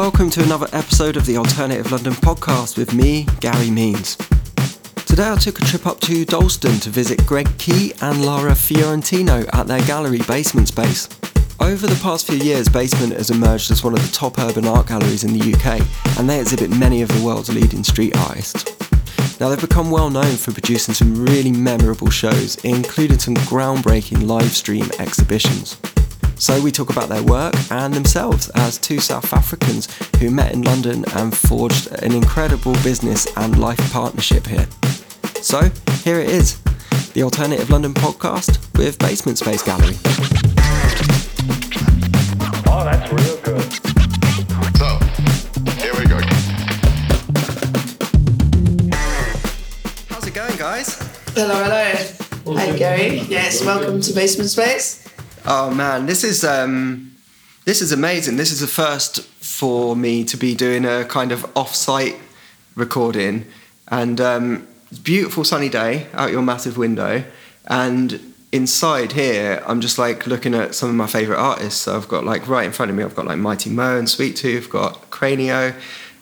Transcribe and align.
Welcome 0.00 0.30
to 0.30 0.42
another 0.42 0.66
episode 0.72 1.18
of 1.18 1.26
the 1.26 1.36
Alternative 1.36 1.92
London 1.92 2.14
podcast 2.14 2.78
with 2.78 2.94
me, 2.94 3.26
Gary 3.40 3.70
Means. 3.70 4.16
Today 5.04 5.30
I 5.30 5.36
took 5.36 5.60
a 5.60 5.64
trip 5.66 5.86
up 5.86 6.00
to 6.00 6.24
Dalston 6.24 6.80
to 6.80 6.88
visit 6.88 7.26
Greg 7.26 7.46
Key 7.58 7.92
and 8.00 8.24
Lara 8.24 8.54
Fiorentino 8.54 9.44
at 9.52 9.66
their 9.66 9.82
gallery 9.82 10.20
Basement 10.26 10.68
Space. 10.68 11.06
Over 11.60 11.86
the 11.86 12.00
past 12.02 12.26
few 12.26 12.38
years, 12.38 12.66
Basement 12.66 13.12
has 13.12 13.28
emerged 13.28 13.70
as 13.70 13.84
one 13.84 13.92
of 13.92 14.00
the 14.00 14.10
top 14.10 14.38
urban 14.38 14.66
art 14.66 14.86
galleries 14.86 15.22
in 15.22 15.38
the 15.38 15.52
UK, 15.52 15.86
and 16.18 16.30
they 16.30 16.40
exhibit 16.40 16.70
many 16.70 17.02
of 17.02 17.08
the 17.08 17.22
world's 17.22 17.54
leading 17.54 17.84
street 17.84 18.16
artists. 18.16 18.64
Now, 19.38 19.50
they've 19.50 19.60
become 19.60 19.90
well 19.90 20.08
known 20.08 20.36
for 20.36 20.50
producing 20.50 20.94
some 20.94 21.26
really 21.26 21.52
memorable 21.52 22.08
shows, 22.08 22.56
including 22.64 23.18
some 23.18 23.34
groundbreaking 23.34 24.26
live 24.26 24.56
stream 24.56 24.88
exhibitions. 24.98 25.76
So, 26.40 26.58
we 26.62 26.72
talk 26.72 26.88
about 26.88 27.10
their 27.10 27.22
work 27.22 27.52
and 27.70 27.92
themselves 27.92 28.48
as 28.54 28.78
two 28.78 28.98
South 28.98 29.30
Africans 29.34 29.88
who 30.20 30.30
met 30.30 30.54
in 30.54 30.62
London 30.62 31.04
and 31.14 31.36
forged 31.36 31.88
an 32.02 32.12
incredible 32.12 32.72
business 32.82 33.26
and 33.36 33.60
life 33.60 33.78
partnership 33.92 34.46
here. 34.46 34.66
So, 35.42 35.70
here 36.02 36.18
it 36.18 36.30
is 36.30 36.58
the 37.12 37.24
Alternative 37.24 37.68
London 37.68 37.92
podcast 37.92 38.58
with 38.78 38.98
Basement 38.98 39.36
Space 39.36 39.62
Gallery. 39.62 39.96
Oh, 42.66 42.84
that's 42.84 43.12
real 43.12 43.36
good. 43.42 43.72
So, 44.78 44.98
here 45.76 45.92
we 45.92 46.06
go. 46.06 46.20
How's 50.08 50.26
it 50.26 50.32
going, 50.32 50.56
guys? 50.56 50.96
Hello, 51.34 51.62
hello. 51.64 52.56
Hi, 52.58 52.78
Gary. 52.78 53.18
Yes, 53.28 53.62
welcome 53.62 54.00
to 54.00 54.12
Basement 54.14 54.48
Space. 54.48 55.09
Oh 55.46 55.72
man, 55.72 56.04
this 56.04 56.22
is 56.22 56.44
um, 56.44 57.16
this 57.64 57.80
is 57.80 57.92
amazing. 57.92 58.36
This 58.36 58.52
is 58.52 58.60
the 58.60 58.66
first 58.66 59.22
for 59.22 59.96
me 59.96 60.22
to 60.24 60.36
be 60.36 60.54
doing 60.54 60.84
a 60.84 61.04
kind 61.06 61.32
of 61.32 61.50
off-site 61.56 62.16
recording, 62.74 63.46
and 63.88 64.20
um, 64.20 64.68
beautiful 65.02 65.44
sunny 65.44 65.70
day 65.70 66.08
out 66.12 66.30
your 66.30 66.42
massive 66.42 66.76
window, 66.76 67.24
and 67.66 68.20
inside 68.52 69.12
here 69.12 69.62
I'm 69.66 69.80
just 69.80 69.96
like 69.96 70.26
looking 70.26 70.54
at 70.54 70.74
some 70.74 70.90
of 70.90 70.94
my 70.94 71.06
favorite 71.06 71.38
artists. 71.38 71.80
So 71.82 71.96
I've 71.96 72.08
got 72.08 72.24
like 72.24 72.46
right 72.46 72.66
in 72.66 72.72
front 72.72 72.90
of 72.90 72.96
me, 72.96 73.02
I've 73.02 73.16
got 73.16 73.24
like 73.24 73.38
Mighty 73.38 73.70
Mo 73.70 73.98
and 73.98 74.08
Sweet 74.08 74.36
Toof, 74.36 74.68
got 74.68 75.10
Cranio, 75.10 75.74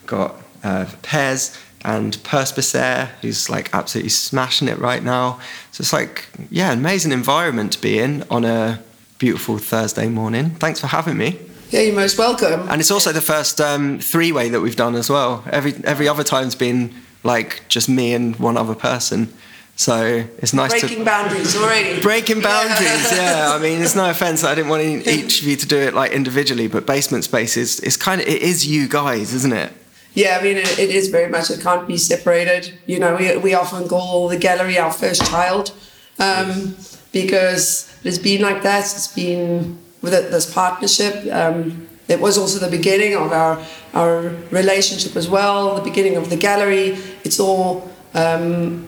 got 0.07 0.37
uh, 0.63 0.85
Pez 1.03 1.61
and 1.85 2.17
Perspicaire, 2.19 3.07
who's 3.21 3.51
like 3.51 3.75
absolutely 3.75 4.11
smashing 4.11 4.69
it 4.69 4.79
right 4.79 5.03
now. 5.03 5.41
So 5.73 5.83
it's 5.83 5.93
like, 5.93 6.27
yeah, 6.51 6.73
amazing 6.73 7.11
environment 7.11 7.73
to 7.73 7.81
be 7.81 7.99
in 7.99 8.25
on 8.31 8.45
a 8.45 8.83
beautiful 9.19 9.59
Thursday 9.59 10.09
morning. 10.09 10.51
Thanks 10.51 10.81
for 10.81 10.87
having 10.87 11.17
me. 11.17 11.39
Yeah, 11.71 11.81
you're 11.81 11.95
most 11.95 12.17
welcome. 12.19 12.67
And 12.71 12.81
it's 12.81 12.91
also 12.91 13.13
the 13.13 13.21
first 13.21 13.61
um, 13.61 13.99
three-way 13.99 14.49
that 14.49 14.61
we've 14.61 14.77
done 14.77 14.95
as 14.95 15.11
well. 15.11 15.45
Every 15.51 15.75
every 15.85 16.09
other 16.09 16.25
time's 16.25 16.55
been 16.55 16.95
like 17.25 17.63
just 17.69 17.89
me 17.89 18.15
and 18.15 18.37
one 18.37 18.57
other 18.57 18.75
person. 18.75 19.33
So 19.77 20.25
it's 20.39 20.53
nice 20.53 20.71
Breaking 20.73 20.99
to 20.99 21.05
boundaries 21.05 21.55
already. 21.57 22.01
breaking 22.03 22.41
boundaries. 22.41 23.13
yeah, 23.13 23.53
I 23.57 23.61
mean, 23.63 23.81
it's 23.81 23.95
no 23.95 24.11
offense. 24.11 24.43
I 24.43 24.55
didn't 24.57 24.71
want 24.71 24.83
each 25.07 25.41
of 25.41 25.47
you 25.47 25.55
to 25.57 25.67
do 25.67 25.77
it 25.77 25.95
like 25.95 26.11
individually, 26.13 26.67
but 26.67 26.85
basement 26.87 27.25
space 27.25 27.57
is 27.57 27.79
is 27.81 27.97
kind 27.97 28.21
of 28.21 28.27
it 28.27 28.43
is 28.43 28.67
you 28.67 28.89
guys, 28.89 29.35
isn't 29.35 29.53
it? 29.53 29.73
Yeah, 30.15 30.39
I 30.41 30.43
mean, 30.43 30.57
it, 30.57 30.79
it 30.81 30.91
is 30.91 31.09
very 31.11 31.29
much, 31.31 31.49
it 31.51 31.61
can't 31.61 31.87
be 31.87 31.97
separated. 31.97 32.77
You 32.87 32.99
know, 32.99 33.15
we, 33.15 33.37
we 33.37 33.55
often 33.55 33.87
call 33.87 34.27
the 34.29 34.37
gallery 34.39 34.77
our 34.77 34.91
first 34.91 35.25
child 35.27 35.73
um, 36.19 36.75
because 37.13 37.88
it's 38.05 38.19
been 38.19 38.43
like 38.43 38.63
that. 38.63 38.81
It's 38.85 39.09
been 39.09 39.79
with 40.03 40.15
it, 40.15 40.31
this 40.31 40.53
partnership. 40.53 41.15
Um, 41.33 41.89
it 42.09 42.21
was 42.21 42.39
also 42.39 42.59
the 42.59 42.71
beginning 42.77 43.15
of 43.17 43.33
our, 43.33 43.63
our 43.95 44.21
relationship 44.51 45.17
as 45.17 45.29
well, 45.29 45.75
the 45.77 45.83
beginning 45.83 46.17
of 46.17 46.31
the 46.31 46.37
gallery. 46.37 46.97
It's 47.25 47.39
all. 47.41 47.91
Um, 48.15 48.87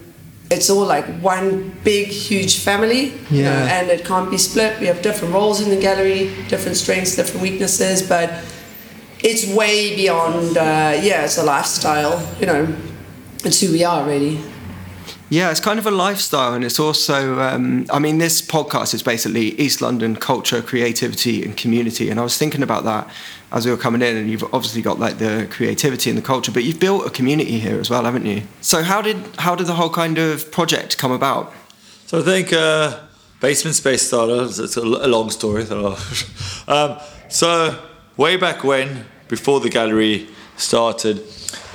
it's 0.53 0.69
all 0.69 0.85
like 0.85 1.07
one 1.21 1.73
big, 1.85 2.09
huge 2.09 2.59
family, 2.59 3.13
you 3.31 3.45
know, 3.45 3.53
Yeah. 3.53 3.79
and 3.81 3.89
it 3.89 4.05
can't 4.05 4.29
be 4.29 4.37
split. 4.37 4.81
We 4.81 4.87
have 4.87 5.01
different 5.01 5.33
roles 5.33 5.61
in 5.61 5.71
the 5.71 5.77
gallery, 5.81 6.29
different 6.49 6.77
strengths, 6.77 7.15
different 7.15 7.41
weaknesses, 7.41 8.03
but 8.03 8.31
it's 9.23 9.47
way 9.55 9.95
beyond 9.95 10.57
uh, 10.57 10.99
yeah 11.03 11.25
it's 11.25 11.37
a 11.37 11.43
lifestyle 11.43 12.17
you 12.41 12.47
know 12.47 12.67
it's 13.45 13.61
who 13.61 13.71
we 13.71 13.85
are 13.85 14.03
really 14.07 14.41
Yeah, 15.33 15.53
it's 15.53 15.61
kind 15.61 15.79
of 15.79 15.87
a 15.87 15.93
lifestyle, 15.93 16.55
and 16.55 16.65
it's 16.65 16.81
also. 16.81 17.39
Um, 17.39 17.87
I 17.89 18.01
mean, 18.01 18.19
this 18.19 18.43
podcast 18.43 18.95
is 18.95 19.03
basically 19.05 19.53
East 19.61 19.81
London 19.81 20.17
culture, 20.17 20.61
creativity, 20.61 21.45
and 21.45 21.57
community. 21.57 22.11
And 22.11 22.19
I 22.19 22.25
was 22.25 22.37
thinking 22.37 22.65
about 22.65 22.83
that 22.83 23.09
as 23.53 23.65
we 23.65 23.71
were 23.71 23.77
coming 23.77 24.03
in, 24.03 24.17
and 24.17 24.29
you've 24.29 24.43
obviously 24.53 24.83
got 24.83 24.99
like 24.99 25.19
the 25.19 25.47
creativity 25.49 26.11
and 26.11 26.19
the 26.19 26.23
culture, 26.23 26.51
but 26.51 26.65
you've 26.65 26.81
built 26.81 27.07
a 27.07 27.11
community 27.11 27.61
here 27.61 27.79
as 27.79 27.89
well, 27.89 28.05
haven't 28.05 28.27
you? 28.27 28.43
So 28.61 28.83
how 28.83 29.01
did 29.01 29.19
how 29.39 29.55
did 29.55 29.69
the 29.69 29.75
whole 29.75 29.89
kind 29.89 30.19
of 30.19 30.51
project 30.51 30.99
come 30.99 31.13
about? 31.13 31.53
So 32.07 32.19
I 32.19 32.23
think 32.23 32.53
uh, 32.53 32.99
Basement 33.39 33.77
Space 33.77 34.03
started. 34.03 34.59
It's 34.59 34.77
a, 34.77 34.83
long 34.83 35.31
story. 35.31 35.63
um, 36.67 36.99
so 37.29 37.79
way 38.17 38.37
back 38.37 38.65
when, 38.65 39.07
before 39.29 39.61
the 39.61 39.71
gallery 39.71 40.27
started, 40.57 41.25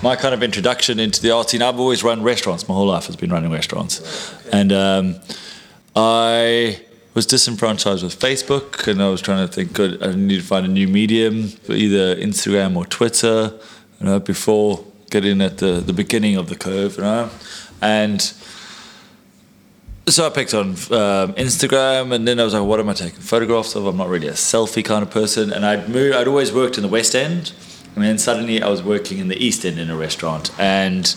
my 0.02 0.16
kind 0.16 0.34
of 0.34 0.44
introduction 0.44 1.00
into 1.00 1.22
the 1.22 1.32
art 1.32 1.50
scene. 1.50 1.62
I've 1.62 1.80
always 1.80 2.04
run 2.04 2.24
restaurants. 2.24 2.68
My 2.68 2.76
whole 2.76 2.88
life 2.88 3.06
has 3.08 3.16
been 3.16 3.32
running 3.32 3.52
restaurants, 3.52 4.34
and 4.52 4.72
um, 4.72 5.16
I 5.96 6.82
was 7.14 7.26
disenfranchised 7.26 8.04
with 8.04 8.20
Facebook, 8.20 8.88
and 8.88 9.02
I 9.02 9.10
was 9.10 9.22
trying 9.22 9.48
to 9.48 9.52
think, 9.52 9.74
good, 9.74 10.04
I 10.04 10.14
need 10.14 10.38
to 10.38 10.44
find 10.44 10.66
a 10.66 10.70
new 10.70 10.88
medium, 10.88 11.54
either 11.70 12.16
Instagram 12.16 12.76
or 12.76 12.86
Twitter. 12.86 13.58
You 14.00 14.08
know, 14.08 14.20
before 14.20 14.84
getting 15.10 15.42
at 15.42 15.60
the 15.60 15.80
the 15.80 15.94
beginning 15.94 16.36
of 16.36 16.50
the 16.50 16.56
curve, 16.56 16.98
you 16.98 17.04
know, 17.04 17.30
and 17.82 18.34
so 20.08 20.28
I 20.28 20.30
picked 20.30 20.54
on 20.54 20.70
um, 20.70 21.34
Instagram, 21.34 22.14
and 22.14 22.28
then 22.28 22.40
I 22.40 22.44
was 22.44 22.54
like, 22.54 22.64
"What 22.64 22.80
am 22.80 22.90
I 22.90 22.94
taking 22.94 23.20
photographs 23.20 23.76
of?" 23.76 23.86
I'm 23.88 23.98
not 23.98 24.10
really 24.10 24.28
a 24.28 24.34
selfie 24.34 24.86
kind 24.86 25.02
of 25.02 25.10
person, 25.10 25.52
and 25.52 25.66
I'd 25.66 25.90
moved. 25.90 26.16
I'd 26.16 26.28
always 26.28 26.54
worked 26.54 26.78
in 26.78 26.84
the 26.84 26.90
West 26.90 27.16
End, 27.16 27.54
and 27.96 28.04
then 28.04 28.18
suddenly 28.18 28.62
I 28.62 28.70
was 28.70 28.84
working 28.84 29.20
in 29.20 29.28
the 29.30 29.44
East 29.44 29.66
End 29.66 29.80
in 29.80 29.90
a 29.90 29.96
restaurant, 29.96 30.52
and 30.60 31.16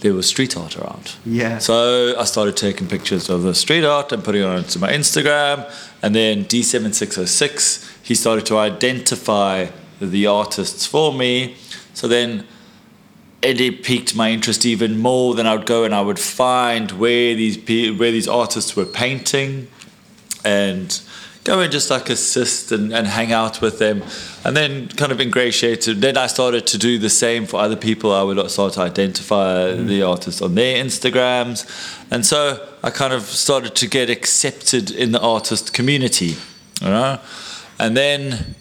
there 0.00 0.12
was 0.12 0.26
street 0.26 0.56
art 0.56 0.76
around. 0.76 1.14
Yeah. 1.24 1.58
So 1.58 2.14
I 2.18 2.24
started 2.24 2.56
taking 2.56 2.88
pictures 2.88 3.30
of 3.30 3.42
the 3.42 3.54
street 3.54 3.84
art 3.84 4.12
and 4.12 4.22
putting 4.22 4.42
it 4.42 4.46
onto 4.46 4.78
my 4.78 4.92
Instagram, 4.92 5.70
and 6.02 6.14
then 6.14 6.44
D7606 6.44 7.90
he 8.02 8.14
started 8.14 8.44
to 8.46 8.58
identify 8.58 9.68
the 10.00 10.26
artists 10.26 10.84
for 10.84 11.12
me. 11.12 11.56
So 11.94 12.06
then 12.06 12.46
it, 13.40 13.60
it 13.60 13.82
piqued 13.82 14.14
my 14.14 14.30
interest 14.30 14.66
even 14.66 14.98
more. 14.98 15.34
Then 15.34 15.46
I 15.46 15.54
would 15.54 15.66
go 15.66 15.84
and 15.84 15.94
I 15.94 16.02
would 16.02 16.18
find 16.18 16.90
where 16.92 17.34
these 17.34 17.56
where 17.98 18.10
these 18.10 18.28
artists 18.28 18.76
were 18.76 18.86
painting, 18.86 19.68
and 20.44 21.00
go 21.44 21.60
and 21.60 21.70
just 21.70 21.90
like 21.90 22.08
assist 22.08 22.72
and, 22.72 22.92
and 22.92 23.06
hang 23.06 23.30
out 23.32 23.60
with 23.60 23.78
them, 23.78 24.02
and 24.44 24.56
then 24.56 24.88
kind 24.88 25.12
of 25.12 25.20
ingratiated. 25.20 26.00
Then 26.00 26.16
I 26.16 26.26
started 26.26 26.66
to 26.68 26.78
do 26.78 26.98
the 26.98 27.10
same 27.10 27.46
for 27.46 27.60
other 27.60 27.76
people. 27.76 28.12
I 28.12 28.22
would 28.22 28.50
start 28.50 28.72
to 28.74 28.80
identify 28.80 29.72
mm. 29.72 29.86
the 29.86 30.02
artists 30.02 30.40
on 30.42 30.54
their 30.54 30.82
Instagrams, 30.82 31.66
and 32.10 32.24
so 32.24 32.66
I 32.82 32.90
kind 32.90 33.12
of 33.12 33.22
started 33.22 33.74
to 33.76 33.86
get 33.86 34.10
accepted 34.10 34.90
in 34.90 35.12
the 35.12 35.20
artist 35.20 35.74
community, 35.74 36.36
you 36.80 36.88
know, 36.88 37.20
and 37.78 37.96
then 37.96 38.54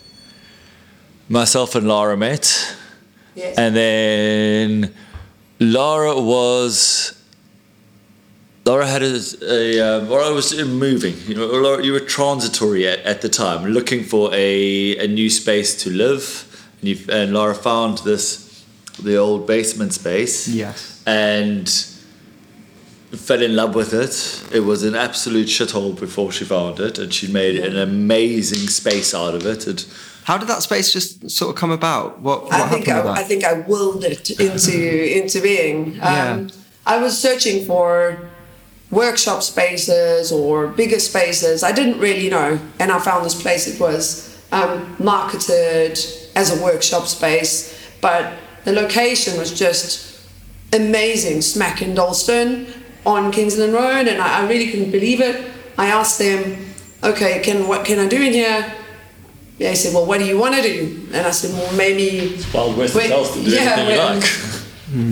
myself 1.29 1.75
and 1.75 1.87
Lara 1.87 2.17
met. 2.17 2.75
yes 3.35 3.57
And 3.57 3.75
then 3.75 4.93
Lara 5.59 6.19
was. 6.19 7.19
Lara 8.65 8.87
had 8.87 9.03
a, 9.03 9.19
a 9.41 9.79
um, 9.81 10.09
Lara 10.09 10.33
was 10.33 10.55
moving. 10.63 11.15
You 11.27 11.35
know, 11.35 11.47
Lara, 11.47 11.83
you 11.83 11.91
were 11.91 11.99
transitory 11.99 12.87
at, 12.87 12.99
at 12.99 13.21
the 13.21 13.29
time, 13.29 13.65
looking 13.65 14.03
for 14.03 14.33
a, 14.33 14.97
a 14.97 15.07
new 15.07 15.29
space 15.29 15.75
to 15.83 15.89
live. 15.89 16.49
And, 16.79 16.89
you, 16.89 16.97
and 17.09 17.33
Lara 17.33 17.55
found 17.55 17.97
this, 17.99 18.63
the 19.01 19.17
old 19.17 19.45
basement 19.47 19.93
space, 19.93 20.47
Yes. 20.47 21.03
and 21.05 21.67
fell 23.11 23.41
in 23.41 23.55
love 23.55 23.75
with 23.75 23.93
it. 23.93 24.43
It 24.55 24.61
was 24.61 24.83
an 24.83 24.95
absolute 24.95 25.47
shithole 25.47 25.99
before 25.99 26.31
she 26.31 26.45
found 26.45 26.79
it, 26.79 26.97
and 26.97 27.13
she 27.13 27.27
made 27.31 27.57
an 27.57 27.77
amazing 27.77 28.67
space 28.69 29.13
out 29.13 29.35
of 29.35 29.45
it. 29.45 29.67
it 29.67 29.85
How 30.23 30.37
did 30.37 30.47
that 30.47 30.63
space 30.63 30.91
just 30.93 31.29
sort 31.29 31.49
of 31.49 31.55
come 31.59 31.71
about? 31.71 32.19
What, 32.21 32.45
what 32.45 32.53
i 32.53 32.69
think 32.69 32.87
happened 32.87 33.09
with 33.09 33.17
I, 33.17 33.21
that? 33.21 33.25
I 33.25 33.27
think 33.27 33.43
i 33.43 33.53
willed 33.67 34.03
it 34.05 34.29
into 34.39 35.17
into 35.17 35.41
being 35.41 35.93
um, 36.01 36.01
Yeah. 36.01 36.47
i 36.85 36.97
was 36.97 37.17
searching 37.17 37.65
for 37.65 38.29
workshop 38.93 39.41
spaces 39.41 40.31
or 40.31 40.67
bigger 40.67 40.99
spaces 40.99 41.63
i 41.63 41.71
didn't 41.71 41.99
really 41.99 42.29
know 42.29 42.59
and 42.79 42.91
i 42.91 42.99
found 42.99 43.25
this 43.25 43.39
place 43.41 43.67
it 43.67 43.79
was 43.79 44.29
um, 44.51 44.95
marketed 44.99 45.97
as 46.35 46.57
a 46.57 46.63
workshop 46.63 47.07
space 47.07 47.89
but 48.01 48.33
the 48.65 48.71
location 48.71 49.37
was 49.37 49.57
just 49.57 50.13
amazing 50.73 51.41
smack 51.41 51.81
in 51.81 51.93
Dalston 51.93 52.67
on 53.05 53.31
Kingsland 53.31 53.73
Road, 53.73 54.07
and 54.07 54.21
I, 54.21 54.41
I 54.41 54.47
really 54.47 54.71
couldn't 54.71 54.91
believe 54.91 55.21
it. 55.21 55.51
I 55.77 55.87
asked 55.87 56.19
them, 56.19 56.65
"Okay, 57.03 57.41
can 57.43 57.67
what 57.67 57.85
can 57.85 57.99
I 57.99 58.07
do 58.07 58.21
in 58.21 58.33
here?" 58.33 58.73
yeah, 59.59 59.69
he 59.69 59.75
said, 59.75 59.93
well, 59.93 60.05
what 60.05 60.17
do 60.19 60.25
you 60.25 60.37
want 60.37 60.55
to 60.55 60.61
do? 60.61 61.07
And 61.13 61.27
I 61.27 61.31
said, 61.31 61.53
well, 61.53 61.71
maybe 61.75 62.33
It's 62.33 62.51
Wild 62.51 62.75
West 62.75 62.95
Wait, 62.95 63.07
tells 63.09 63.33
to 63.35 63.43
do 63.43 63.51
yeah, 63.51 64.11
like. 64.11 64.23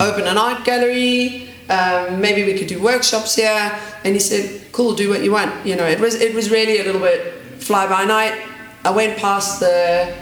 open 0.02 0.26
an 0.26 0.36
art 0.36 0.64
gallery. 0.64 1.48
Um, 1.72 2.20
maybe 2.20 2.44
we 2.44 2.58
could 2.58 2.68
do 2.68 2.78
workshops 2.82 3.34
here. 3.34 3.78
And 4.04 4.14
he 4.14 4.20
said, 4.20 4.44
"Cool, 4.72 4.94
do 4.94 5.08
what 5.08 5.22
you 5.24 5.32
want." 5.32 5.52
You 5.66 5.76
know, 5.76 5.86
it 5.86 6.00
was 6.00 6.14
it 6.14 6.34
was 6.34 6.50
really 6.50 6.78
a 6.80 6.84
little 6.84 7.00
bit 7.00 7.20
fly 7.58 7.86
by 7.88 8.04
night. 8.04 8.34
I 8.84 8.90
went 8.90 9.16
past 9.18 9.60
the 9.60 10.14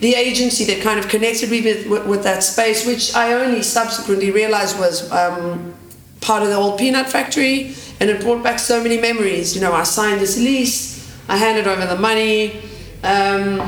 the 0.00 0.14
agency 0.14 0.64
that 0.64 0.82
kind 0.82 0.98
of 0.98 1.08
connected 1.08 1.48
me 1.48 1.60
with, 1.62 1.86
with, 1.86 2.06
with 2.06 2.22
that 2.24 2.42
space, 2.42 2.84
which 2.84 3.14
I 3.14 3.34
only 3.34 3.62
subsequently 3.62 4.32
realized 4.32 4.76
was 4.76 5.10
um, 5.12 5.74
part 6.20 6.42
of 6.42 6.48
the 6.48 6.56
old 6.56 6.76
peanut 6.78 7.08
factory, 7.08 7.74
and 8.00 8.10
it 8.10 8.20
brought 8.20 8.42
back 8.42 8.58
so 8.58 8.82
many 8.82 9.00
memories. 9.00 9.54
You 9.54 9.60
know, 9.60 9.72
I 9.72 9.84
signed 9.84 10.20
this 10.20 10.36
lease, 10.38 11.08
I 11.28 11.36
handed 11.36 11.68
over 11.68 11.86
the 11.86 12.00
money, 12.00 12.62
um, 13.04 13.60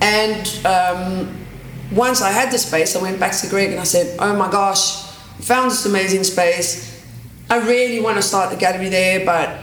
and 0.00 0.46
um, 0.64 1.36
once 1.90 2.22
I 2.22 2.30
had 2.30 2.52
the 2.52 2.58
space, 2.58 2.94
I 2.94 3.02
went 3.02 3.18
back 3.18 3.36
to 3.38 3.48
Greg 3.48 3.70
and 3.72 3.80
I 3.80 3.84
said, 3.84 4.16
"Oh 4.20 4.36
my 4.36 4.50
gosh, 4.50 5.11
found 5.42 5.70
this 5.70 5.86
amazing 5.86 6.24
space. 6.24 7.04
I 7.50 7.58
really 7.58 8.00
want 8.00 8.16
to 8.16 8.22
start 8.22 8.52
a 8.52 8.56
gallery 8.56 8.88
there, 8.88 9.24
but 9.26 9.58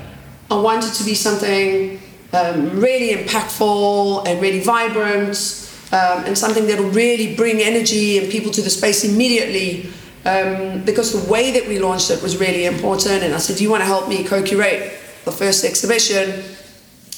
I 0.52 0.56
want 0.60 0.86
it 0.86 0.94
to 0.94 1.04
be 1.04 1.16
something 1.16 2.00
um, 2.34 2.80
really 2.80 3.16
impactful 3.16 4.28
and 4.28 4.42
really 4.42 4.62
vibrant." 4.62 5.66
Um, 5.92 6.26
and 6.26 6.38
something 6.38 6.68
that'll 6.68 6.92
really 6.92 7.36
bring 7.36 7.62
energy 7.62 8.20
and 8.20 8.30
people 8.30 8.52
to 8.52 8.62
the 8.62 8.70
space 8.70 9.04
immediately 9.04 9.90
um, 10.26 10.84
because 10.84 11.14
the 11.14 11.32
way 11.32 11.52
that 11.52 11.68
we 11.68 11.80
launched 11.80 12.12
it 12.12 12.22
was 12.22 12.38
really 12.38 12.66
important. 12.66 13.24
And 13.24 13.34
I 13.34 13.38
said, 13.38 13.58
Do 13.58 13.64
you 13.64 13.70
want 13.70 13.82
to 13.82 13.86
help 13.86 14.08
me 14.08 14.24
co 14.24 14.44
curate 14.44 14.94
the 15.26 15.32
first 15.32 15.64
exhibition? 15.64 16.44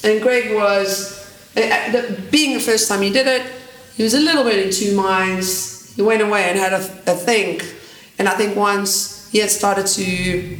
And 0.04 0.22
Greg 0.22 0.54
was, 0.54 1.20
uh, 1.56 1.60
uh, 1.60 2.30
being 2.30 2.54
the 2.54 2.60
first 2.60 2.88
time 2.88 3.02
he 3.02 3.10
did 3.10 3.26
it, 3.26 3.50
he 3.96 4.02
was 4.02 4.14
a 4.14 4.20
little 4.20 4.44
bit 4.44 4.64
in 4.64 4.72
two 4.72 4.96
minds. 4.96 5.94
He 5.94 6.02
went 6.02 6.22
away 6.22 6.44
and 6.44 6.58
had 6.58 6.72
a, 6.72 6.82
a 7.06 7.14
think. 7.14 7.62
And 8.22 8.28
I 8.28 8.36
think 8.36 8.54
once 8.56 9.28
he 9.32 9.38
had 9.38 9.50
started 9.50 9.84
to 9.98 10.56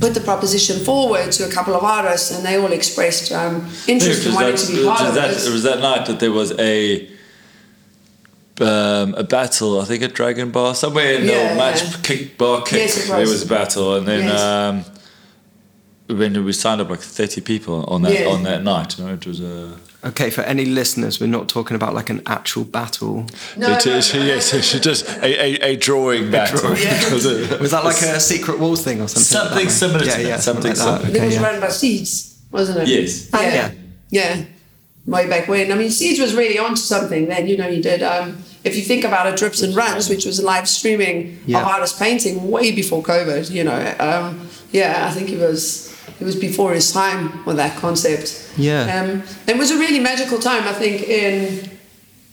put 0.00 0.14
the 0.14 0.20
proposition 0.22 0.82
forward 0.82 1.30
to 1.32 1.46
a 1.46 1.50
couple 1.52 1.74
of 1.74 1.84
artists, 1.84 2.30
and 2.34 2.42
they 2.42 2.56
all 2.56 2.72
expressed 2.72 3.30
um, 3.32 3.56
interest 3.86 4.22
in 4.24 4.28
was 4.28 4.34
wanting 4.34 4.52
that, 4.54 4.58
to 4.66 4.72
be 4.76 4.84
part 4.86 5.00
was 5.00 5.08
of 5.10 5.14
that, 5.16 5.30
it 5.48 5.52
was 5.52 5.62
that 5.64 5.80
night 5.80 6.06
that 6.06 6.20
there 6.20 6.32
was 6.32 6.58
a 6.58 7.06
um, 8.62 9.12
a 9.14 9.24
battle, 9.24 9.78
I 9.82 9.84
think 9.84 10.02
at 10.02 10.14
Dragon 10.14 10.50
Bar, 10.50 10.74
somewhere 10.74 11.12
in 11.16 11.26
Yeah, 11.26 11.50
the 11.50 11.54
match 11.56 11.82
yeah. 11.82 11.96
kick 12.02 12.38
bar 12.38 12.62
kick. 12.62 12.78
Yes, 12.78 13.04
it 13.04 13.08
There 13.08 13.20
was. 13.20 13.30
was 13.32 13.42
a 13.42 13.46
battle, 13.46 13.96
and 13.96 14.08
then 14.08 14.24
Yes. 14.24 14.40
um, 14.40 14.84
when 16.16 16.42
we 16.46 16.52
signed 16.54 16.80
up 16.80 16.88
like 16.88 17.00
thirty 17.00 17.42
people 17.42 17.84
on 17.84 18.00
that 18.02 18.14
Yeah. 18.14 18.28
on 18.28 18.42
that 18.44 18.62
night, 18.62 18.96
you 18.98 19.04
know, 19.04 19.12
it 19.12 19.26
was 19.26 19.40
a. 19.40 19.76
Okay, 20.02 20.30
for 20.30 20.40
any 20.42 20.64
listeners, 20.64 21.20
we're 21.20 21.26
not 21.26 21.48
talking 21.48 21.74
about 21.74 21.92
like 21.94 22.08
an 22.08 22.22
actual 22.26 22.64
battle. 22.64 23.26
No, 23.56 23.72
it 23.72 23.84
no, 23.84 23.92
is, 23.96 24.14
no. 24.14 24.24
yes, 24.24 24.54
it's 24.54 24.72
just 24.80 25.06
a, 25.18 25.24
a, 25.24 25.72
a 25.72 25.76
drawing 25.76 26.30
battle. 26.30 26.74
Yeah. 26.76 27.10
Was 27.60 27.70
that 27.72 27.84
like 27.84 28.00
a 28.00 28.18
secret 28.18 28.58
walls 28.58 28.82
thing 28.82 29.02
or 29.02 29.08
something? 29.08 29.24
Something 29.24 29.56
like 29.56 29.64
that? 29.66 29.70
similar 29.70 29.98
to 30.00 30.06
yeah, 30.06 30.16
that, 30.16 30.24
Yeah, 30.24 30.36
something 30.38 30.70
like 30.70 30.76
that. 30.78 31.00
similar. 31.02 31.18
it 31.18 31.26
was 31.26 31.34
yeah. 31.34 31.42
run 31.42 31.60
by 31.60 31.68
Seeds, 31.68 32.40
wasn't 32.50 32.78
it? 32.78 32.88
Yes. 32.88 33.28
Yeah. 33.32 33.72
yeah. 34.10 34.44
Way 35.04 35.28
back 35.28 35.48
when. 35.48 35.70
I 35.70 35.74
mean, 35.74 35.90
Seeds 35.90 36.18
was 36.18 36.34
really 36.34 36.58
onto 36.58 36.76
something 36.76 37.28
then. 37.28 37.46
You 37.46 37.58
know, 37.58 37.70
he 37.70 37.82
did, 37.82 38.02
um, 38.02 38.38
if 38.64 38.76
you 38.76 38.82
think 38.82 39.04
about 39.04 39.26
it, 39.26 39.36
Drips 39.38 39.60
and 39.60 39.74
Runs, 39.76 40.08
which 40.08 40.24
was 40.24 40.42
live 40.42 40.66
streaming 40.68 41.40
Yeah. 41.44 41.60
of 41.60 41.66
artist 41.66 41.98
painting 41.98 42.50
way 42.50 42.72
before 42.72 43.02
COVID, 43.02 43.50
you 43.50 43.64
know. 43.64 43.94
Um, 43.98 44.48
yeah, 44.72 45.06
I 45.06 45.10
think 45.12 45.28
he 45.28 45.36
was. 45.36 45.89
It 46.20 46.24
was 46.24 46.36
before 46.36 46.74
his 46.74 46.92
time 46.92 47.44
with 47.46 47.56
that 47.56 47.78
concept. 47.78 48.52
Yeah. 48.56 49.02
Um, 49.02 49.22
it 49.46 49.56
was 49.56 49.70
a 49.70 49.78
really 49.78 50.00
magical 50.00 50.38
time, 50.38 50.64
I 50.68 50.72
think, 50.72 51.02
in 51.08 51.70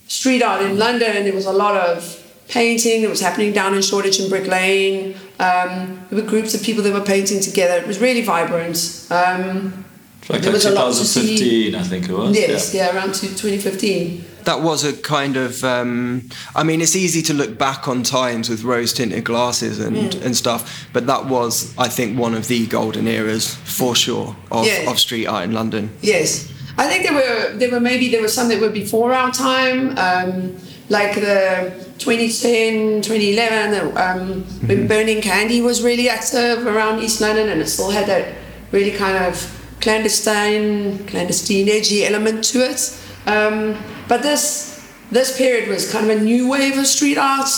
street 0.07 0.43
art 0.43 0.61
in 0.61 0.77
London. 0.77 1.23
There 1.23 1.33
was 1.33 1.45
a 1.45 1.53
lot 1.53 1.75
of 1.75 2.23
painting 2.49 3.01
that 3.01 3.09
was 3.09 3.21
happening 3.21 3.53
down 3.53 3.73
in 3.73 3.81
Shoreditch 3.81 4.19
and 4.19 4.29
Brick 4.29 4.47
Lane. 4.47 5.15
Um, 5.39 6.05
there 6.09 6.21
were 6.21 6.27
groups 6.29 6.53
of 6.53 6.63
people 6.63 6.83
that 6.83 6.93
were 6.93 7.01
painting 7.01 7.39
together. 7.41 7.75
It 7.81 7.87
was 7.87 7.99
really 7.99 8.21
vibrant. 8.21 8.77
Um, 9.09 9.85
Like, 10.29 10.41
there 10.41 10.51
like 10.51 10.53
was 10.55 10.65
a 10.65 10.71
lot 10.71 10.89
to 10.89 11.05
see. 11.05 11.37
2015, 11.37 11.75
I 11.75 11.83
think 11.83 12.09
it 12.09 12.13
was. 12.13 12.37
Yes, 12.37 12.73
yeah. 12.73 12.87
yeah, 12.87 12.95
around 12.95 13.13
to 13.15 13.27
2015. 13.27 14.25
That 14.47 14.61
was 14.61 14.85
a 14.85 14.93
kind 14.93 15.35
of. 15.35 15.61
Um, 15.65 16.29
I 16.55 16.63
mean, 16.63 16.79
it's 16.81 16.95
easy 16.95 17.21
to 17.23 17.33
look 17.33 17.57
back 17.57 17.87
on 17.89 18.01
times 18.01 18.47
with 18.49 18.63
rose 18.63 18.93
tinted 18.93 19.25
glasses 19.25 19.77
and, 19.85 19.95
Mm. 19.97 20.25
and 20.25 20.37
stuff, 20.37 20.61
but 20.93 21.05
that 21.07 21.25
was, 21.25 21.73
I 21.77 21.89
think, 21.89 22.17
one 22.17 22.33
of 22.33 22.47
the 22.47 22.65
golden 22.67 23.07
eras 23.07 23.55
for 23.77 23.93
sure 23.93 24.29
of, 24.49 24.65
Yeah. 24.65 24.89
of 24.89 24.99
street 24.99 25.27
art 25.27 25.43
in 25.43 25.51
London. 25.51 25.89
Yes, 26.01 26.45
I 26.77 26.85
think 26.87 27.03
there 27.03 27.13
were 27.21 27.57
there 27.59 27.71
were 27.75 27.81
maybe 27.91 28.05
there 28.13 28.21
were 28.21 28.33
some 28.39 28.47
that 28.51 28.59
were 28.61 28.69
before 28.83 29.09
our 29.13 29.31
time, 29.33 29.79
um, 30.07 30.55
like 30.87 31.13
the 31.15 31.73
2010, 31.97 33.01
2011, 33.01 33.81
um, 33.83 33.89
Mm-hmm. 33.97 34.67
when 34.69 34.87
Burning 34.87 35.21
Candy 35.21 35.59
was 35.61 35.81
really 35.81 36.07
active 36.07 36.65
around 36.65 37.03
East 37.03 37.19
London, 37.19 37.49
and 37.49 37.59
it 37.61 37.67
still 37.67 37.91
had 37.91 38.05
that 38.07 38.25
really 38.71 38.91
kind 39.03 39.17
of 39.27 39.33
clandestine, 39.81 41.05
clandestine, 41.07 41.67
edgy 41.69 42.05
element 42.05 42.43
to 42.45 42.59
it. 42.71 42.79
Um, 43.25 43.75
but 44.07 44.21
this 44.23 44.73
this 45.11 45.37
period 45.37 45.69
was 45.69 45.91
kind 45.91 46.09
of 46.11 46.17
a 46.17 46.21
new 46.21 46.49
wave 46.49 46.77
of 46.77 46.85
street 46.87 47.17
art. 47.17 47.49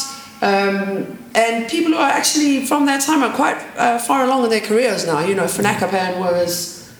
Um, 0.42 1.18
and 1.36 1.70
people 1.70 1.92
who 1.92 1.98
are 1.98 2.10
actually 2.10 2.66
from 2.66 2.86
that 2.86 3.02
time 3.02 3.24
are 3.24 3.34
quite 3.36 3.58
uh, 3.78 4.00
far 4.00 4.24
along 4.26 4.44
in 4.46 4.50
their 4.50 4.62
careers 4.62 5.06
now. 5.06 5.20
You 5.20 5.36
know, 5.36 5.46
Fanakapan 5.46 6.18
was 6.20 6.92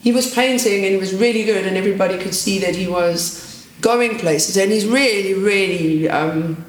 he 0.00 0.12
was 0.12 0.32
painting 0.34 0.84
and 0.84 0.92
he 0.94 0.96
was 0.96 1.14
really 1.14 1.44
good 1.44 1.66
and 1.66 1.76
everybody 1.76 2.18
could 2.18 2.34
see 2.34 2.58
that 2.60 2.74
he 2.76 2.86
was 2.86 3.66
going 3.80 4.18
places 4.18 4.56
and 4.56 4.70
he's 4.72 4.86
really 4.86 5.34
really 5.34 6.08
um, 6.08 6.64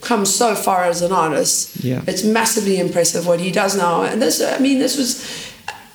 come 0.00 0.24
so 0.26 0.54
far 0.54 0.84
as 0.84 1.02
an 1.02 1.12
artist 1.12 1.82
Yeah. 1.84 2.02
it's 2.06 2.24
massively 2.24 2.78
impressive 2.78 3.26
what 3.26 3.40
he 3.40 3.50
does 3.50 3.76
now 3.76 4.02
and 4.02 4.20
this 4.20 4.40
i 4.42 4.58
mean 4.58 4.78
this 4.78 4.96
was 4.96 5.24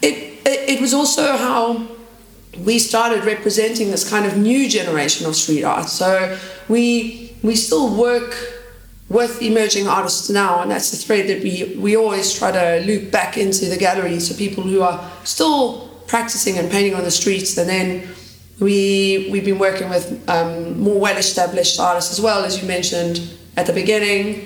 it, 0.02 0.16
it, 0.46 0.70
it 0.78 0.82
was 0.82 0.94
also 0.94 1.38
how 1.38 1.88
we 2.66 2.80
started 2.80 3.24
representing 3.26 3.92
this 3.92 4.10
kind 4.10 4.26
of 4.26 4.38
new 4.38 4.70
generation 4.70 5.28
of 5.28 5.36
street 5.36 5.64
art 5.64 5.90
so 5.90 6.38
we 6.68 7.36
we 7.42 7.56
still 7.56 7.96
work 7.96 8.36
with 9.10 9.42
emerging 9.42 9.88
artists 9.88 10.30
now, 10.30 10.62
and 10.62 10.70
that's 10.70 10.92
the 10.92 10.98
thread 10.98 11.28
that 11.28 11.42
we, 11.42 11.76
we 11.80 11.98
always 11.98 12.32
try 12.32 12.52
to 12.52 12.86
loop 12.86 13.12
back 13.12 13.38
into 13.38 13.66
the 13.66 13.78
gallery. 13.78 14.20
So 14.20 14.36
people 14.36 14.64
who 14.64 14.82
are 14.82 15.12
still 15.24 15.88
practicing 16.08 16.58
and 16.58 16.70
painting 16.70 16.94
on 16.94 17.04
the 17.04 17.12
streets, 17.12 17.58
and 17.58 17.68
then 17.68 18.08
we 18.60 19.30
we've 19.32 19.46
been 19.46 19.58
working 19.58 19.90
with 19.90 20.30
um, 20.30 20.80
more 20.80 21.00
well-established 21.00 21.80
artists 21.80 22.12
as 22.12 22.22
well, 22.22 22.46
as 22.46 22.62
you 22.62 22.68
mentioned 22.68 23.22
at 23.58 23.66
the 23.66 23.74
beginning. 23.74 24.46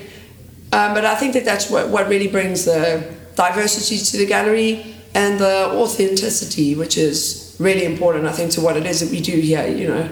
Um, 0.71 0.93
but 0.93 1.05
I 1.05 1.15
think 1.15 1.33
that 1.33 1.45
that's 1.45 1.69
what, 1.69 1.89
what 1.89 2.07
really 2.07 2.27
brings 2.27 2.65
the 2.65 3.13
diversity 3.35 3.97
to 3.97 4.17
the 4.17 4.25
gallery 4.25 4.95
and 5.13 5.39
the 5.39 5.69
authenticity, 5.71 6.73
which 6.73 6.97
is 6.97 7.42
really 7.63 7.85
important, 7.85 8.25
I 8.25 8.31
think, 8.31 8.51
to 8.51 8.61
what 8.61 8.75
it 8.77 8.85
is 8.85 8.99
that 8.99 9.09
we 9.09 9.21
do 9.21 9.31
here. 9.49 9.65
You 9.67 9.87
know, 9.87 10.09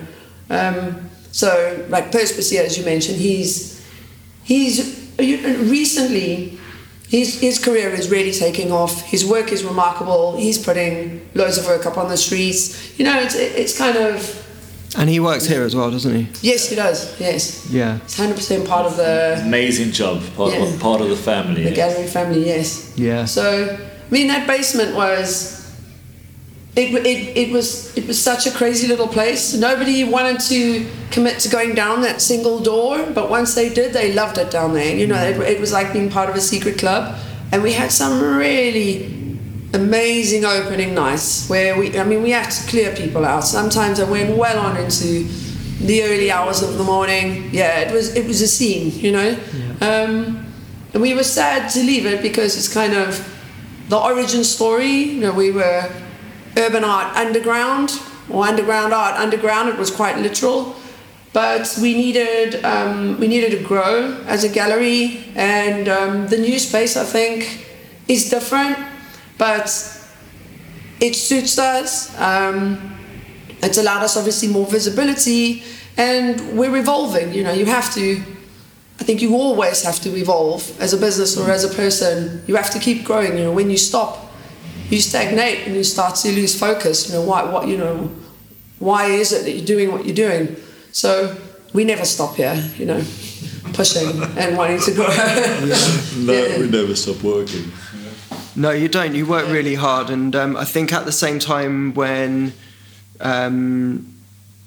um, 0.50 1.10
so 1.31 1.50
like 1.89 2.12
Perspicea, 2.12 2.65
as 2.65 2.77
you 2.77 2.86
mentioned, 2.86 3.17
he's 3.17 3.51
he's 4.43 4.77
recently 5.20 6.58
his 7.08 7.39
his 7.41 7.60
career 7.60 7.89
is 7.89 8.10
really 8.10 8.31
taking 8.31 8.72
off. 8.72 9.01
His 9.03 9.25
work 9.25 9.51
is 9.51 9.63
remarkable. 9.63 10.38
He's 10.38 10.58
putting 10.58 11.22
loads 11.36 11.58
of 11.58 11.65
work 11.65 11.86
up 11.86 11.98
on 11.98 12.08
the 12.10 12.17
streets. 12.17 12.98
You 12.98 13.05
know, 13.05 13.20
it's 13.20 13.36
it's 13.36 13.77
kind 13.77 13.98
of 13.98 14.38
And 14.98 15.10
he 15.10 15.20
works 15.20 15.46
here 15.48 15.63
as 15.63 15.74
well, 15.75 15.89
doesn't 15.91 16.13
he? 16.15 16.27
yes, 16.50 16.70
he 16.70 16.75
does. 16.75 17.20
Yes, 17.20 17.65
Yeah. 17.70 17.98
it's 18.03 18.17
hundred 18.17 18.36
percent 18.36 18.67
part 18.67 18.86
of 18.86 18.96
the 18.98 19.41
Amazing 19.46 19.91
job. 19.91 20.22
Part, 20.36 20.53
Yeah. 20.53 20.77
part 20.79 21.01
of 21.01 21.10
the 21.10 21.15
family. 21.15 21.63
the 21.63 21.70
yes. 21.70 21.75
gallery 21.75 22.08
family. 22.08 22.46
Yes. 22.46 22.91
Yeah. 22.96 23.25
So 23.25 23.43
I 23.77 24.13
mean, 24.13 24.27
that 24.27 24.48
basement 24.48 24.96
was. 24.96 25.60
It, 26.73 27.05
it, 27.05 27.37
it 27.37 27.51
was 27.51 27.95
it 27.97 28.07
was 28.07 28.21
such 28.21 28.47
a 28.47 28.51
crazy 28.51 28.87
little 28.87 29.07
place. 29.07 29.53
Nobody 29.53 30.05
wanted 30.05 30.39
to 30.47 30.87
commit 31.11 31.39
to 31.39 31.49
going 31.49 31.75
down 31.75 32.01
that 32.03 32.21
single 32.21 32.59
door, 32.59 33.05
but 33.13 33.29
once 33.29 33.55
they 33.55 33.67
did, 33.67 33.91
they 33.91 34.13
loved 34.13 34.37
it 34.37 34.49
down 34.51 34.73
there. 34.73 34.95
You 34.95 35.07
know, 35.07 35.21
it, 35.21 35.37
it 35.41 35.59
was 35.59 35.73
like 35.73 35.91
being 35.91 36.09
part 36.09 36.29
of 36.29 36.35
a 36.35 36.39
secret 36.39 36.77
club, 36.77 37.19
and 37.51 37.61
we 37.61 37.73
had 37.73 37.91
some 37.91 38.21
really 38.21 39.21
amazing 39.73 40.45
opening 40.45 40.93
nights 40.93 41.49
where 41.49 41.77
we 41.77 41.97
I 41.99 42.05
mean 42.05 42.23
we 42.23 42.31
had 42.31 42.49
to 42.49 42.69
clear 42.69 42.95
people 42.95 43.25
out. 43.25 43.43
Sometimes 43.43 43.99
I 43.99 44.09
went 44.09 44.37
well 44.37 44.57
on 44.57 44.77
into 44.77 45.27
the 45.79 46.03
early 46.03 46.31
hours 46.31 46.61
of 46.61 46.77
the 46.77 46.83
morning. 46.85 47.49
Yeah, 47.51 47.79
it 47.79 47.91
was 47.91 48.15
it 48.15 48.25
was 48.25 48.41
a 48.41 48.47
scene, 48.47 48.91
you 48.97 49.11
know. 49.11 49.37
Um, 49.81 50.47
and 50.93 51.01
we 51.01 51.13
were 51.13 51.23
sad 51.23 51.69
to 51.71 51.79
leave 51.83 52.05
it 52.05 52.21
because 52.21 52.55
it's 52.55 52.73
kind 52.73 52.93
of 52.93 53.27
the 53.89 53.97
origin 53.97 54.43
story. 54.45 54.91
You 54.91 55.21
know, 55.21 55.33
we 55.33 55.51
were 55.51 55.89
urban 56.58 56.84
art 56.84 57.15
underground 57.15 58.00
or 58.29 58.46
underground 58.46 58.93
art 58.93 59.15
underground. 59.15 59.70
It 59.70 59.77
was 59.77 59.91
quite 59.91 60.17
literal, 60.17 60.75
but 61.34 61.77
we 61.81 61.93
needed 61.93 62.63
um, 62.65 63.20
we 63.20 63.27
needed 63.27 63.51
to 63.51 63.63
grow 63.63 64.17
as 64.27 64.43
a 64.43 64.50
gallery, 64.50 65.24
and 65.36 65.88
um, 65.88 66.27
the 66.27 66.38
new 66.38 66.60
space 66.60 66.98
I 66.98 67.03
think 67.03 67.67
is 68.08 68.29
different, 68.29 68.77
but 69.38 69.65
it 71.00 71.15
suits 71.15 71.58
us. 71.58 72.17
Um, 72.20 72.98
it's 73.63 73.77
allowed 73.77 74.03
us 74.03 74.17
obviously 74.17 74.48
more 74.48 74.65
visibility, 74.65 75.63
and 75.98 76.58
we're 76.58 76.77
evolving. 76.77 77.34
You 77.34 77.43
know, 77.43 77.53
you 77.53 77.65
have 77.65 77.93
to. 77.96 78.22
I 79.00 79.03
think 79.03 79.22
you 79.22 79.34
always 79.34 79.81
have 79.81 80.00
to 80.01 80.15
evolve 80.15 80.79
as 80.79 80.93
a 80.93 80.98
business 80.98 81.36
or 81.36 81.50
as 81.50 81.63
a 81.63 81.74
person. 81.74 82.43
You 82.46 82.55
have 82.55 82.70
to 82.72 82.79
keep 82.79 83.03
growing. 83.03 83.36
You 83.38 83.46
know, 83.46 83.51
when 83.51 83.72
you 83.72 83.77
stop, 83.77 84.30
you 84.91 85.01
stagnate 85.01 85.65
and 85.65 85.75
you 85.75 85.83
start 85.83 86.15
to 86.17 86.31
lose 86.31 86.57
focus. 86.60 87.07
You 87.10 87.15
know, 87.15 87.21
why? 87.21 87.43
What? 87.43 87.67
You 87.67 87.77
know, 87.77 88.12
why 88.79 89.05
is 89.07 89.31
it 89.31 89.43
that 89.45 89.51
you're 89.51 89.65
doing 89.65 89.91
what 89.91 90.05
you're 90.05 90.15
doing? 90.15 90.55
So 90.91 91.36
we 91.74 91.83
never 91.86 92.05
stop 92.05 92.36
here. 92.36 92.55
You 92.77 92.86
know, 92.86 93.01
pushing 93.74 94.10
and 94.38 94.57
wanting 94.57 94.79
to 94.81 94.91
grow. 94.93 95.07
No, 96.17 96.33
Yeah. 96.33 96.60
we 96.60 96.67
never 96.69 96.95
stop 96.95 97.24
working. 97.24 97.71
No, 98.55 98.71
you 98.71 98.89
don't. 98.89 99.15
You 99.15 99.25
work 99.25 99.48
really 99.48 99.75
hard, 99.75 100.10
and 100.10 100.36
um, 100.36 100.57
I 100.57 100.65
think 100.65 100.91
at 100.91 101.05
the 101.05 101.12
same 101.13 101.39
time 101.39 101.93
when 101.93 102.51
um, 103.21 104.05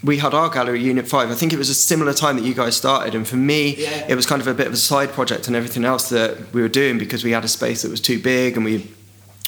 we 0.03 0.17
had 0.19 0.33
our 0.33 0.49
gallery, 0.49 0.81
Unit 0.83 1.07
Five, 1.07 1.31
I 1.31 1.35
think 1.35 1.53
it 1.53 1.59
was 1.59 1.69
a 1.69 1.75
similar 1.75 2.15
time 2.15 2.37
that 2.37 2.45
you 2.45 2.55
guys 2.55 2.77
started, 2.77 3.15
and 3.15 3.29
for 3.29 3.37
me, 3.37 3.77
Yeah. 3.77 4.07
it 4.09 4.15
was 4.15 4.25
kind 4.27 4.41
of 4.41 4.47
a 4.49 4.55
bit 4.55 4.67
of 4.67 4.73
a 4.73 4.77
side 4.79 5.13
project 5.13 5.49
and 5.49 5.55
everything 5.57 5.85
else 5.85 6.09
that 6.09 6.53
we 6.55 6.63
were 6.63 6.69
doing 6.69 6.99
because 6.99 7.25
we 7.25 7.33
had 7.33 7.45
a 7.45 7.49
space 7.49 7.83
that 7.83 7.91
was 7.91 8.01
too 8.01 8.19
big, 8.19 8.57
and 8.57 8.65
we 8.65 8.89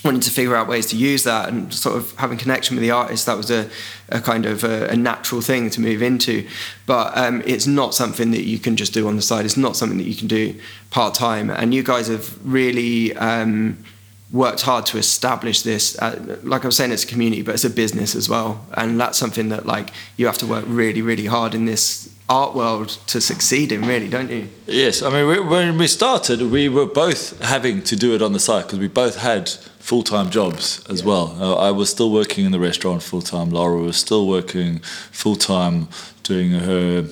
wanted 0.07 0.23
to 0.23 0.31
figure 0.31 0.57
out 0.57 0.69
ways 0.69 0.87
to 0.87 0.97
use 0.97 1.25
that 1.25 1.49
and 1.49 1.73
sort 1.75 1.97
of 1.97 2.17
having 2.17 2.39
connection 2.39 2.77
with 2.77 2.83
the 2.83 2.91
artist 2.91 3.27
that 3.27 3.37
was 3.37 3.51
a, 3.51 3.69
a 4.09 4.21
kind 4.21 4.47
of 4.47 4.65
a, 4.65 4.89
a 4.89 4.97
natural 4.97 5.41
thing 5.41 5.69
to 5.71 5.81
move 5.81 6.03
into. 6.03 6.47
But 6.87 7.17
um, 7.17 7.43
it's 7.45 7.67
not 7.67 7.95
something 7.95 8.31
that 8.31 8.45
you 8.45 8.59
can 8.59 8.77
just 8.77 8.95
do 8.95 9.09
on 9.09 9.17
the 9.17 9.23
side. 9.23 9.45
It's 9.45 9.57
not 9.57 9.77
something 9.77 9.99
that 9.99 10.07
you 10.07 10.15
can 10.15 10.29
do 10.29 10.55
part-time. 10.91 11.51
And 11.51 11.75
you 11.75 11.83
guys 11.83 12.09
have 12.09 12.39
really 12.47 13.15
um, 13.17 13.85
worked 14.33 14.63
hard 14.63 14.87
to 14.87 14.99
establish 14.99 15.63
this. 15.63 15.99
Uh, 15.99 16.39
like 16.43 16.65
i 16.65 16.67
was 16.67 16.77
saying 16.77 16.93
it's 16.93 17.05
a 17.05 17.07
community 17.07 17.43
but 17.43 17.55
it's 17.55 17.65
a 17.65 17.71
business 17.71 18.15
as 18.15 18.29
well. 18.29 18.65
And 18.75 18.99
that's 19.01 19.19
something 19.19 19.49
that 19.51 19.67
like 19.67 19.91
you 20.17 20.27
have 20.27 20.39
to 20.39 20.47
work 20.47 20.65
really 20.67 21.03
really 21.03 21.27
hard 21.27 21.55
in 21.55 21.65
this 21.67 22.13
art 22.29 22.55
world 22.57 22.89
to 23.07 23.21
succeed 23.21 23.71
in 23.71 23.83
really 23.83 24.09
don't 24.09 24.31
you? 24.31 24.49
Yes, 24.67 25.03
I 25.03 25.11
mean, 25.11 25.29
we, 25.29 25.41
when 25.41 25.79
we 25.79 25.87
started, 25.87 26.43
we 26.43 26.69
were 26.69 26.87
both 26.87 27.41
having 27.41 27.83
to 27.85 27.95
do 27.95 28.15
it 28.15 28.23
on 28.23 28.33
the 28.33 28.41
side 28.41 28.65
because 28.65 28.81
we 28.81 28.89
both 28.89 29.17
had 29.17 29.53
full 29.87 30.03
time 30.03 30.31
jobs 30.31 30.85
as 30.89 31.05
well. 31.05 31.37
Uh, 31.41 31.55
I 31.55 31.71
was 31.71 31.89
still 31.89 32.11
working 32.11 32.45
in 32.45 32.51
the 32.51 32.59
restaurant 32.59 33.05
full 33.05 33.23
time. 33.23 33.51
Lara 33.51 33.81
was 33.81 33.97
still 33.97 34.27
working 34.27 34.81
full 35.13 35.37
time 35.37 35.87
doing 36.25 36.51
her 36.51 37.09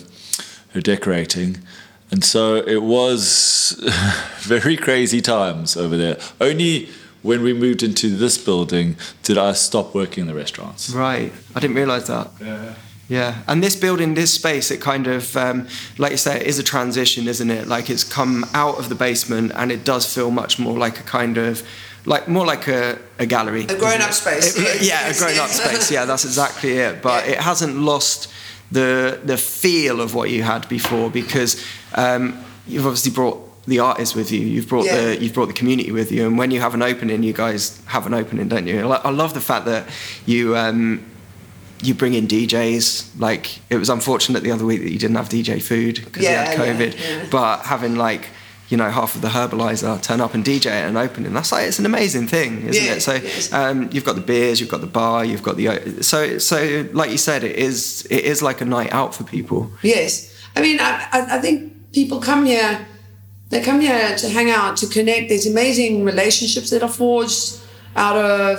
her 0.73 0.81
decorating, 0.81 1.59
and 2.11 2.25
so 2.25 2.57
it 2.57 2.83
was 2.83 3.81
very 4.41 4.77
crazy 4.77 5.21
times 5.21 5.77
over 5.77 5.97
there. 5.97 6.19
Only 6.41 6.89
when 7.23 7.45
we 7.45 7.53
moved 7.55 7.85
into 7.85 8.17
this 8.17 8.37
building 8.37 8.97
did 9.23 9.39
I 9.39 9.53
stop 9.53 9.95
working 9.95 10.23
in 10.23 10.27
the 10.27 10.35
restaurants. 10.35 10.91
Right, 10.91 11.33
I 11.55 11.61
didn't 11.61 11.77
realise 11.77 12.09
that. 12.09 12.31
Yeah. 12.41 12.75
Yeah, 13.07 13.43
and 13.47 13.63
this 13.63 13.77
building, 13.77 14.15
this 14.15 14.33
space, 14.33 14.71
it 14.71 14.81
kind 14.81 15.07
of, 15.07 15.37
um, 15.37 15.69
like 15.99 16.13
you 16.13 16.17
say, 16.17 16.41
it 16.41 16.47
is 16.47 16.59
a 16.59 16.63
transition, 16.63 17.29
isn't 17.29 17.51
it? 17.51 17.69
Like 17.69 17.91
it's 17.91 18.03
come 18.03 18.47
out 18.55 18.79
of 18.79 18.89
the 18.89 18.95
basement, 18.95 19.53
and 19.55 19.71
it 19.71 19.85
does 19.85 20.13
feel 20.13 20.31
much 20.31 20.59
more 20.59 20.79
like 20.79 20.99
a 20.99 21.03
kind 21.03 21.37
of, 21.37 21.63
like 22.07 22.29
more 22.29 22.45
like 22.47 22.69
a, 22.69 22.99
a 23.19 23.27
gallery. 23.27 23.65
A 23.65 23.79
grown-up 23.79 24.13
space. 24.13 24.57
It- 24.59 24.83
yeah, 24.91 25.09
a 25.09 25.15
grown-up 25.19 25.49
space. 25.61 25.91
Yeah, 25.91 26.05
that's 26.05 26.25
exactly 26.25 26.73
it. 26.79 27.03
But 27.03 27.27
it 27.29 27.39
hasn't 27.39 27.77
lost 27.77 28.29
the 28.73 29.21
the 29.25 29.37
feel 29.37 30.01
of 30.01 30.15
what 30.15 30.31
you 30.31 30.43
had 30.43 30.69
before 30.69 31.11
because 31.11 31.65
um, 31.95 32.39
you've 32.67 32.87
obviously 32.87 33.13
brought 33.13 33.39
the 33.67 33.79
artists 33.81 34.15
with 34.15 34.31
you. 34.33 34.41
You've 34.41 34.69
brought 34.69 34.87
Yeah. 34.87 35.01
the 35.01 35.23
you've 35.23 35.33
brought 35.35 35.47
the 35.47 35.55
community 35.55 35.93
with 35.93 36.11
you, 36.13 36.27
and 36.27 36.37
when 36.39 36.51
you 36.51 36.61
have 36.61 36.75
an 36.75 36.83
opening, 36.83 37.23
you 37.23 37.33
guys 37.33 37.81
have 37.87 38.07
an 38.07 38.15
opening, 38.15 38.49
don't 38.49 38.67
you? 38.67 38.81
I 38.87 39.11
love 39.11 39.33
the 39.35 39.41
fact 39.41 39.65
that 39.67 39.87
you. 40.27 40.57
Um, 40.57 41.05
you 41.83 41.93
bring 41.93 42.15
in 42.15 42.27
DJs. 42.27 43.21
Like 43.21 43.59
it 43.69 43.77
was 43.77 43.91
unfortunate 43.91 44.43
the 44.43 44.53
other 44.53 44.65
week 44.65 44.81
that 44.83 44.91
you 44.91 44.99
didn't 44.99 45.17
have 45.17 45.29
DJ 45.29 45.61
food 45.63 45.97
because 46.03 46.23
Yeah, 46.23 46.31
you 46.53 46.57
had 46.57 46.79
yeah, 46.81 46.87
COVID. 46.87 47.21
yeah. 47.23 47.27
But 47.31 47.67
having 47.67 47.97
like 47.97 48.29
you 48.75 48.79
know 48.79 48.91
half 48.91 49.15
of 49.15 49.21
the 49.23 49.29
Herbaliser 49.29 50.03
turn 50.03 50.21
up 50.21 50.35
and 50.35 50.45
DJ 50.45 50.67
at 50.67 50.89
an 50.89 50.97
opening, 50.97 51.33
that's 51.33 51.53
like 51.53 51.69
it's 51.69 51.79
an 51.79 51.87
amazing 51.87 52.27
thing, 52.27 52.51
isn't 52.67 52.85
Yeah, 52.85 52.95
it? 52.95 53.03
So 53.03 53.13
yes. 53.15 53.53
um, 53.53 53.89
you've 53.93 54.05
got 54.05 54.17
the 54.17 54.27
beers, 54.33 54.59
you've 54.61 54.69
got 54.75 54.81
the 54.81 54.89
bar, 55.01 55.25
you've 55.25 55.45
got 55.49 55.57
the 55.57 56.03
so 56.03 56.39
so 56.39 56.57
like 56.93 57.11
you 57.13 57.19
said, 57.29 57.45
it 57.45 57.55
is 57.69 58.05
it 58.11 58.25
is 58.33 58.43
like 58.43 58.61
a 58.61 58.65
night 58.65 58.93
out 58.93 59.15
for 59.15 59.23
people. 59.37 59.71
Yes. 59.83 60.11
I 60.57 60.61
mean, 60.61 60.79
I, 60.81 60.91
I, 61.17 61.37
I 61.37 61.39
think 61.45 61.73
people 61.93 62.19
come 62.21 62.43
here, 62.47 62.85
they 63.51 63.63
come 63.63 63.81
here 63.81 64.17
to 64.23 64.29
hang 64.29 64.51
out, 64.51 64.77
to 64.79 64.87
connect. 64.89 65.29
There's 65.29 65.47
amazing 65.47 66.05
relationships 66.05 66.71
that 66.71 66.83
are 66.83 66.95
forged 67.05 67.61
out 67.95 68.17
of 68.17 68.59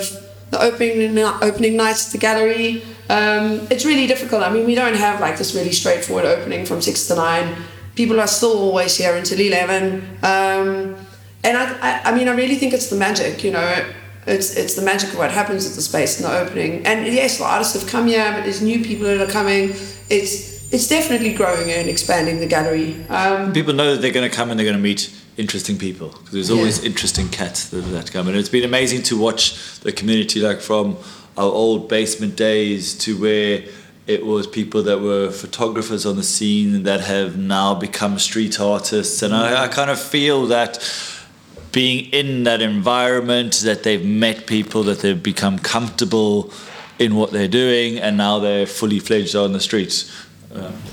the 0.51 0.59
opening 0.61 1.19
opening 1.49 1.75
nights 1.75 2.01
at 2.07 2.11
the 2.13 2.19
gallery. 2.27 2.69
Um, 3.09 3.67
it's 3.69 3.83
really 3.91 4.07
difficult. 4.07 4.41
I 4.43 4.49
mean, 4.55 4.65
we 4.65 4.75
don't 4.75 4.95
have 4.95 5.19
like 5.19 5.37
this 5.37 5.53
really 5.53 5.73
straightforward 5.73 6.25
opening 6.25 6.65
from 6.65 6.81
six 6.81 7.07
to 7.09 7.15
nine. 7.15 7.47
People 7.95 8.19
are 8.19 8.27
still 8.27 8.57
always 8.57 8.97
here 8.97 9.15
until 9.15 9.39
11. 9.39 9.93
Um, 10.23 10.95
and 11.43 11.57
I, 11.57 11.77
I, 11.81 12.11
I 12.11 12.15
mean, 12.15 12.27
I 12.27 12.35
really 12.35 12.55
think 12.55 12.73
it's 12.73 12.89
the 12.89 12.95
magic, 12.97 13.43
you 13.43 13.51
know. 13.51 13.85
It's, 14.27 14.55
it's 14.57 14.73
the 14.75 14.81
magic 14.81 15.09
of 15.13 15.17
what 15.19 15.31
happens 15.31 15.67
at 15.69 15.75
the 15.75 15.81
space 15.81 16.19
in 16.19 16.23
the 16.27 16.35
opening. 16.39 16.85
And 16.85 17.05
yes, 17.13 17.37
the 17.37 17.45
artists 17.45 17.79
have 17.79 17.89
come 17.89 18.07
here, 18.07 18.31
but 18.33 18.43
there's 18.43 18.61
new 18.61 18.83
people 18.83 19.05
that 19.05 19.21
are 19.21 19.31
coming. 19.31 19.69
It's 20.09 20.55
it's 20.73 20.87
definitely 20.87 21.31
growing 21.35 21.69
and 21.71 21.87
expanding 21.87 22.39
the 22.39 22.47
gallery. 22.47 23.05
Um, 23.07 23.53
People 23.53 23.73
know 23.73 23.91
that 23.93 24.01
they're 24.01 24.11
going 24.11 24.29
to 24.29 24.35
come 24.35 24.49
and 24.49 24.59
they're 24.59 24.65
going 24.65 24.75
to 24.75 24.81
meet 24.81 25.13
interesting 25.37 25.77
people 25.77 26.09
because 26.09 26.31
there's 26.31 26.49
always 26.49 26.79
Yeah. 26.81 26.89
interesting 26.89 27.29
cats 27.29 27.69
that, 27.69 27.81
that 27.93 28.11
come. 28.11 28.27
And 28.27 28.35
it's 28.35 28.49
been 28.49 28.63
amazing 28.65 29.03
to 29.03 29.17
watch 29.17 29.79
the 29.81 29.91
community, 29.91 30.39
like 30.41 30.59
from 30.61 30.97
our 31.37 31.45
old 31.51 31.87
basement 31.87 32.35
days 32.35 32.97
to 33.05 33.15
where 33.21 33.63
it 34.07 34.25
was 34.25 34.45
people 34.45 34.83
that 34.83 35.01
were 35.01 35.31
photographers 35.31 36.05
on 36.05 36.15
the 36.15 36.23
scene 36.23 36.83
that 36.83 37.01
have 37.01 37.37
now 37.37 37.73
become 37.73 38.19
street 38.19 38.59
artists. 38.59 39.21
And 39.23 39.33
I, 39.33 39.63
I 39.63 39.67
kind 39.67 39.89
of 39.89 39.99
feel 39.99 40.45
that 40.47 40.79
being 41.71 42.05
in 42.11 42.43
that 42.43 42.61
environment, 42.61 43.61
that 43.63 43.83
they've 43.83 44.05
met 44.05 44.47
people, 44.47 44.83
that 44.83 44.99
they've 44.99 45.21
become 45.21 45.59
comfortable 45.59 46.53
in 46.99 47.15
what 47.15 47.31
they're 47.31 47.47
doing, 47.47 47.99
and 47.99 48.15
now 48.15 48.39
they're 48.39 48.65
fully 48.65 48.99
fledged 48.99 49.35
on 49.35 49.53
the 49.53 49.59
streets. 49.59 50.11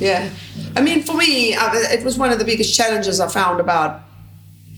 Yeah, 0.01 0.29
I 0.75 0.81
mean, 0.81 1.03
for 1.03 1.17
me, 1.17 1.55
uh, 1.55 1.71
it 1.75 2.05
was 2.05 2.19
one 2.19 2.33
of 2.33 2.41
the 2.41 2.45
biggest 2.45 2.75
challenges 2.75 3.21
I 3.21 3.29
found 3.29 3.61
about 3.61 4.01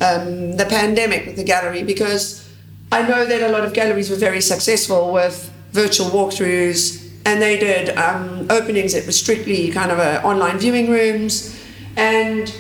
um, 0.03 0.57
the 0.57 0.67
pandemic 0.69 1.25
with 1.25 1.37
the 1.37 1.45
gallery 1.45 1.83
because 1.83 2.47
I 2.93 3.03
know 3.03 3.25
that 3.25 3.43
a 3.43 3.49
lot 3.49 3.65
of 3.65 3.73
galleries 3.73 4.11
were 4.11 4.17
very 4.17 4.43
successful 4.43 5.13
with 5.13 5.51
virtual 5.73 6.09
walkthroughs, 6.11 7.04
and 7.25 7.41
they 7.41 7.59
did 7.59 7.97
um, 7.97 8.47
openings 8.51 8.93
that 8.93 9.07
were 9.07 9.13
strictly 9.13 9.71
kind 9.71 9.91
of 9.91 9.99
uh, 9.99 10.21
online 10.25 10.59
viewing 10.59 10.91
rooms, 10.91 11.59
and 11.97 12.55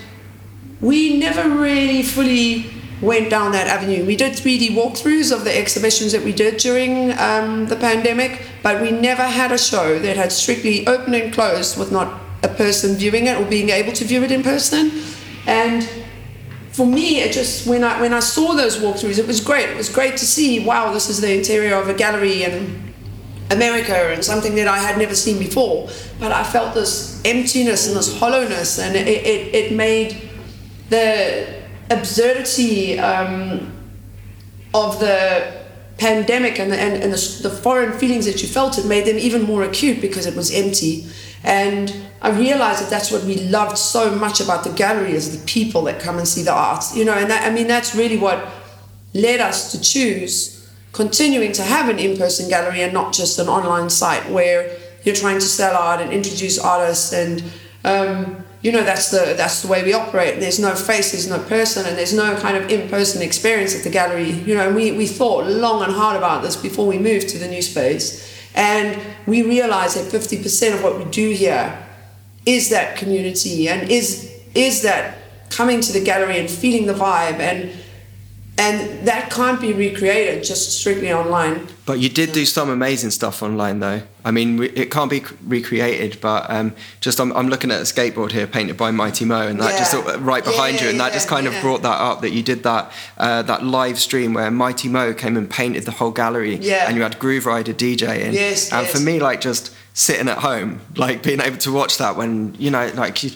we 0.80 1.18
never 1.18 1.48
really 1.48 2.02
fully 2.02 2.70
went 3.00 3.30
down 3.30 3.52
that 3.52 3.66
avenue. 3.66 4.04
We 4.04 4.16
did 4.16 4.32
3D 4.32 4.70
walkthroughs 4.70 5.34
of 5.34 5.44
the 5.44 5.56
exhibitions 5.56 6.12
that 6.12 6.22
we 6.22 6.32
did 6.32 6.56
during 6.56 7.12
um, 7.18 7.66
the 7.66 7.76
pandemic, 7.76 8.42
but 8.62 8.80
we 8.80 8.90
never 8.90 9.22
had 9.22 9.52
a 9.52 9.58
show 9.58 9.98
that 9.98 10.16
had 10.16 10.32
strictly 10.32 10.86
open 10.86 11.14
and 11.14 11.32
closed 11.32 11.78
with 11.78 11.92
not 11.92 12.20
a 12.42 12.48
person 12.48 12.96
viewing 12.96 13.26
it 13.26 13.38
or 13.38 13.44
being 13.44 13.70
able 13.70 13.92
to 13.92 14.04
view 14.04 14.22
it 14.22 14.30
in 14.30 14.42
person. 14.42 14.90
And 15.46 15.88
for 16.72 16.86
me, 16.86 17.20
it 17.20 17.32
just 17.32 17.66
when 17.66 17.84
I 17.84 18.00
when 18.00 18.12
I 18.12 18.20
saw 18.20 18.54
those 18.54 18.78
walkthroughs, 18.78 19.18
it 19.18 19.26
was 19.26 19.40
great. 19.40 19.68
It 19.68 19.76
was 19.76 19.88
great 19.88 20.16
to 20.16 20.26
see. 20.26 20.64
Wow, 20.64 20.92
this 20.92 21.08
is 21.08 21.20
the 21.20 21.32
interior 21.36 21.76
of 21.76 21.88
a 21.88 21.94
gallery 21.94 22.42
in 22.42 22.93
America 23.50 24.12
and 24.12 24.24
something 24.24 24.54
that 24.54 24.68
I 24.68 24.78
had 24.78 24.98
never 24.98 25.14
seen 25.14 25.38
before. 25.38 25.88
But 26.18 26.32
I 26.32 26.44
felt 26.44 26.74
this 26.74 27.20
emptiness 27.24 27.86
and 27.86 27.96
this 27.96 28.18
hollowness, 28.18 28.78
and 28.78 28.96
it 28.96 29.06
it, 29.06 29.54
it 29.54 29.72
made 29.72 30.30
the 30.90 31.62
absurdity 31.90 32.98
um, 32.98 33.72
of 34.72 34.98
the 35.00 35.64
pandemic 35.98 36.58
and, 36.58 36.72
the, 36.72 36.76
and, 36.76 37.02
and 37.02 37.12
the, 37.12 37.42
the 37.42 37.50
foreign 37.50 37.92
feelings 37.98 38.26
that 38.26 38.42
you 38.42 38.48
felt 38.48 38.78
it 38.78 38.86
made 38.86 39.06
them 39.06 39.16
even 39.16 39.42
more 39.42 39.62
acute 39.62 40.00
because 40.00 40.26
it 40.26 40.34
was 40.34 40.52
empty 40.52 41.06
and 41.44 41.94
i 42.20 42.28
realized 42.30 42.82
that 42.82 42.90
that's 42.90 43.12
what 43.12 43.22
we 43.22 43.36
loved 43.48 43.78
so 43.78 44.12
much 44.16 44.40
about 44.40 44.64
the 44.64 44.70
gallery 44.70 45.12
is 45.12 45.38
the 45.38 45.46
people 45.46 45.82
that 45.82 46.00
come 46.00 46.18
and 46.18 46.26
see 46.26 46.42
the 46.42 46.52
art 46.52 46.84
you 46.94 47.04
know 47.04 47.14
and 47.14 47.30
that, 47.30 47.46
i 47.46 47.54
mean 47.54 47.68
that's 47.68 47.94
really 47.94 48.18
what 48.18 48.48
led 49.14 49.40
us 49.40 49.70
to 49.70 49.80
choose 49.80 50.53
continuing 50.94 51.52
to 51.52 51.62
have 51.62 51.88
an 51.88 51.98
in-person 51.98 52.48
gallery 52.48 52.80
and 52.80 52.94
not 52.94 53.12
just 53.12 53.38
an 53.38 53.48
online 53.48 53.90
site 53.90 54.30
where 54.30 54.78
you're 55.02 55.14
trying 55.14 55.38
to 55.40 55.46
sell 55.46 55.76
art 55.76 56.00
and 56.00 56.12
introduce 56.12 56.58
artists 56.58 57.12
and 57.12 57.42
um, 57.84 58.42
you 58.62 58.72
know 58.72 58.82
that's 58.82 59.10
the 59.10 59.34
that's 59.36 59.60
the 59.60 59.68
way 59.68 59.84
we 59.84 59.92
operate. 59.92 60.40
There's 60.40 60.58
no 60.58 60.74
face 60.74 61.12
there's 61.12 61.28
no 61.28 61.40
person 61.40 61.84
and 61.84 61.98
there's 61.98 62.14
no 62.14 62.34
kind 62.36 62.56
of 62.56 62.70
in-person 62.70 63.20
experience 63.20 63.76
at 63.76 63.82
the 63.84 63.90
gallery. 63.90 64.30
You 64.30 64.54
know 64.54 64.72
we, 64.72 64.92
we 64.92 65.06
thought 65.06 65.46
long 65.46 65.82
and 65.82 65.92
hard 65.92 66.16
about 66.16 66.42
this 66.42 66.56
before 66.56 66.86
we 66.86 66.98
moved 66.98 67.28
to 67.30 67.38
the 67.38 67.48
new 67.48 67.60
space. 67.60 68.32
And 68.54 69.02
we 69.26 69.42
realized 69.42 69.96
that 69.96 70.12
50% 70.12 70.74
of 70.74 70.84
what 70.84 70.96
we 70.96 71.04
do 71.10 71.30
here 71.30 71.76
is 72.46 72.70
that 72.70 72.96
community 72.96 73.68
and 73.68 73.90
is 73.90 74.32
is 74.54 74.82
that 74.82 75.18
coming 75.50 75.80
to 75.80 75.92
the 75.92 76.02
gallery 76.02 76.38
and 76.38 76.48
feeling 76.48 76.86
the 76.86 76.94
vibe 76.94 77.40
and 77.40 77.70
and 78.56 79.06
that 79.06 79.30
can't 79.30 79.60
be 79.60 79.72
recreated 79.72 80.44
just 80.44 80.78
strictly 80.78 81.12
online 81.12 81.66
But 81.86 81.98
you 81.98 82.08
did 82.08 82.32
do 82.32 82.46
some 82.46 82.70
amazing 82.70 83.10
stuff 83.10 83.42
online 83.42 83.80
though. 83.80 84.02
I 84.24 84.30
mean, 84.30 84.62
it 84.62 84.90
can't 84.90 85.10
be 85.10 85.22
recreated, 85.46 86.18
but 86.20 86.48
um, 86.50 86.72
just 87.00 87.20
I'm, 87.20 87.30
I'm 87.32 87.48
looking 87.48 87.70
at 87.70 87.80
a 87.80 87.82
skateboard 87.84 88.30
here 88.32 88.46
painted 88.46 88.76
by 88.78 88.90
Mighty 88.90 89.24
Mo, 89.26 89.46
and 89.48 89.60
that 89.60 89.72
Yeah. 89.72 89.78
just 89.78 89.94
right 90.20 90.42
Yeah, 90.44 90.50
behind 90.50 90.80
you, 90.80 90.88
and 90.88 90.98
that 91.00 91.12
just 91.12 91.28
kind 91.28 91.44
yeah. 91.46 91.52
of 91.54 91.60
brought 91.62 91.82
that 91.82 92.00
up 92.00 92.22
that 92.22 92.30
you 92.30 92.42
did 92.42 92.62
that 92.62 92.90
uh, 93.18 93.42
that 93.42 93.64
live 93.64 93.98
stream 93.98 94.32
where 94.32 94.50
Mighty 94.50 94.88
Mo 94.88 95.12
came 95.12 95.36
and 95.36 95.50
painted 95.50 95.84
the 95.84 95.90
whole 95.90 96.10
gallery, 96.12 96.56
Yeah. 96.56 96.86
and 96.86 96.96
you 96.96 97.02
had 97.02 97.18
Grooverider 97.18 97.74
DJ, 97.74 98.24
and, 98.24 98.32
Yes, 98.34 98.72
and 98.72 98.86
for 98.86 98.98
me, 99.00 99.18
like 99.20 99.42
just 99.42 99.72
sitting 99.92 100.28
at 100.28 100.38
home, 100.38 100.80
like 100.96 101.22
being 101.22 101.40
able 101.40 101.58
to 101.58 101.70
watch 101.72 101.98
that 101.98 102.16
when 102.16 102.54
you 102.58 102.70
know, 102.70 102.90
like 102.94 103.22
you. 103.24 103.30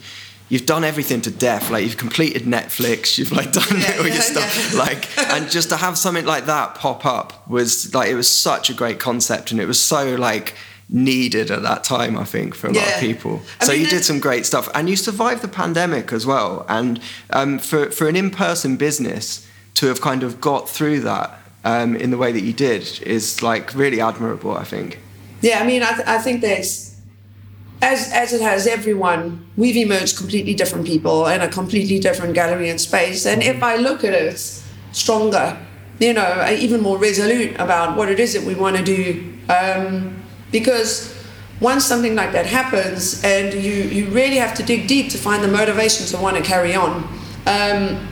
You've 0.49 0.67
done 0.67 0.83
everything 0.85 1.21
to 1.23 1.31
death. 1.31 1.71
Like 1.71 1.85
you've 1.85 1.97
completed 1.99 2.43
Netflix. 2.43 3.19
You've 3.19 3.33
like 3.33 3.52
done 3.52 3.64
Yeah, 3.81 3.93
all 3.99 4.07
your 4.07 4.14
yeah, 4.14 4.21
stuff. 4.21 4.71
yeah. 4.73 4.78
Like 4.78 5.19
and 5.19 5.50
just 5.57 5.69
to 5.71 5.76
have 5.76 5.99
something 5.99 6.25
like 6.25 6.47
that 6.47 6.75
pop 6.75 7.05
up 7.05 7.47
was 7.49 7.95
like 7.95 8.09
it 8.11 8.14
was 8.14 8.28
such 8.28 8.71
a 8.71 8.75
great 8.75 8.99
concept 8.99 9.50
and 9.52 9.61
it 9.61 9.67
was 9.67 9.78
so 9.78 10.14
like 10.17 10.55
needed 10.90 11.50
at 11.50 11.61
that 11.62 11.85
time 11.85 12.17
i 12.17 12.25
think 12.25 12.55
for 12.55 12.69
a 12.69 12.73
lot 12.73 12.88
of 12.88 12.99
people 12.99 13.43
I 13.61 13.67
so 13.67 13.73
mean, 13.73 13.83
you 13.83 13.88
did 13.88 14.05
some 14.07 14.21
great 14.21 14.47
stuff 14.47 14.71
and 14.75 14.88
you 14.88 14.97
survived 14.97 15.43
the 15.43 15.49
pandemic 15.49 16.14
as 16.14 16.25
well 16.25 16.64
and 16.67 16.99
um, 17.28 17.59
for, 17.59 17.90
for 17.90 18.09
an 18.09 18.17
in-person 18.17 18.78
business 18.78 19.47
to 19.75 19.87
have 19.88 20.00
kind 20.00 20.23
of 20.23 20.40
got 20.40 20.67
through 20.67 21.00
that 21.00 21.38
um, 21.62 21.95
in 21.95 22.11
the 22.11 22.17
way 22.17 22.33
that 22.33 22.40
you 22.43 22.55
did 22.55 23.02
is 23.02 23.43
like 23.43 23.75
really 23.75 24.00
admirable 24.00 24.57
i 24.57 24.64
think 24.64 24.99
Yeah, 25.43 25.61
I 25.61 25.67
mean, 25.67 25.83
I, 25.83 25.93
th- 25.93 26.09
I 26.09 26.19
think 26.19 26.40
there's, 26.40 26.88
as 27.80 28.11
as 28.12 28.32
it 28.32 28.40
has 28.40 28.66
everyone, 28.66 29.47
we've 29.56 29.76
emerged 29.76 30.16
completely 30.16 30.54
different 30.54 30.87
people 30.87 31.26
in 31.26 31.40
a 31.40 31.49
completely 31.49 31.99
different 31.99 32.35
gallery 32.35 32.68
and 32.68 32.80
space. 32.80 33.26
And 33.26 33.42
if 33.42 33.62
I 33.62 33.76
look 33.76 34.04
at 34.04 34.14
it 34.14 34.38
stronger, 34.92 35.56
you 35.99 36.12
know, 36.12 36.23
uh, 36.23 36.56
even 36.58 36.80
more 36.80 36.99
resolute 36.99 37.54
about 37.58 37.97
what 37.97 38.08
it 38.08 38.18
is 38.18 38.32
that 38.35 38.42
we 38.42 38.54
want 38.54 38.76
to 38.76 38.82
do, 38.82 39.35
um, 39.49 40.23
because 40.50 41.14
once 41.61 41.85
something 41.85 42.14
like 42.14 42.32
that 42.32 42.47
happens, 42.47 43.23
and 43.25 43.54
you 43.54 43.73
you 43.73 44.06
really 44.11 44.37
have 44.37 44.54
to 44.54 44.62
dig 44.62 44.88
deep 44.88 45.11
to 45.11 45.18
find 45.18 45.42
the 45.42 45.49
motivation 45.49 46.06
to 46.06 46.16
want 46.23 46.37
to 46.37 46.42
carry 46.42 46.75
on. 46.75 47.04
Um, 47.47 48.08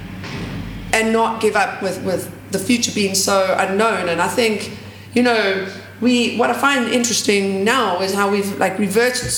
and 0.96 1.12
not 1.12 1.42
give 1.42 1.56
up 1.56 1.82
with, 1.82 2.02
with 2.04 2.32
the 2.52 2.58
future 2.58 2.92
being 2.94 3.14
so 3.14 3.54
unknown. 3.58 4.08
And 4.08 4.20
I 4.20 4.28
think, 4.28 4.76
you 5.14 5.22
know, 5.22 5.68
we 6.00 6.36
what 6.36 6.50
I 6.50 6.54
find 6.54 6.88
interesting 6.92 7.64
now 7.64 8.00
is 8.00 8.14
how 8.14 8.30
we've 8.30 8.58
like 8.58 8.78
reverted 8.78 9.30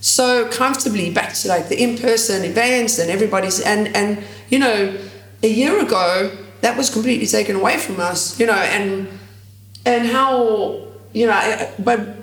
so 0.00 0.48
comfortably 0.48 1.12
back 1.12 1.34
to 1.34 1.48
like 1.48 1.68
the 1.68 1.80
in-person 1.80 2.44
events 2.44 2.98
and 2.98 3.10
everybody's 3.10 3.60
and 3.60 3.94
and 3.94 4.22
you 4.48 4.58
know, 4.58 4.96
a 5.42 5.48
year 5.48 5.80
ago 5.80 6.36
that 6.60 6.76
was 6.76 6.90
completely 6.90 7.26
taken 7.26 7.56
away 7.56 7.78
from 7.78 8.00
us, 8.00 8.38
you 8.38 8.46
know, 8.46 8.52
and 8.52 9.08
and 9.86 10.08
how 10.08 10.86
you 11.12 11.26
know, 11.26 11.32
I, 11.32 11.72
but 11.78 12.16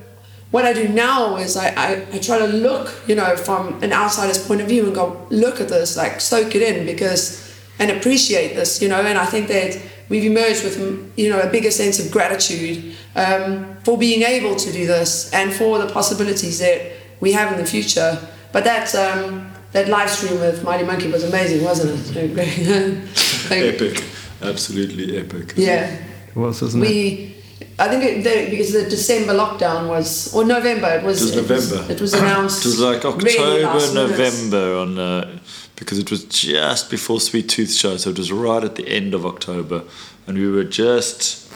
what 0.52 0.66
I 0.66 0.74
do 0.74 0.88
now 0.88 1.36
is 1.38 1.58
I, 1.58 1.70
I, 1.76 2.08
I 2.14 2.20
try 2.20 2.40
to 2.40 2.48
look, 2.48 2.94
you 3.08 3.16
know, 3.16 3.36
from 3.36 3.82
an 3.84 3.92
outsider's 3.92 4.46
point 4.46 4.62
of 4.62 4.68
view 4.68 4.86
and 4.86 4.96
go, 4.96 5.28
look 5.30 5.60
at 5.60 5.68
this, 5.68 5.98
like 5.98 6.22
soak 6.22 6.56
it 6.56 6.62
in 6.62 6.86
because, 6.86 7.54
and 7.80 7.92
appreciate 7.92 8.56
this, 8.56 8.82
you 8.82 8.88
know, 8.88 9.02
and 9.02 9.18
I 9.18 9.26
think 9.26 9.50
that 9.50 9.80
we've 10.08 10.24
emerged 10.24 10.64
with, 10.64 11.14
you 11.18 11.30
know, 11.30 11.40
a 11.42 11.50
bigger 11.50 11.70
sense 11.70 12.04
of 12.04 12.12
gratitude 12.12 12.96
um, 13.16 13.76
for 13.84 13.98
being 13.98 14.22
able 14.22 14.56
to 14.56 14.72
do 14.72 14.88
this 14.88 15.34
and 15.34 15.54
for 15.54 15.80
the 15.80 15.92
possibilities 15.92 16.60
that 16.60 16.97
we 17.20 17.32
have 17.34 17.52
in 17.52 17.58
the 17.58 17.66
future. 17.66 18.20
But 18.52 18.64
that, 18.64 18.94
um, 18.96 19.52
that 19.72 19.88
live 19.90 20.10
stream 20.10 20.40
with 20.40 20.64
Mighty 20.64 20.86
Monkey 20.86 21.12
was 21.12 21.24
amazing, 21.24 21.64
wasn't 21.64 22.16
it? 22.16 23.08
Like, 23.50 23.60
Epic. 23.76 24.04
Absolutely 24.42 25.18
epic. 25.18 25.54
Yeah. 25.56 25.90
it 26.28 26.36
was 26.36 26.62
wasn't 26.62 26.84
it 26.84 26.88
We, 26.88 27.36
I 27.80 27.88
think 27.88 28.04
it, 28.04 28.24
the, 28.24 28.50
because 28.50 28.74
the 28.74 28.84
December 28.84 29.34
lockdown 29.34 29.88
was, 29.88 30.34
or 30.34 30.46
November, 30.46 30.88
it 30.90 31.04
was. 31.04 31.22
It 31.22 31.40
was 31.40 31.50
November. 31.50 31.92
It 31.92 32.02
was, 32.02 32.14
announced. 32.14 32.66
It 32.66 32.70
was 32.70 32.80
like 32.80 33.06
October, 33.06 33.62
last 33.64 33.94
minute. 33.94 34.10
November 34.10 34.78
on 34.78 35.00
uh, 35.00 35.40
because 35.76 35.98
it 35.98 36.12
was 36.12 36.26
just 36.26 36.90
before 36.90 37.20
Sweet 37.20 37.50
Toof 37.50 37.72
show, 37.72 37.98
so 37.98 38.10
it 38.10 38.18
was 38.18 38.32
right 38.32 38.64
at 38.64 38.76
the 38.76 38.88
end 38.88 39.14
of 39.14 39.26
October, 39.26 39.84
and 40.28 40.38
we 40.38 40.50
were 40.50 40.64
just 40.64 41.52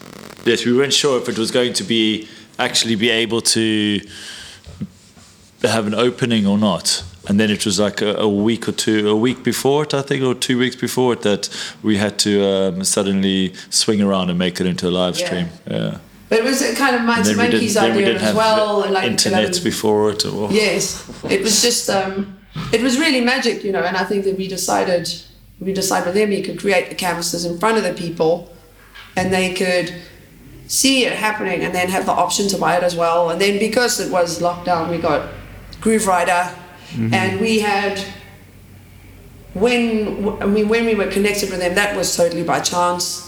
yes, 0.45 0.65
we 0.65 0.73
weren't 0.73 0.93
sure 0.93 1.19
if 1.19 1.29
it 1.29 1.37
was 1.37 1.51
going 1.51 1.73
to 1.73 1.83
be 1.83 2.27
actually 2.57 2.95
be 2.95 3.09
able 3.09 3.41
to 3.41 3.99
have 5.69 5.87
an 5.87 5.93
opening 5.93 6.45
or 6.47 6.57
not. 6.57 7.03
And 7.27 7.39
then 7.39 7.51
it 7.51 7.65
was 7.65 7.79
like 7.79 8.01
a, 8.01 8.15
a 8.15 8.27
week 8.27 8.67
or 8.67 8.71
two, 8.71 9.07
a 9.09 9.15
week 9.15 9.43
before 9.43 9.83
it, 9.83 9.93
I 9.93 10.01
think, 10.01 10.23
or 10.23 10.33
two 10.33 10.57
weeks 10.57 10.75
before 10.75 11.13
it, 11.13 11.21
that 11.21 11.49
we 11.83 11.97
had 11.97 12.17
to 12.19 12.43
um, 12.45 12.83
suddenly 12.83 13.53
swing 13.69 14.01
around 14.01 14.29
and 14.31 14.39
make 14.39 14.59
it 14.59 14.65
into 14.65 14.87
a 14.87 14.91
live 14.91 15.19
Yeah. 15.19 15.25
stream. 15.25 15.47
Yeah. 15.69 15.97
But 16.29 16.39
it 16.39 16.43
was 16.45 16.61
a 16.61 16.73
kind 16.75 16.95
of 16.95 17.01
Mighty 17.03 17.35
Monkey's 17.35 17.75
idea 17.77 18.15
as 18.15 18.21
have 18.21 18.35
well. 18.35 18.83
and 18.83 18.93
like 18.93 19.03
internet 19.03 19.57
um, 19.57 19.63
before 19.63 20.11
it. 20.11 20.25
Or, 20.25 20.49
Yes, 20.51 21.07
it 21.29 21.41
was 21.41 21.61
just 21.61 21.89
um, 21.89 22.39
it 22.71 22.81
was 22.81 22.97
really 22.97 23.19
magic, 23.21 23.63
you 23.65 23.71
know. 23.73 23.83
And 23.83 23.97
I 23.97 24.05
think 24.05 24.23
that 24.23 24.37
we 24.37 24.47
decided 24.47 25.13
we 25.59 25.73
decided 25.73 26.05
with 26.05 26.15
them 26.15 26.31
you 26.31 26.41
could 26.41 26.57
create 26.57 26.87
the 26.89 26.95
canvases 26.95 27.43
in 27.45 27.59
front 27.59 27.77
of 27.77 27.83
the 27.83 27.93
people, 27.93 28.49
and 29.17 29.31
they 29.33 29.53
could 29.53 29.93
see 30.67 31.03
it 31.05 31.11
happening, 31.13 31.61
and 31.63 31.75
then 31.75 31.89
have 31.89 32.05
the 32.05 32.13
option 32.13 32.47
to 32.47 32.57
buy 32.57 32.77
it 32.77 32.83
as 32.83 32.95
well. 32.95 33.29
And 33.29 33.39
then 33.41 33.59
because 33.59 33.99
it 33.99 34.09
was 34.09 34.39
lockdown, 34.39 34.89
we 34.89 34.97
got 34.99 35.29
Grooverider, 35.81 36.53
and 37.13 37.39
we 37.41 37.59
had 37.59 37.99
when 39.53 40.41
I 40.41 40.45
mean 40.45 40.69
when 40.69 40.85
we 40.85 40.95
were 40.95 41.07
connected 41.07 41.49
with 41.49 41.59
them, 41.59 41.75
that 41.75 41.95
was 41.95 42.15
totally 42.15 42.43
by 42.43 42.59
chance. 42.59 43.27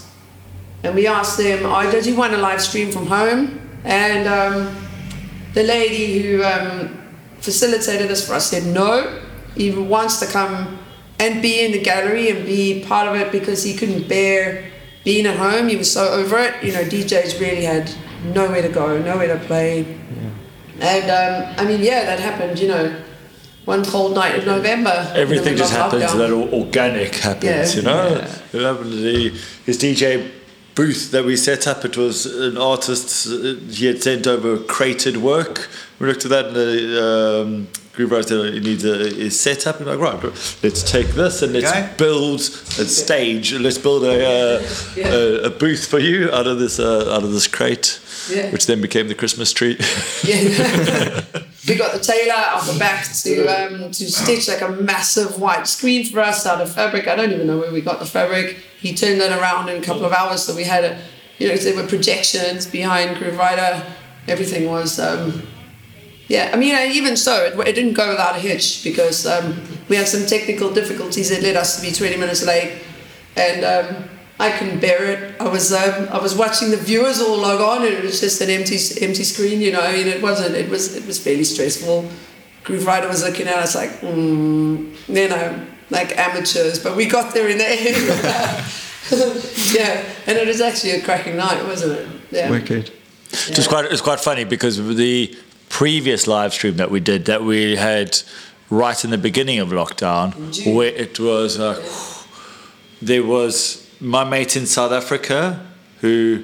And 0.83 0.95
we 0.95 1.07
asked 1.07 1.37
them, 1.37 1.65
oh, 1.65 1.91
"Did 1.91 2.05
you 2.05 2.15
want 2.15 2.33
to 2.33 2.37
live 2.39 2.61
stream 2.61 2.91
from 2.91 3.07
home?" 3.07 3.59
And 3.83 4.27
um, 4.27 4.75
the 5.53 5.63
lady 5.63 6.21
who 6.21 6.43
um, 6.43 7.03
facilitated 7.39 8.09
this 8.09 8.25
for 8.27 8.33
us 8.35 8.49
said 8.49 8.63
no. 8.65 9.19
He 9.55 9.71
wants 9.71 10.19
to 10.19 10.25
come 10.25 10.79
and 11.19 11.41
be 11.41 11.63
in 11.63 11.71
the 11.71 11.81
gallery 11.81 12.29
and 12.29 12.45
be 12.45 12.83
part 12.85 13.07
of 13.07 13.15
it 13.15 13.31
because 13.31 13.63
he 13.63 13.75
couldn't 13.75 14.07
bear 14.07 14.71
being 15.03 15.25
at 15.25 15.37
home. 15.37 15.67
He 15.67 15.75
was 15.75 15.91
so 15.91 16.07
over 16.11 16.39
it. 16.39 16.63
You 16.63 16.73
know, 16.73 16.83
DJs 16.83 17.39
really 17.39 17.63
had 17.63 17.91
nowhere 18.33 18.61
to 18.61 18.69
go, 18.69 18.99
nowhere 19.01 19.37
to 19.37 19.45
play. 19.45 19.85
And 20.83 21.05
um, 21.09 21.55
I 21.57 21.65
mean, 21.65 21.81
yeah, 21.81 22.05
that 22.05 22.19
happened. 22.19 22.59
You 22.59 22.67
know, 22.67 22.95
one 23.65 23.83
cold 23.85 24.13
night 24.13 24.35
of 24.35 24.45
November. 24.45 25.11
everything 25.15 25.55
just 25.55 25.71
happens 25.73 26.03
lockdown. 26.03 26.17
that 26.17 26.31
organic 26.53 27.15
happens 27.15 27.75
Yeah. 27.75 27.75
you 27.81 27.81
know 27.87 28.07
Yeah. 28.09 28.59
It 28.59 28.61
happened 28.63 28.91
to 28.91 28.97
the, 28.97 29.29
his 29.65 29.77
dj 29.77 30.29
booth 30.75 31.11
that 31.11 31.23
we 31.23 31.37
set 31.37 31.65
up 31.67 31.85
it 31.85 31.95
was 31.95 32.25
an 32.25 32.57
artist 32.57 33.27
uh, 33.27 33.55
he 33.71 33.85
had 33.85 34.01
sent 34.03 34.27
over 34.27 34.57
crated 34.57 35.15
work 35.17 35.69
we 35.99 36.07
looked 36.07 36.25
at 36.25 36.31
that 36.31 36.45
and 36.47 36.55
the 36.55 37.41
um, 37.45 37.67
Grooverider 37.93 38.25
said 38.27 38.55
it 38.55 38.63
needs 38.63 38.83
a, 38.85 39.25
a 39.25 39.29
setup 39.29 39.77
and 39.77 39.85
we're 39.85 39.95
like 39.95 40.23
right 40.23 40.23
let's 40.63 40.81
take 40.81 41.07
this 41.09 41.41
and 41.43 41.53
let's 41.53 41.69
Okay. 41.69 41.89
build 41.97 42.39
a 42.39 42.85
stage 42.85 43.53
let's 43.53 43.77
build 43.77 44.03
a, 44.03 44.15
uh, 44.57 44.61
Yeah. 44.95 45.13
a, 45.13 45.41
a 45.43 45.49
booth 45.51 45.85
for 45.87 45.99
you 45.99 46.31
out 46.31 46.47
of 46.47 46.57
this 46.59 46.79
uh, 46.79 47.13
out 47.15 47.23
of 47.23 47.31
this 47.31 47.47
crate 47.47 47.99
Yeah. 48.31 48.49
which 48.51 48.65
then 48.65 48.81
became 48.81 49.07
the 49.09 49.15
Christmas 49.15 49.53
tree 49.53 49.77
Yeah. 50.23 50.41
we 51.67 51.75
got 51.75 51.93
the 51.93 51.99
tailor 51.99 52.33
off 52.33 52.65
the 52.71 52.79
back 52.79 53.05
to 53.23 53.45
um, 53.47 53.91
to 53.91 54.11
stitch 54.11 54.47
like 54.47 54.61
a 54.61 54.69
massive 54.69 55.39
white 55.39 55.67
screen 55.67 56.03
for 56.05 56.19
us 56.19 56.45
out 56.45 56.61
of 56.61 56.73
fabric. 56.73 57.07
I 57.07 57.15
don't 57.15 57.31
even 57.31 57.47
know 57.47 57.57
where 57.57 57.71
we 57.71 57.79
got 57.81 57.99
the 57.99 58.05
fabric. 58.05 58.57
He 58.79 58.93
turned 58.93 59.21
that 59.21 59.31
around 59.39 59.69
in 59.69 59.81
a 59.81 59.85
couple 59.85 60.03
of 60.03 60.11
hours, 60.11 60.43
so 60.43 60.53
we 60.55 60.63
had 60.65 60.83
a, 60.83 60.99
you 61.37 61.47
know, 61.47 61.55
there 61.55 61.75
were 61.75 61.87
projections 61.87 62.65
behind 62.65 63.15
Grooverider. 63.15 63.85
Everything 64.27 64.69
was, 64.69 64.99
um, 64.99 65.43
yeah. 66.27 66.51
I 66.53 66.57
mean, 66.57 66.75
even 66.91 67.17
so, 67.17 67.45
it, 67.45 67.67
it 67.67 67.73
didn't 67.73 67.93
go 67.93 68.09
without 68.09 68.35
a 68.35 68.39
hitch 68.39 68.83
because 68.83 69.25
um, 69.25 69.61
we 69.89 69.95
had 69.95 70.07
some 70.07 70.25
technical 70.25 70.73
difficulties 70.73 71.29
that 71.29 71.41
led 71.41 71.55
us 71.55 71.75
to 71.75 71.81
be 71.81 71.91
20 71.91 72.17
minutes 72.17 72.45
late, 72.45 72.81
and. 73.35 73.63
Um, 73.63 74.09
I 74.39 74.51
couldn't 74.57 74.79
bear 74.79 75.05
it. 75.05 75.39
I 75.39 75.47
was 75.47 75.71
um, 75.71 76.09
I 76.09 76.19
was 76.19 76.35
watching 76.35 76.71
the 76.71 76.77
viewers 76.77 77.21
all 77.21 77.37
log 77.37 77.61
on, 77.61 77.85
and 77.85 77.93
it 77.93 78.03
was 78.03 78.19
just 78.19 78.41
an 78.41 78.49
empty 78.49 78.75
empty 78.99 79.23
screen. 79.23 79.61
You 79.61 79.71
know, 79.71 79.79
I 79.79 79.93
mean, 79.93 80.07
it 80.07 80.21
wasn't. 80.21 80.55
It 80.55 80.69
was 80.69 80.95
it 80.95 81.05
was 81.05 81.19
fairly 81.23 81.43
stressful. 81.43 82.09
Grooverider 82.63 83.07
was 83.07 83.23
looking 83.23 83.47
at 83.47 83.55
us 83.55 83.75
like, 83.75 83.91
mm, 84.01 84.91
you 85.07 85.29
know, 85.29 85.65
like 85.89 86.17
amateurs, 86.17 86.81
but 86.81 86.95
we 86.95 87.05
got 87.05 87.33
there 87.33 87.49
in 87.49 87.57
the 87.57 87.65
end. 87.65 87.97
yeah, 89.75 90.03
and 90.27 90.37
it 90.37 90.47
was 90.47 90.61
actually 90.61 90.91
a 90.91 91.01
cracking 91.01 91.37
night, 91.37 91.63
wasn't 91.65 91.99
it? 91.99 92.07
Yeah. 92.31 92.49
wicked 92.49 92.91
It 93.49 93.57
was 93.57 93.67
quite 93.67 93.85
it 93.85 94.01
quite 94.01 94.19
funny 94.19 94.43
because 94.43 94.77
the 94.77 95.37
previous 95.73 96.27
live 96.27 96.53
stream 96.53 96.77
that 96.77 96.91
we 96.91 96.99
did 96.99 97.25
that 97.25 97.43
we 97.43 97.75
had 97.75 98.19
right 98.69 99.03
in 99.03 99.09
the 99.09 99.17
beginning 99.17 99.57
of 99.57 99.69
lockdown 99.69 100.27
where 100.71 100.93
it 100.93 101.19
was 101.19 101.59
uh, 101.59 101.83
there 103.01 103.23
was 103.23 103.89
my 103.99 104.23
mate 104.23 104.55
in 104.55 104.67
South 104.67 104.91
Africa 104.91 105.65
who 106.01 106.43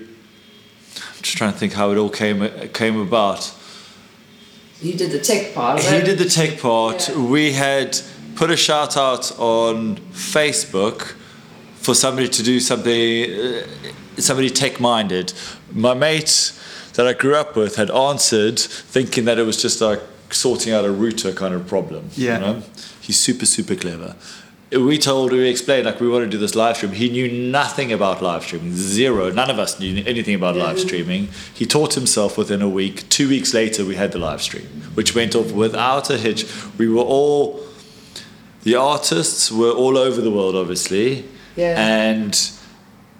I'm 0.96 1.22
just 1.22 1.38
trying 1.38 1.54
to 1.54 1.60
think 1.60 1.74
how 1.74 1.92
it 1.92 1.98
all 1.98 2.10
came 2.10 2.40
came 2.70 3.00
about. 3.00 3.54
You 4.82 4.94
did 4.94 5.12
the 5.12 5.20
tech 5.20 5.54
part 5.54 5.78
of 5.78 5.86
He 5.86 6.02
did 6.02 6.18
the 6.18 6.30
tech 6.30 6.60
part. 6.60 7.10
Yeah. 7.10 7.20
We 7.20 7.52
had 7.52 8.02
put 8.36 8.50
a 8.50 8.58
shout 8.58 8.98
out 8.98 9.38
on 9.38 9.98
Facebook 10.12 11.14
for 11.76 11.94
somebody 11.94 12.30
to 12.30 12.42
do 12.42 12.60
something, 12.60 13.32
uh, 13.32 13.68
somebody 14.18 14.50
tech 14.50 14.80
minded. 14.80 15.34
My 15.72 15.94
mate, 15.94 16.54
that 17.00 17.08
I 17.08 17.14
grew 17.14 17.36
up 17.36 17.56
with 17.56 17.78
had 17.78 17.90
answered, 17.92 18.60
thinking 18.60 19.24
that 19.24 19.40
it 19.40 19.44
was 19.44 19.62
just 19.62 19.80
like 19.80 20.02
sorting 20.32 20.74
out 20.74 20.84
a 20.84 20.92
router 20.92 21.32
kind 21.32 21.54
of 21.54 21.66
problem. 21.66 22.10
Yeah. 22.14 22.34
You 22.34 22.40
know? 22.42 22.64
He's 23.00 23.18
super, 23.18 23.46
super 23.46 23.74
clever. 23.74 24.18
We 24.74 24.98
told, 24.98 25.32
we 25.32 25.48
explained, 25.48 25.86
like, 25.86 26.02
we 26.02 26.10
want 26.10 26.26
to 26.26 26.30
do 26.30 26.38
this 26.38 26.56
live 26.56 26.76
stream. 26.76 26.92
He 26.92 27.10
knew 27.10 27.32
nothing 27.32 27.94
about 27.94 28.22
live 28.22 28.44
streaming, 28.44 28.74
zero. 28.74 29.32
None 29.32 29.50
of 29.50 29.60
us 29.60 29.80
knew 29.80 30.04
anything 30.06 30.36
about 30.36 30.58
live 30.58 30.78
streaming. 30.78 31.30
He 31.54 31.66
taught 31.66 31.94
himself 31.94 32.38
within 32.38 32.62
a 32.62 32.68
week. 32.68 33.08
Two 33.08 33.30
weeks 33.30 33.54
later, 33.54 33.86
we 33.86 33.96
had 33.96 34.12
the 34.12 34.20
live 34.20 34.42
stream, 34.42 34.68
which 34.94 35.16
went 35.16 35.36
off 35.36 35.54
without 35.54 36.10
a 36.10 36.18
hitch. 36.18 36.46
We 36.78 36.90
were 36.90 37.02
all, 37.02 37.62
the 38.64 38.76
artists 38.76 39.50
were 39.50 39.72
all 39.72 39.98
over 39.98 40.20
the 40.20 40.32
world, 40.32 40.58
obviously. 40.58 41.24
Yeah. 41.56 41.76
And 41.80 42.52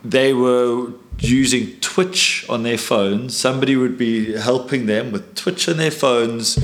they 0.04 0.34
were 0.34 0.92
using 1.20 1.80
Twitch 1.80 2.46
on 2.50 2.64
their 2.64 2.78
phones. 2.78 3.38
Somebody 3.38 3.76
would 3.76 3.98
be 3.98 4.34
helping 4.34 4.86
them 4.86 5.12
with 5.12 5.36
Twitch 5.36 5.68
on 5.68 5.78
their 5.78 5.92
phones, 5.92 6.56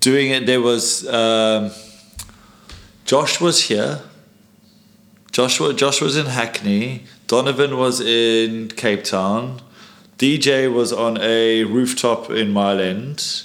doing 0.00 0.30
it. 0.30 0.46
There 0.46 0.60
was 0.60 1.06
um, 1.08 1.70
Josh 3.04 3.40
was 3.40 3.64
here. 3.64 4.00
Joshua 5.32 5.72
Josh 5.74 6.00
was 6.00 6.16
in 6.16 6.26
Hackney. 6.26 7.04
Donovan 7.26 7.76
was 7.76 8.00
in 8.00 8.68
Cape 8.68 9.04
Town. 9.04 9.60
DJ 10.16 10.72
was 10.72 10.92
on 10.92 11.18
a 11.20 11.64
rooftop 11.64 12.30
in 12.30 12.50
Mile 12.50 12.80
End. 12.80 13.44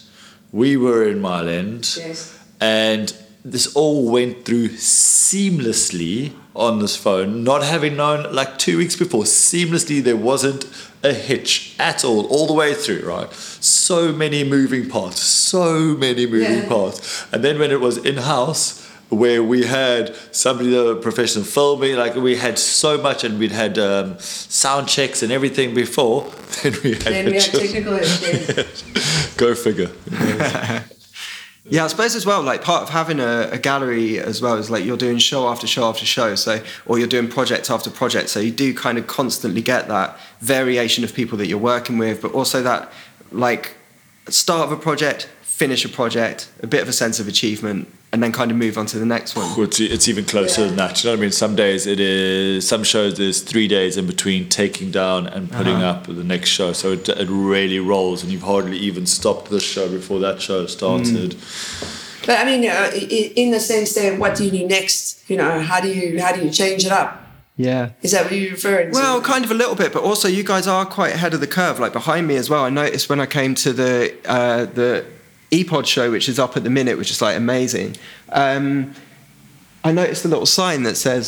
We 0.51 0.75
were 0.75 1.07
in 1.07 1.21
Mile 1.21 1.47
End. 1.47 1.95
Yes. 1.97 2.39
And 2.59 3.15
this 3.45 3.73
all 3.75 4.09
went 4.09 4.45
through 4.45 4.69
seamlessly 4.69 6.31
on 6.55 6.79
this 6.79 6.95
phone, 6.95 7.43
not 7.43 7.63
having 7.63 7.95
known 7.97 8.33
like 8.33 8.57
two 8.57 8.77
weeks 8.77 8.95
before. 8.95 9.23
Seamlessly, 9.23 10.01
there 10.03 10.15
wasn't 10.15 10.65
a 11.03 11.13
hitch 11.13 11.75
at 11.79 12.05
all, 12.05 12.25
all 12.27 12.47
the 12.47 12.53
way 12.53 12.73
through, 12.73 13.01
right? 13.05 13.31
So 13.33 14.11
many 14.13 14.43
moving 14.43 14.87
parts, 14.89 15.19
so 15.21 15.95
many 15.97 16.25
moving 16.25 16.59
Yeah. 16.59 16.67
parts. 16.67 17.25
And 17.33 17.43
then 17.43 17.59
when 17.59 17.71
it 17.71 17.81
was 17.81 17.97
in 17.97 18.17
house, 18.17 18.79
where 19.09 19.43
we 19.43 19.63
had 19.65 20.15
somebody 20.31 20.71
that 20.71 20.83
was 20.83 21.03
professional 21.03 21.43
filming, 21.43 21.95
like 21.97 22.15
we 22.15 22.35
had 22.37 22.57
so 22.57 22.97
much, 22.97 23.23
and 23.23 23.37
we'd 23.37 23.51
had 23.51 23.77
um, 23.77 24.17
sound 24.19 24.87
checks 24.87 25.21
and 25.21 25.31
everything 25.31 25.73
before. 25.75 26.31
Then 26.63 26.73
we 26.83 26.91
had, 26.93 27.01
Then 27.01 27.25
we 27.25 27.33
had 27.33 27.41
technical 27.43 27.93
issues. 27.95 28.83
Go 29.37 29.53
figure. 29.55 29.89
Yeah, 31.65 31.85
I 31.85 31.87
suppose 31.87 32.13
as 32.15 32.25
well, 32.25 32.41
like 32.41 32.61
part 32.61 32.83
of 32.83 32.89
having 32.89 33.21
a, 33.21 33.49
a 33.51 33.57
gallery 33.57 34.19
as 34.19 34.41
well 34.41 34.57
is 34.57 34.69
like 34.69 34.83
you're 34.83 34.97
doing 34.97 35.17
show 35.17 35.47
after 35.47 35.65
show 35.65 35.87
after 35.87 36.05
show, 36.05 36.35
so 36.35 36.61
or 36.85 36.99
you're 36.99 37.07
doing 37.07 37.29
project 37.29 37.69
after 37.69 37.89
project, 37.89 38.29
so 38.29 38.41
you 38.41 38.51
do 38.51 38.73
kind 38.73 38.97
of 38.97 39.07
constantly 39.07 39.61
get 39.61 39.87
that 39.87 40.19
variation 40.39 41.05
of 41.05 41.13
people 41.13 41.37
that 41.37 41.47
you're 41.47 41.57
working 41.57 41.97
with, 41.97 42.21
but 42.21 42.33
also 42.33 42.61
that 42.63 42.91
like 43.31 43.75
start 44.27 44.69
of 44.69 44.77
a 44.77 44.81
project, 44.81 45.29
finish 45.41 45.85
a 45.85 45.89
project, 45.89 46.51
a 46.61 46.67
bit 46.67 46.81
of 46.81 46.89
a 46.89 46.93
sense 46.93 47.19
of 47.21 47.29
achievement, 47.29 47.87
and 48.13 48.21
then 48.23 48.31
kind 48.31 48.51
of 48.51 48.57
move 48.57 48.77
on 48.77 48.85
to 48.85 48.99
the 48.99 49.05
next 49.05 49.35
one. 49.35 49.49
Well, 49.57 49.63
It's, 49.65 49.79
it's 49.79 50.07
even 50.07 50.23
closer 50.23 50.61
Yeah. 50.61 50.67
than 50.67 50.75
that. 50.77 51.03
You 51.03 51.09
know 51.09 51.13
what 51.15 51.19
I 51.19 51.21
mean? 51.23 51.31
Some 51.31 51.55
days 51.55 51.87
it 51.87 51.99
is, 51.99 52.65
some 52.67 52.83
shows 52.83 53.17
there's 53.17 53.41
three 53.41 53.67
days 53.67 53.97
in 53.97 54.05
between 54.05 54.47
taking 54.49 54.91
down 54.91 55.25
and 55.25 55.51
putting 55.51 55.77
Uh-huh. 55.77 55.87
up 55.87 56.05
the 56.07 56.23
next 56.23 56.49
show. 56.49 56.71
So 56.73 56.91
it, 56.93 57.09
it 57.09 57.27
really 57.29 57.79
rolls, 57.79 58.21
and 58.23 58.31
you've 58.31 58.43
hardly 58.43 58.77
even 58.77 59.07
stopped 59.07 59.49
the 59.49 59.59
show 59.59 59.89
before 59.89 60.19
that 60.19 60.41
show 60.41 60.67
started. 60.67 61.31
Mm. 61.31 62.25
But 62.27 62.39
I 62.39 62.45
mean, 62.45 62.69
uh, 62.69 62.91
in 63.35 63.51
the 63.51 63.59
sense 63.59 63.95
that 63.95 64.17
what 64.19 64.35
do 64.37 64.45
you 64.45 64.51
do 64.51 64.67
next? 64.67 65.27
You 65.29 65.37
know, 65.37 65.59
how 65.59 65.81
do 65.81 65.89
you 65.89 66.21
how 66.21 66.31
do 66.35 66.41
you 66.45 66.51
change 66.51 66.85
it 66.85 66.91
up? 66.91 67.19
Yeah. 67.57 67.89
Is 68.01 68.11
that 68.11 68.23
what 68.25 68.33
you're 68.33 68.51
referring 68.51 68.91
to? 68.91 68.93
Well, 68.93 69.21
kind 69.21 69.43
of 69.45 69.51
a 69.51 69.53
little 69.53 69.75
bit, 69.75 69.91
but 69.93 70.01
also 70.03 70.27
you 70.27 70.43
guys 70.43 70.65
are 70.67 70.85
quite 70.85 71.13
ahead 71.13 71.33
of 71.33 71.39
the 71.39 71.47
curve. 71.47 71.79
Like 71.79 71.93
behind 71.93 72.27
me 72.27 72.35
as 72.37 72.49
well. 72.49 72.63
I 72.63 72.69
noticed 72.69 73.09
when 73.09 73.19
I 73.19 73.25
came 73.25 73.53
to 73.55 73.73
the 73.73 74.13
uh, 74.25 74.65
the 74.65 75.05
ePod 75.57 75.85
show, 75.85 76.09
which 76.11 76.27
is 76.29 76.37
up 76.39 76.57
at 76.57 76.63
the 76.63 76.69
minute, 76.79 76.97
which 76.97 77.11
is 77.11 77.21
like 77.21 77.35
amazing. 77.37 77.95
Um, 78.31 78.93
I 79.83 79.91
noticed 79.91 80.25
a 80.25 80.27
little 80.27 80.45
sign 80.45 80.83
that 80.83 80.95
says, 80.95 81.25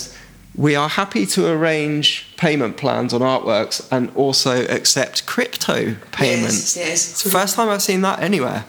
"We 0.55 0.75
are 0.75 0.89
happy 0.89 1.25
to 1.35 1.47
arrange 1.55 2.07
payment 2.37 2.77
plans 2.77 3.13
on 3.13 3.21
artworks 3.21 3.85
and 3.91 4.11
also 4.15 4.65
accept 4.77 5.25
crypto 5.25 5.95
payments." 6.11 6.75
Yes, 6.75 6.87
yes. 6.87 7.11
It's 7.11 7.23
the 7.23 7.29
first 7.39 7.55
time 7.55 7.69
I've 7.69 7.81
seen 7.91 8.01
that 8.01 8.19
anywhere. 8.19 8.65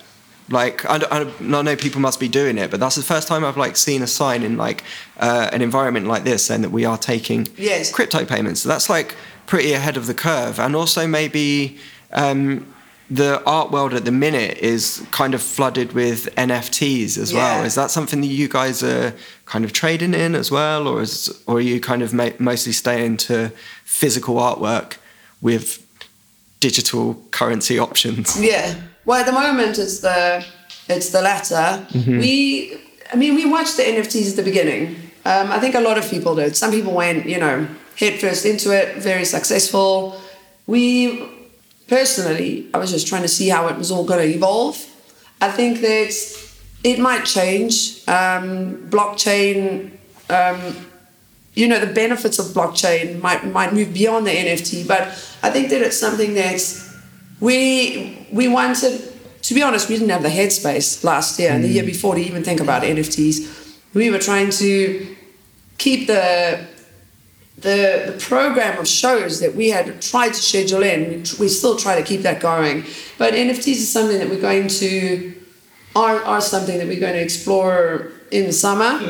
Like 0.49 0.85
I, 0.85 0.97
I, 1.11 1.21
I 1.41 1.63
know 1.63 1.75
people 1.77 2.01
must 2.01 2.21
be 2.21 2.29
doing 2.29 2.57
it, 2.59 2.71
but 2.71 2.79
that's 2.81 2.95
the 2.97 3.03
first 3.15 3.27
time 3.27 3.45
I've 3.45 3.57
like 3.57 3.77
seen 3.77 4.01
a 4.03 4.07
sign 4.07 4.43
in 4.45 4.57
like 4.57 4.85
uh, 5.19 5.51
an 5.53 5.61
environment 5.63 6.07
like 6.07 6.23
this 6.25 6.45
saying 6.47 6.63
that 6.63 6.71
we 6.71 6.85
are 6.85 6.99
taking 6.99 7.49
Yes. 7.57 7.91
crypto 7.93 8.25
payments. 8.25 8.61
So 8.63 8.69
that's 8.69 8.89
like 8.89 9.17
pretty 9.47 9.73
ahead 9.73 9.97
of 9.97 10.07
the 10.07 10.15
curve, 10.15 10.61
and 10.61 10.77
also 10.77 11.07
maybe 11.07 11.79
um, 12.13 12.65
the 13.09 13.43
art 13.45 13.71
world 13.71 13.95
at 13.95 14.05
the 14.05 14.13
minute 14.13 14.59
is 14.59 15.07
kind 15.11 15.35
of 15.35 15.43
flooded 15.43 15.93
with 15.93 16.35
NFTs 16.35 17.17
as 17.19 17.33
well. 17.33 17.63
Is 17.63 17.75
that 17.77 17.91
something 17.91 18.21
that 18.21 18.27
you 18.27 18.49
guys 18.49 18.83
are 18.83 19.15
kind 19.45 19.65
of 19.65 19.73
trading 19.73 20.13
in 20.13 20.35
as 20.35 20.51
well, 20.51 20.89
or 20.89 21.03
is 21.03 21.43
or 21.47 21.59
are 21.59 21.61
you 21.61 21.81
kind 21.81 22.03
of 22.03 22.13
ma- 22.13 22.31
mostly 22.39 22.73
staying 22.73 23.19
to 23.19 23.53
physical 23.85 24.37
artwork 24.37 24.97
with 25.41 25.87
digital 26.61 27.23
currency 27.31 27.79
options? 27.79 28.41
Yeah. 28.41 28.75
Well, 29.05 29.21
at 29.21 29.27
the 29.27 29.33
moment, 29.33 29.79
it's 29.79 30.01
the 30.01 30.45
it's 30.89 31.11
the 31.11 31.23
latter. 31.23 31.87
Mm-hmm. 31.91 32.19
We, 32.19 32.81
I 33.13 33.17
mean, 33.17 33.35
we 33.35 33.45
watched 33.47 33.77
the 33.77 33.85
NFTs 33.85 34.31
at 34.31 34.37
the 34.37 34.43
beginning. 34.43 34.97
Um, 35.25 35.51
I 35.51 35.59
think 35.59 35.75
a 35.75 35.81
lot 35.81 35.99
of 35.99 36.09
people 36.09 36.35
did. 36.35 36.57
Some 36.57 36.71
people 36.71 36.93
went, 36.93 37.27
you 37.27 37.39
know, 37.39 37.67
head 37.99 38.21
first 38.21 38.45
into 38.45 38.71
it, 38.71 38.99
very 38.99 39.25
successful. 39.25 40.21
We, 40.67 41.29
personally, 41.89 42.69
I 42.75 42.79
was 42.79 42.91
just 42.91 43.07
trying 43.07 43.23
to 43.23 43.29
see 43.29 43.49
how 43.49 43.69
it 43.69 43.77
was 43.77 43.91
all 43.91 44.05
going 44.05 44.21
to 44.21 44.35
evolve. 44.37 44.77
I 45.41 45.51
think 45.51 45.81
that 45.81 46.13
it 46.85 46.99
might 46.99 47.25
change. 47.25 48.03
Um, 48.09 48.89
blockchain 48.91 49.97
um, 50.29 50.87
you 51.55 51.67
know 51.67 51.81
the 51.81 51.93
benefits 51.93 52.39
of 52.39 52.47
blockchain 52.47 53.21
might 53.23 53.45
might 53.47 53.73
move 53.73 53.93
beyond 53.95 54.27
the 54.27 54.31
NFT, 54.31 54.87
but 54.87 55.03
I 55.43 55.51
think 55.51 55.71
that 55.71 55.81
it's 55.83 55.99
something 55.99 56.35
that 56.35 56.61
we 57.41 58.27
we 58.31 58.47
wanted. 58.49 59.13
To 59.43 59.55
be 59.55 59.63
honest, 59.63 59.89
we 59.89 59.95
didn't 59.95 60.11
have 60.11 60.23
the 60.23 60.29
headspace 60.29 61.05
last 61.05 61.39
year 61.39 61.53
and 61.53 61.63
the 61.63 61.69
year 61.69 61.85
before 61.85 62.17
to 62.17 62.21
even 62.21 62.43
think 62.43 62.61
about 62.61 62.83
NFTs. 62.83 63.77
We 63.95 64.11
were 64.11 64.19
trying 64.19 64.51
to 64.51 65.17
keep 65.79 66.09
the 66.09 66.67
the, 67.59 68.13
the 68.13 68.19
program 68.21 68.79
of 68.79 68.87
shows 68.87 69.41
that 69.41 69.55
we 69.55 69.71
had 69.71 70.01
tried 70.03 70.29
to 70.29 70.35
schedule 70.35 70.83
in. 70.83 71.09
We, 71.09 71.23
tr- 71.23 71.41
we 71.41 71.49
still 71.49 71.77
try 71.77 71.99
to 71.99 72.03
keep 72.03 72.23
that 72.23 72.41
going, 72.41 72.85
but 73.19 73.35
NFTs 73.35 73.67
is 73.69 73.91
something 73.91 74.19
that 74.19 74.29
we're 74.29 74.41
going 74.41 74.69
to 74.69 75.35
are, 75.95 76.23
are 76.25 76.41
something 76.43 76.77
that 76.79 76.87
we're 76.87 77.01
going 77.01 77.15
to 77.15 77.23
explore 77.23 78.13
in 78.31 78.45
the 78.47 78.53
summer. 78.53 79.01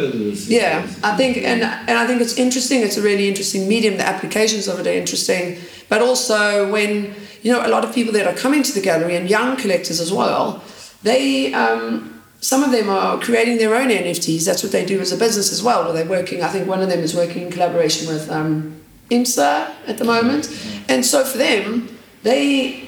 Yeah, 0.49 0.87
I 1.03 1.17
think, 1.17 1.39
and 1.39 1.63
and 1.63 1.99
I 1.99 2.07
think 2.07 2.21
it's 2.21 2.39
interesting. 2.39 2.83
It's 2.83 2.97
a 2.97 3.03
really 3.03 3.29
interesting 3.29 3.69
medium. 3.69 3.97
The 3.97 4.07
applications 4.07 4.69
of 4.69 4.79
it 4.79 4.87
are 4.87 4.93
interesting, 4.93 5.59
but 5.89 6.01
also 6.01 6.71
when 6.71 7.15
you 7.43 7.53
know 7.53 7.67
a 7.67 7.69
lot 7.69 7.85
of 7.85 7.93
people 7.93 8.13
that 8.13 8.27
are 8.27 8.37
coming 8.37 8.63
to 8.63 8.73
the 8.73 8.81
gallery 8.81 9.17
and 9.17 9.29
young 9.29 9.57
collectors 9.57 10.01
as 10.01 10.13
well, 10.13 10.63
they. 11.03 11.53
Um, 11.53 12.13
some 12.47 12.63
of 12.63 12.71
them 12.71 12.89
are 12.89 13.19
creating 13.19 13.59
their 13.59 13.75
own 13.75 13.89
NFTs. 13.89 14.45
That's 14.47 14.63
what 14.63 14.71
they 14.71 14.85
do 14.85 15.01
as 15.01 15.11
a 15.11 15.17
business 15.17 15.53
as 15.53 15.65
well. 15.65 15.83
Where 15.85 15.93
they're 15.93 16.13
working. 16.19 16.45
I 16.45 16.49
think 16.49 16.69
one 16.69 16.81
of 16.81 16.89
them 16.89 17.01
is 17.01 17.13
working 17.13 17.43
in 17.47 17.51
collaboration 17.51 18.07
with 18.07 18.31
um, 18.31 18.81
IMSA 19.11 19.75
at 19.89 19.99
the 19.99 20.05
moment, 20.05 20.45
and 20.89 21.05
so 21.05 21.25
for 21.25 21.39
them, 21.39 21.89
they 22.23 22.87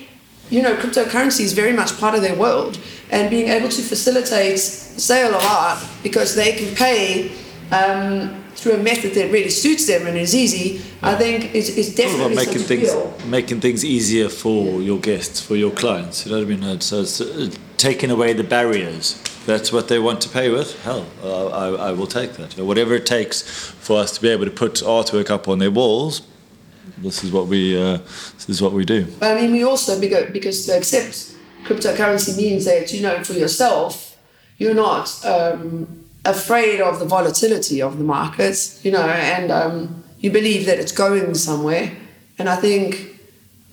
you 0.51 0.63
know, 0.63 0.75
cryptocurrency 0.77 1.41
is 1.41 1.53
very 1.53 1.73
much 1.73 1.99
part 1.99 2.15
of 2.15 2.23
their 2.23 2.37
world, 2.37 2.79
and 3.11 3.31
being 3.31 3.49
able 3.49 3.69
to 3.69 3.83
facilitate 3.83 4.59
sale 4.59 5.35
of 5.35 5.43
art 5.43 5.79
because 6.03 6.35
they 6.35 6.53
can 6.53 6.75
pay 6.75 7.31
um, 7.73 8.43
through 8.55 8.75
a 8.75 8.83
method 8.91 9.13
that 9.15 9.31
really 9.33 9.51
suits 9.51 9.87
them 9.87 10.07
and 10.07 10.17
is 10.17 10.35
easy, 10.35 10.81
I 11.03 11.15
think 11.17 11.55
is, 11.55 11.69
is 11.77 11.89
It's 11.89 11.97
definitely 11.97 12.33
about 12.33 12.47
making 12.47 12.63
things 12.63 12.89
real. 12.93 13.15
making 13.27 13.61
things 13.61 13.85
easier 13.85 14.29
for 14.29 14.81
your 14.83 14.99
guests, 14.99 15.41
for 15.41 15.57
your 15.57 15.73
clients. 15.73 16.25
You 16.25 16.33
know 16.33 16.39
what 16.39 16.53
I 16.53 16.57
mean? 16.57 16.81
So 16.81 17.01
it's 17.03 17.21
uh, 17.21 17.51
taking 17.77 18.11
away 18.11 18.33
the 18.33 18.45
barriers. 18.45 19.21
That's 19.49 19.73
what 19.73 19.89
they 19.89 19.99
want 19.99 20.21
to 20.21 20.29
pay 20.29 20.51
with. 20.51 20.79
Hell, 20.85 21.07
I, 21.25 21.89
I 21.89 21.93
will 21.93 22.07
take 22.07 22.35
that. 22.35 22.55
You 22.55 22.63
know, 22.63 22.67
whatever 22.67 22.93
it 22.95 23.07
takes 23.07 23.41
for 23.41 23.99
us 23.99 24.13
to 24.13 24.21
be 24.21 24.29
able 24.29 24.45
to 24.45 24.51
put 24.51 24.75
artwork 24.75 25.31
up 25.31 25.49
on 25.49 25.59
their 25.59 25.71
walls. 25.71 26.21
This 26.99 27.25
is 27.25 27.33
what 27.33 27.47
we. 27.47 27.75
Uh, 27.75 27.97
this 27.97 28.51
is 28.51 28.61
what 28.61 28.73
we 28.73 28.85
do. 28.85 29.07
I 29.23 29.35
mean, 29.37 29.53
we 29.53 29.65
also 29.65 29.99
because 29.99 30.31
because 30.33 30.67
to 30.67 30.77
accept 30.77 31.35
cryptocurrency 31.65 32.37
means 32.37 32.67
that 32.67 32.93
you 32.93 33.01
know 33.01 33.25
for 33.25 33.33
yourself, 33.33 34.19
you're 34.59 34.75
not 34.75 35.09
um, 35.25 36.05
afraid 36.27 36.83
of 36.83 36.99
the 36.99 37.07
volatility 37.07 37.81
of 37.81 37.97
the 37.97 38.05
markets, 38.05 38.85
you 38.85 38.91
know, 38.91 39.09
and 39.09 39.51
um, 39.51 40.05
you 40.19 40.31
believe 40.31 40.67
that 40.67 40.79
it's 40.79 40.93
going 40.93 41.33
somewhere. 41.33 41.97
And 42.39 42.51
I 42.51 42.57
think, 42.57 43.19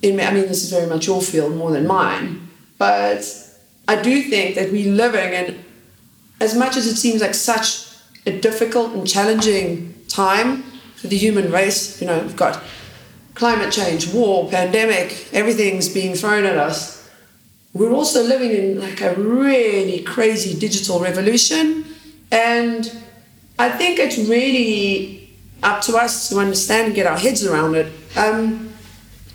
in 0.00 0.18
I 0.20 0.30
mean, 0.32 0.48
this 0.48 0.64
is 0.64 0.70
very 0.70 0.86
much 0.86 1.06
your 1.06 1.20
field 1.20 1.54
more 1.54 1.70
than 1.70 1.86
mine, 1.86 2.48
but 2.78 3.20
I 3.86 4.00
do 4.00 4.22
think 4.22 4.54
that 4.54 4.72
we're 4.72 4.90
living 4.90 5.32
in, 5.34 5.65
as 6.40 6.54
much 6.54 6.76
as 6.76 6.86
it 6.86 6.96
seems 6.96 7.20
like 7.22 7.34
such 7.34 7.86
a 8.26 8.38
difficult 8.40 8.92
and 8.92 9.06
challenging 9.06 9.94
time 10.08 10.62
for 10.96 11.06
the 11.08 11.16
human 11.16 11.50
race, 11.50 12.00
you 12.00 12.06
know, 12.06 12.20
we've 12.20 12.36
got 12.36 12.62
climate 13.34 13.72
change, 13.72 14.12
war, 14.12 14.48
pandemic, 14.50 15.28
everything's 15.32 15.88
being 15.88 16.14
thrown 16.14 16.44
at 16.44 16.56
us. 16.56 17.08
we're 17.74 17.92
also 17.92 18.22
living 18.22 18.52
in 18.52 18.80
like 18.80 19.02
a 19.02 19.14
really 19.14 20.02
crazy 20.02 20.58
digital 20.58 20.98
revolution. 20.98 21.84
And 22.32 22.90
I 23.58 23.68
think 23.68 23.98
it's 23.98 24.16
really 24.16 25.28
up 25.62 25.82
to 25.82 25.96
us 25.96 26.30
to 26.30 26.38
understand 26.38 26.86
and 26.86 26.94
get 26.94 27.06
our 27.06 27.18
heads 27.18 27.44
around 27.44 27.74
it. 27.74 27.92
Um, 28.16 28.72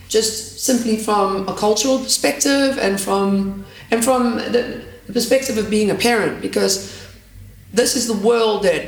just 0.08 0.60
simply 0.60 0.98
from 0.98 1.48
a 1.48 1.54
cultural 1.54 2.00
perspective 2.00 2.78
and 2.80 3.00
from 3.00 3.64
and 3.92 4.04
from 4.04 4.38
the, 4.38 4.84
the 5.12 5.19
perspective 5.19 5.58
of 5.58 5.69
being 5.69 5.91
a 5.91 5.95
parent, 5.95 6.41
because 6.41 7.06
this 7.74 7.95
is 7.95 8.08
the 8.08 8.28
world 8.28 8.63
that 8.63 8.86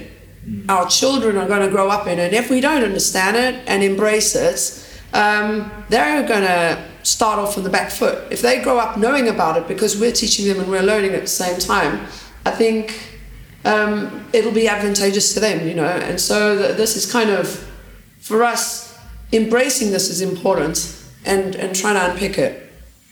our 0.70 0.88
children 0.88 1.38
are 1.38 1.48
going 1.48 1.62
to 1.62 1.70
grow 1.70 1.90
up 1.90 2.08
in, 2.08 2.20
and 2.20 2.34
if 2.34 2.50
we 2.50 2.62
don't 2.62 2.84
understand 2.84 3.36
it 3.36 3.62
and 3.68 3.84
embrace 3.84 4.36
it, 4.36 4.80
um, 5.14 5.70
they're 5.90 6.26
going 6.26 6.42
to 6.42 6.84
start 7.04 7.40
off 7.40 7.58
on 7.58 7.64
the 7.64 7.70
back 7.70 7.92
foot. 7.92 8.32
If 8.32 8.42
they 8.42 8.62
grow 8.62 8.80
up 8.80 8.98
knowing 8.98 9.28
about 9.28 9.58
it 9.58 9.68
because 9.68 10.00
we're 10.00 10.14
teaching 10.14 10.48
them 10.48 10.60
and 10.62 10.70
we're 10.70 10.82
learning 10.82 11.12
at 11.12 11.22
the 11.22 11.28
same 11.28 11.60
time, 11.60 12.08
I 12.46 12.52
think 12.52 13.18
um, 13.66 14.26
it'll 14.34 14.54
be 14.54 14.68
advantageous 14.68 15.34
to 15.34 15.40
them, 15.40 15.68
you 15.68 15.74
know. 15.76 15.86
And 15.86 16.20
so 16.20 16.58
th- 16.58 16.78
this 16.78 16.96
is 16.96 17.12
kind 17.12 17.30
of, 17.30 17.48
for 18.20 18.44
us, 18.44 18.98
embracing 19.32 19.92
this 19.92 20.10
is 20.10 20.22
important 20.22 20.98
and, 21.26 21.56
and 21.56 21.76
trying 21.76 21.96
to 21.96 22.12
unpick 22.12 22.38
it. 22.38 22.63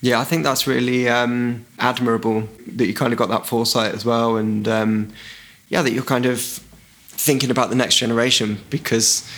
Yeah, 0.02 0.20
I 0.20 0.24
think 0.24 0.44
that's 0.44 0.66
really 0.66 1.08
um, 1.08 1.66
admirable 1.78 2.50
that 2.76 2.88
you 2.88 2.94
kind 2.96 3.14
of 3.14 3.20
got 3.20 3.30
that 3.30 3.46
foresight 3.46 3.94
as 3.94 4.04
well, 4.04 4.36
and 4.36 4.68
um, 4.68 5.14
yeah, 5.70 5.84
that 5.84 5.94
you're 5.94 6.04
kind 6.04 6.26
of 6.26 6.42
thinking 6.42 7.52
about 7.52 7.70
the 7.70 7.76
next 7.76 7.98
generation 7.98 8.58
because 8.72 9.30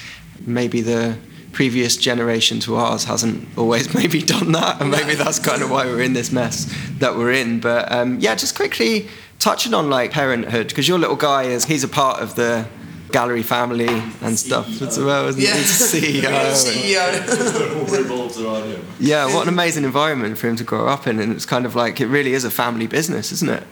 maybe 0.45 0.79
the 0.79 1.17
previous 1.51 1.97
generation 1.97 2.59
to 2.61 2.75
ours 2.77 3.03
hasn't 3.03 3.45
always 3.57 3.93
maybe 4.01 4.21
done 4.21 4.53
that, 4.53 4.81
and 4.81 4.89
maybe 4.89 5.15
that's 5.15 5.37
kind 5.37 5.61
of 5.61 5.69
why 5.69 5.85
we're 5.85 6.01
in 6.01 6.13
this 6.13 6.31
mess 6.31 6.73
that 6.99 7.17
we're 7.17 7.33
in. 7.33 7.59
But 7.59 7.91
um, 7.91 8.19
yeah, 8.21 8.33
just 8.35 8.55
quickly 8.55 9.09
touching 9.39 9.73
on 9.73 9.89
like 9.89 10.11
parenthood 10.11 10.69
because 10.69 10.87
your 10.87 10.97
little 10.97 11.17
guy 11.17 11.43
is 11.43 11.65
he's 11.65 11.83
a 11.83 11.89
part 11.89 12.21
of 12.21 12.35
the 12.35 12.65
gallery 13.13 13.43
family 13.43 13.87
and 14.21 14.37
stuff 14.37 14.81
as 14.81 14.97
well, 14.99 15.27
isn't 15.29 15.39
Yeah. 15.41 15.53
he? 15.53 15.59
He's 15.59 15.91
CEO. 15.91 16.53
CEO. 16.53 17.91
revolves 17.99 18.41
around 18.41 18.67
him. 18.67 18.81
Yeah, 18.99 19.33
what 19.33 19.43
an 19.43 19.49
amazing 19.53 19.85
environment 19.85 20.37
for 20.37 20.47
him 20.49 20.55
to 20.57 20.63
grow 20.65 20.87
up 20.87 21.07
in, 21.07 21.19
and 21.19 21.31
it's 21.31 21.45
kind 21.45 21.65
of 21.65 21.75
like 21.75 22.01
it 22.01 22.07
really 22.07 22.33
is 22.33 22.43
a 22.43 22.49
family 22.51 22.87
business, 22.87 23.31
isn't 23.31 23.49
it? 23.49 23.63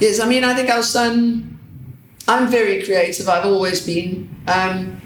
Yes, 0.00 0.18
I 0.18 0.26
mean, 0.26 0.42
I 0.44 0.54
think 0.54 0.70
our 0.70 0.82
son, 0.82 1.58
I'm 2.26 2.48
very 2.50 2.82
creative, 2.82 3.28
I've 3.28 3.44
always 3.44 3.84
been. 3.86 4.28
Um, 4.48 4.96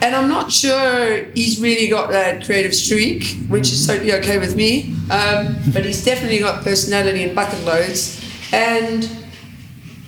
and 0.00 0.14
I'm 0.14 0.28
not 0.28 0.52
sure 0.52 1.24
he's 1.34 1.58
really 1.60 1.88
got 1.88 2.10
that 2.10 2.44
creative 2.44 2.74
streak, 2.74 3.36
which 3.48 3.72
is 3.72 3.84
totally 3.86 4.12
okay 4.12 4.38
with 4.38 4.54
me. 4.54 4.94
Um, 5.10 5.56
but 5.72 5.84
he's 5.84 6.04
definitely 6.04 6.38
got 6.38 6.62
personality 6.62 7.24
and 7.24 7.34
bucket 7.34 7.64
loads. 7.64 8.20
And 8.52 9.08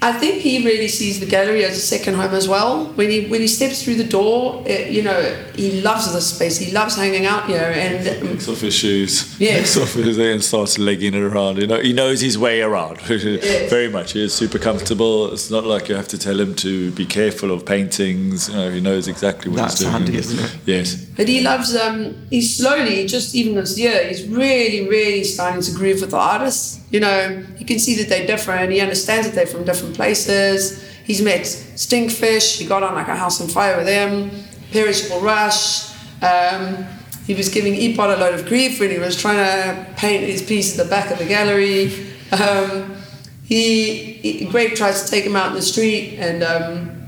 I 0.02 0.12
think 0.14 0.36
he 0.40 0.64
really 0.64 0.88
sees 0.88 1.20
the 1.20 1.26
gallery 1.26 1.62
as 1.62 1.76
a 1.76 1.80
second 1.80 2.14
home 2.14 2.32
as 2.34 2.48
well. 2.48 2.86
When 2.94 3.10
he 3.10 3.26
when 3.28 3.42
he 3.42 3.46
steps 3.48 3.82
through 3.84 3.96
the 3.96 4.04
door, 4.04 4.62
it, 4.66 4.90
you 4.90 5.02
know, 5.02 5.20
he 5.54 5.82
loves 5.82 6.10
this 6.10 6.34
space. 6.34 6.56
He 6.56 6.72
loves 6.72 6.96
hanging 6.96 7.26
out 7.26 7.46
here, 7.46 7.70
and 7.76 8.04
Takes 8.04 8.48
off 8.48 8.60
his 8.62 8.74
shoes. 8.74 9.38
Yeah. 9.38 9.56
Takes 9.58 9.76
off 9.76 9.92
his 9.92 10.16
and 10.16 10.42
starts 10.42 10.78
legging 10.78 11.12
it 11.12 11.20
around. 11.22 11.58
You 11.58 11.66
know, 11.66 11.80
he 11.80 11.92
knows 11.92 12.22
his 12.22 12.38
way 12.38 12.62
around 12.62 12.98
very 13.02 13.90
much. 13.90 14.12
He 14.12 14.24
is 14.24 14.32
super 14.32 14.58
comfortable. 14.58 15.30
It's 15.32 15.50
not 15.50 15.64
like 15.64 15.90
you 15.90 15.96
have 15.96 16.08
to 16.08 16.18
tell 16.18 16.40
him 16.40 16.54
to 16.56 16.90
be 16.92 17.04
careful 17.04 17.50
of 17.50 17.66
paintings. 17.66 18.48
You 18.48 18.54
know, 18.56 18.70
he 18.70 18.80
knows 18.80 19.06
exactly 19.06 19.50
what 19.50 19.58
That's 19.58 19.80
he's 19.80 19.88
doing. 19.90 19.92
handy, 19.92 20.16
isn't 20.16 20.38
it? 20.42 20.56
Yes. 20.64 21.06
But 21.20 21.28
he 21.28 21.42
loves, 21.42 21.76
um, 21.76 22.16
he's 22.30 22.56
slowly, 22.56 23.06
just 23.06 23.34
even 23.34 23.54
this 23.54 23.78
year, 23.78 24.08
he's 24.08 24.26
really, 24.26 24.88
really 24.88 25.22
starting 25.22 25.60
to 25.60 25.70
groove 25.72 26.00
with 26.00 26.12
the 26.12 26.16
artists. 26.16 26.80
You 26.90 27.00
know, 27.00 27.44
you 27.58 27.66
can 27.66 27.78
see 27.78 27.94
that 27.96 28.08
they're 28.08 28.26
different. 28.26 28.72
He 28.72 28.80
understands 28.80 29.26
that 29.26 29.34
they're 29.34 29.44
from 29.44 29.64
different 29.64 29.94
places. 29.94 30.82
He's 31.04 31.20
met 31.20 31.42
Stinkfish. 31.42 32.58
He 32.58 32.64
got 32.64 32.82
on 32.82 32.94
like 32.94 33.08
a 33.08 33.16
house 33.16 33.38
on 33.38 33.48
fire 33.48 33.76
with 33.76 33.84
them. 33.84 34.30
Perishable 34.72 35.20
Rush. 35.20 35.92
Um, 36.22 36.86
he 37.26 37.34
was 37.34 37.50
giving 37.50 37.74
Epod 37.74 38.16
a 38.16 38.18
load 38.18 38.32
of 38.32 38.46
grief 38.46 38.80
when 38.80 38.88
he 38.88 38.98
was 38.98 39.14
trying 39.14 39.44
to 39.44 39.92
paint 39.96 40.24
his 40.24 40.40
piece 40.40 40.78
at 40.78 40.82
the 40.82 40.88
back 40.88 41.10
of 41.10 41.18
the 41.18 41.26
gallery. 41.26 41.92
Um, 42.32 42.96
he, 43.44 44.14
he 44.22 44.46
Greg 44.46 44.74
tries 44.74 45.04
to 45.04 45.10
take 45.10 45.24
him 45.24 45.36
out 45.36 45.48
in 45.48 45.52
the 45.54 45.60
street 45.60 46.16
and 46.18 46.42
um, 46.42 46.99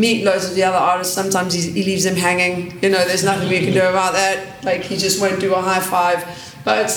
meet 0.00 0.24
loads 0.24 0.48
of 0.48 0.54
the 0.54 0.64
other 0.64 0.78
artists. 0.78 1.14
Sometimes 1.14 1.52
he's, 1.54 1.64
he 1.64 1.84
leaves 1.84 2.04
them 2.04 2.16
hanging. 2.16 2.72
You 2.82 2.90
know, 2.90 3.04
there's 3.06 3.24
nothing 3.24 3.48
we 3.48 3.60
can 3.60 3.72
do 3.72 3.80
about 3.80 4.12
that. 4.14 4.64
Like 4.64 4.82
he 4.82 4.96
just 4.96 5.20
won't 5.20 5.40
do 5.40 5.54
a 5.54 5.60
high 5.60 5.80
five. 5.80 6.24
But 6.64 6.90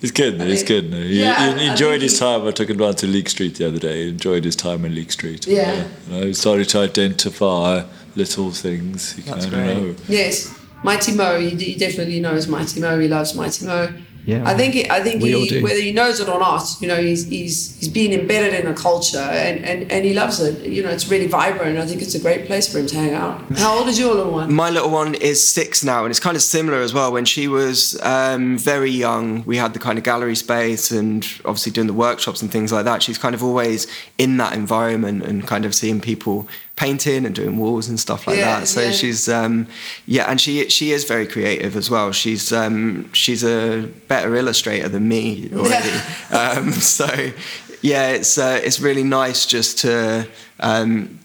He's 0.00 0.12
good. 0.12 0.40
He's 0.42 0.68
mean, 0.68 0.90
good. 0.90 0.94
He, 0.94 1.20
yeah, 1.20 1.54
he 1.54 1.68
I 1.68 1.72
enjoyed 1.72 2.02
his 2.02 2.18
time. 2.18 2.46
I 2.46 2.50
took 2.50 2.68
him 2.68 2.76
down 2.76 2.94
to 2.96 3.06
Leake 3.06 3.28
Street 3.28 3.54
the 3.56 3.66
other 3.66 3.78
day. 3.78 4.04
He 4.04 4.08
enjoyed 4.10 4.44
his 4.44 4.54
time 4.54 4.84
in 4.84 4.94
Leake 4.94 5.10
Street. 5.10 5.46
Yeah. 5.46 5.88
You 6.08 6.12
know, 6.12 6.26
he 6.26 6.34
started 6.34 6.68
to 6.70 6.80
identify 6.80 7.82
little 8.14 8.50
things. 8.50 9.12
He 9.12 9.22
That's 9.22 9.46
kind 9.46 9.70
of 9.70 9.74
great. 9.74 9.88
know. 9.88 9.94
yes, 10.08 10.54
Mighty 10.82 11.12
Mo. 11.14 11.40
He, 11.40 11.50
he 11.50 11.74
definitely 11.76 12.20
knows 12.20 12.46
Mighty 12.46 12.80
Mo. 12.80 12.98
He 12.98 13.08
loves 13.08 13.34
Mighty 13.34 13.64
Mo. 13.64 13.92
Yeah. 14.26 14.42
I 14.44 14.54
think 14.54 14.90
I 14.90 15.00
think 15.04 15.22
he, 15.22 15.62
whether 15.62 15.80
he 15.80 15.92
knows 15.92 16.18
it 16.18 16.28
or 16.28 16.40
not, 16.40 16.62
you 16.80 16.88
know, 16.88 16.96
he's 16.96 17.26
he's 17.28 17.78
he's 17.78 17.88
been 17.88 18.12
embedded 18.12 18.58
in 18.58 18.66
a 18.66 18.74
culture 18.74 19.18
and, 19.18 19.64
and, 19.64 19.90
and 19.90 20.04
he 20.04 20.14
loves 20.14 20.40
it. 20.40 20.66
You 20.66 20.82
know, 20.82 20.90
it's 20.90 21.08
really 21.08 21.28
vibrant. 21.28 21.78
I 21.78 21.86
think 21.86 22.02
it's 22.02 22.16
a 22.16 22.18
great 22.18 22.46
place 22.46 22.70
for 22.70 22.80
him 22.80 22.88
to 22.88 22.96
hang 22.96 23.14
out. 23.14 23.40
How 23.56 23.78
old 23.78 23.88
is 23.88 24.00
your 24.00 24.12
little 24.14 24.32
one? 24.32 24.52
My 24.52 24.68
little 24.68 24.90
one 24.90 25.14
is 25.14 25.46
six 25.46 25.84
now, 25.84 26.04
and 26.04 26.10
it's 26.10 26.18
kind 26.18 26.36
of 26.36 26.42
similar 26.42 26.78
as 26.78 26.92
well. 26.92 27.12
When 27.12 27.24
she 27.24 27.46
was 27.46 28.00
um, 28.02 28.58
very 28.58 28.90
young, 28.90 29.44
we 29.44 29.58
had 29.58 29.74
the 29.74 29.78
kind 29.78 29.96
of 29.96 30.02
gallery 30.02 30.34
space 30.34 30.90
and 30.90 31.24
obviously 31.44 31.70
doing 31.70 31.86
the 31.86 31.94
workshops 31.94 32.42
and 32.42 32.50
things 32.50 32.72
like 32.72 32.84
that. 32.84 33.04
She's 33.04 33.18
kind 33.18 33.34
of 33.34 33.44
always 33.44 33.86
in 34.18 34.38
that 34.38 34.54
environment 34.54 35.22
and 35.22 35.46
kind 35.46 35.64
of 35.64 35.72
seeing 35.72 36.00
people 36.00 36.48
painting 36.76 37.24
and 37.24 37.34
doing 37.34 37.56
walls 37.56 37.88
and 37.88 37.98
stuff 37.98 38.26
like 38.26 38.36
Yeah, 38.38 38.60
that. 38.60 38.68
So 38.68 38.82
yeah. 38.82 38.90
she's 38.92 39.28
um, 39.28 39.66
yeah, 40.06 40.30
and 40.30 40.40
she 40.40 40.68
she 40.68 40.92
is 40.92 41.04
very 41.04 41.26
creative 41.26 41.74
as 41.76 41.88
well. 41.90 42.12
She's 42.12 42.52
um, 42.52 43.10
she's 43.12 43.42
a 43.42 43.88
better 44.08 44.34
illustrator 44.36 44.88
than 44.88 45.08
me 45.08 45.50
already. 45.54 45.90
um, 46.30 46.72
so 46.72 47.06
yeah, 47.82 48.10
it's 48.10 48.36
uh, 48.38 48.60
it's 48.62 48.78
really 48.80 49.04
nice 49.04 49.46
just 49.46 49.78
to. 49.80 50.26
Um, 50.60 51.18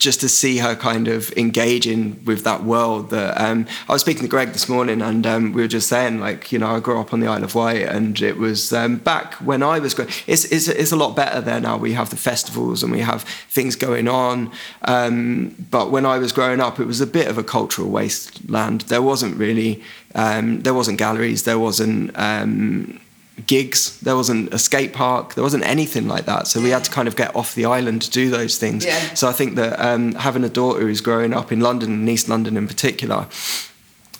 just 0.00 0.18
to 0.18 0.28
see 0.30 0.56
her 0.58 0.74
kind 0.74 1.08
of 1.08 1.30
engaging 1.36 2.24
with 2.24 2.42
that 2.42 2.64
world 2.64 3.10
that 3.10 3.38
um, 3.38 3.66
I 3.86 3.92
was 3.92 4.00
speaking 4.00 4.22
to 4.22 4.28
Greg 4.28 4.52
this 4.52 4.66
morning 4.66 5.02
and 5.02 5.26
um, 5.26 5.52
we 5.52 5.60
were 5.60 5.68
just 5.68 5.88
saying 5.88 6.20
like 6.20 6.50
you 6.50 6.58
know 6.58 6.74
I 6.74 6.80
grew 6.80 6.98
up 6.98 7.12
on 7.12 7.20
the 7.20 7.26
Isle 7.26 7.44
of 7.44 7.54
Wight 7.54 7.82
and 7.82 8.20
it 8.22 8.38
was 8.38 8.72
um, 8.72 8.96
back 8.96 9.34
when 9.34 9.62
I 9.62 9.78
was 9.78 9.92
growing 9.92 10.10
it's, 10.26 10.46
it's, 10.46 10.68
it's 10.68 10.90
a 10.90 10.96
lot 10.96 11.14
better 11.14 11.42
there 11.42 11.60
now. 11.60 11.76
We 11.76 11.92
have 11.92 12.08
the 12.08 12.16
festivals 12.16 12.82
and 12.82 12.90
we 12.90 13.00
have 13.00 13.22
things 13.22 13.76
going 13.76 14.08
on. 14.08 14.50
Um, 14.82 15.54
but 15.70 15.90
when 15.90 16.06
I 16.06 16.16
was 16.16 16.32
growing 16.32 16.60
up 16.60 16.80
it 16.80 16.86
was 16.86 17.02
a 17.02 17.06
bit 17.06 17.28
of 17.28 17.36
a 17.36 17.44
cultural 17.44 17.90
wasteland. 17.90 18.82
There 18.82 19.02
wasn't 19.02 19.36
really 19.36 19.82
um, 20.14 20.62
there 20.62 20.74
wasn't 20.74 20.98
galleries. 20.98 21.42
There 21.42 21.58
wasn't 21.58 22.12
um, 22.18 23.00
gigs. 23.46 23.98
There 24.00 24.16
wasn't 24.16 24.52
a 24.54 24.58
skate 24.58 24.92
park. 24.92 25.34
There 25.34 25.44
wasn't 25.44 25.64
anything 25.64 26.08
like 26.08 26.24
that. 26.26 26.46
So 26.46 26.60
we 26.60 26.70
had 26.70 26.84
to 26.84 26.90
kind 26.90 27.08
of 27.08 27.16
get 27.16 27.34
off 27.34 27.54
the 27.54 27.64
island 27.64 28.02
to 28.02 28.10
do 28.10 28.30
those 28.30 28.58
things. 28.58 28.84
Yeah. 28.84 29.14
So 29.14 29.28
I 29.28 29.32
think 29.32 29.56
that 29.56 29.78
um, 29.80 30.14
having 30.14 30.44
a 30.44 30.48
daughter 30.48 30.80
who's 30.80 31.00
growing 31.00 31.32
up 31.34 31.50
in 31.52 31.60
London 31.60 31.90
and 31.92 32.08
East 32.08 32.28
London 32.28 32.56
in 32.56 32.66
particular, 32.66 33.26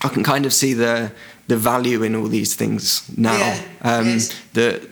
I 0.02 0.08
can 0.08 0.22
kind 0.24 0.46
of 0.46 0.52
see 0.52 0.74
the 0.74 1.12
the 1.48 1.56
value 1.56 2.02
in 2.04 2.14
all 2.14 2.28
these 2.28 2.54
things 2.54 3.02
now. 3.16 3.36
Yeah, 3.36 3.62
Um. 3.82 4.18
That 4.54 4.82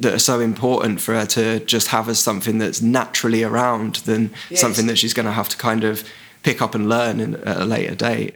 that 0.00 0.14
are 0.14 0.18
so 0.18 0.40
important 0.40 1.00
for 1.00 1.14
her 1.14 1.26
to 1.26 1.60
just 1.60 1.88
have 1.88 2.08
as 2.08 2.18
something 2.18 2.58
that's 2.58 2.82
naturally 2.82 3.44
around 3.44 3.96
than 4.04 4.30
Yes. 4.50 4.60
something 4.60 4.86
that 4.88 4.98
she's 4.98 5.14
going 5.14 5.26
to 5.26 5.32
have 5.32 5.48
to 5.50 5.56
kind 5.56 5.84
of 5.84 6.02
pick 6.42 6.60
up 6.60 6.74
and 6.74 6.88
learn 6.88 7.20
in, 7.20 7.36
at 7.36 7.58
a 7.58 7.64
later 7.64 7.94
date. 7.94 8.34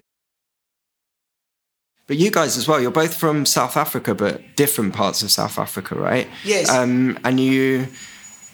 But 2.06 2.18
you 2.18 2.30
guys 2.30 2.56
as 2.56 2.68
well, 2.68 2.80
you're 2.80 2.92
both 2.92 3.14
from 3.14 3.44
South 3.44 3.76
Africa, 3.76 4.14
but 4.14 4.54
different 4.54 4.94
parts 4.94 5.24
of 5.24 5.30
South 5.32 5.58
Africa, 5.58 5.96
right? 5.96 6.28
Yes. 6.44 6.70
Um, 6.70 7.18
and 7.24 7.40
you, 7.40 7.88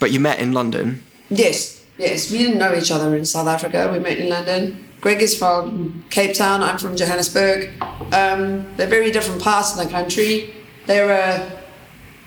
but 0.00 0.10
you 0.10 0.20
met 0.20 0.38
in 0.38 0.52
London. 0.52 1.02
Yes, 1.28 1.84
yes. 1.98 2.30
We 2.32 2.38
didn't 2.38 2.58
know 2.58 2.74
each 2.74 2.90
other 2.90 3.14
in 3.14 3.26
South 3.26 3.48
Africa. 3.48 3.90
We 3.92 3.98
met 3.98 4.16
in 4.16 4.30
London. 4.30 4.88
Greg 5.02 5.20
is 5.20 5.36
from 5.36 6.02
Cape 6.08 6.34
Town. 6.34 6.62
I'm 6.62 6.78
from 6.78 6.96
Johannesburg. 6.96 7.70
Um, 8.14 8.74
they're 8.76 8.86
very 8.86 9.10
different 9.10 9.42
parts 9.42 9.72
of 9.72 9.84
the 9.84 9.90
country. 9.90 10.54
They're 10.86 11.10
a 11.10 11.62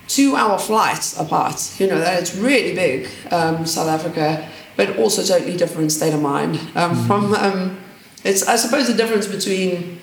two-hour 0.08 0.60
flight 0.60 1.16
apart. 1.18 1.80
You 1.80 1.88
know, 1.88 1.98
that's 1.98 2.36
really 2.36 2.76
big, 2.76 3.10
um, 3.32 3.66
South 3.66 3.88
Africa, 3.88 4.48
but 4.76 5.00
also 5.00 5.24
totally 5.24 5.58
different 5.58 5.92
state 5.92 6.14
of 6.14 6.22
mind. 6.22 6.60
Um, 6.76 6.96
From 7.08 7.34
um, 7.34 7.80
it's, 8.24 8.48
I 8.48 8.58
suppose, 8.58 8.86
the 8.86 8.94
difference 8.94 9.26
between. 9.26 9.95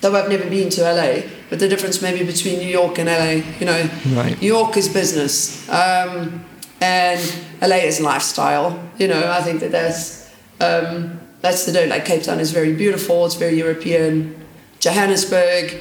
Though 0.00 0.14
I've 0.16 0.28
never 0.30 0.48
been 0.48 0.70
to 0.70 0.80
LA, 0.82 1.22
but 1.50 1.58
the 1.58 1.68
difference 1.68 2.00
maybe 2.00 2.24
between 2.24 2.58
New 2.58 2.68
York 2.68 2.98
and 2.98 3.06
LA, 3.08 3.44
you 3.60 3.66
know, 3.66 3.88
Right. 4.16 4.40
New 4.40 4.46
York 4.46 4.76
is 4.76 4.88
business, 4.88 5.68
um, 5.68 6.42
and 6.80 7.20
LA 7.60 7.76
is 7.84 8.00
lifestyle. 8.00 8.78
You 8.98 9.08
know, 9.08 9.30
I 9.30 9.42
think 9.42 9.60
that 9.60 9.72
that's 9.72 10.30
um, 10.60 11.20
that's 11.42 11.66
the 11.66 11.72
note. 11.72 11.88
Like 11.90 12.04
Cape 12.06 12.22
Town 12.22 12.40
is 12.40 12.50
very 12.50 12.72
beautiful. 12.74 13.26
It's 13.26 13.34
very 13.34 13.56
European. 13.58 14.34
Johannesburg 14.78 15.74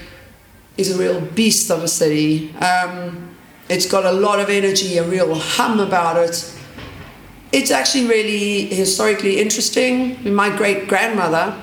is 0.75 0.91
a 0.95 0.97
real 0.99 1.21
beast 1.21 1.69
of 1.71 1.83
a 1.83 1.87
city. 1.87 2.53
Um, 2.57 3.25
It's 3.69 3.85
got 3.85 4.03
a 4.03 4.11
lot 4.11 4.39
of 4.39 4.49
energy, 4.49 4.97
a 4.97 5.03
real 5.03 5.35
hum 5.35 5.79
about 5.79 6.17
it. 6.17 6.35
It's 7.51 7.69
actually 7.71 8.07
really 8.07 8.65
historically 8.65 9.39
interesting. 9.39 10.17
My 10.33 10.49
great 10.49 10.87
grandmother 10.87 11.53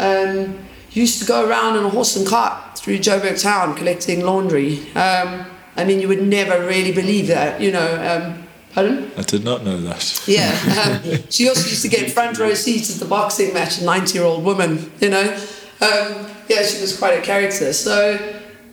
um, 0.00 0.58
used 0.94 1.18
to 1.20 1.26
go 1.26 1.48
around 1.48 1.76
in 1.76 1.84
a 1.84 1.88
horse 1.88 2.16
and 2.16 2.26
cart 2.26 2.78
through 2.78 2.98
Joburg 2.98 3.40
town 3.42 3.74
collecting 3.74 4.24
laundry. 4.24 4.80
Um, 4.94 5.46
I 5.76 5.84
mean, 5.84 6.00
you 6.00 6.08
would 6.08 6.22
never 6.22 6.66
really 6.66 6.92
believe 6.92 7.26
that, 7.26 7.60
you 7.60 7.72
know. 7.72 7.88
Um, 8.10 8.46
pardon? 8.72 9.10
I 9.16 9.22
did 9.22 9.44
not 9.44 9.64
know 9.64 9.80
that. 9.80 10.22
Yeah. 10.26 10.52
Um, 10.84 11.22
she 11.30 11.48
also 11.48 11.68
used 11.68 11.82
to 11.82 11.88
get 11.88 12.10
front 12.10 12.38
row 12.38 12.54
seats 12.54 12.92
at 12.92 13.00
the 13.00 13.06
boxing 13.06 13.52
match, 13.54 13.80
a 13.80 13.84
90 13.84 14.18
year 14.18 14.24
old 14.24 14.44
woman, 14.44 14.92
you 15.00 15.10
know. 15.10 15.32
Um, 15.80 16.26
yeah, 16.48 16.62
she 16.62 16.80
was 16.80 16.96
quite 16.96 17.18
a 17.18 17.22
character. 17.22 17.72
So 17.72 18.18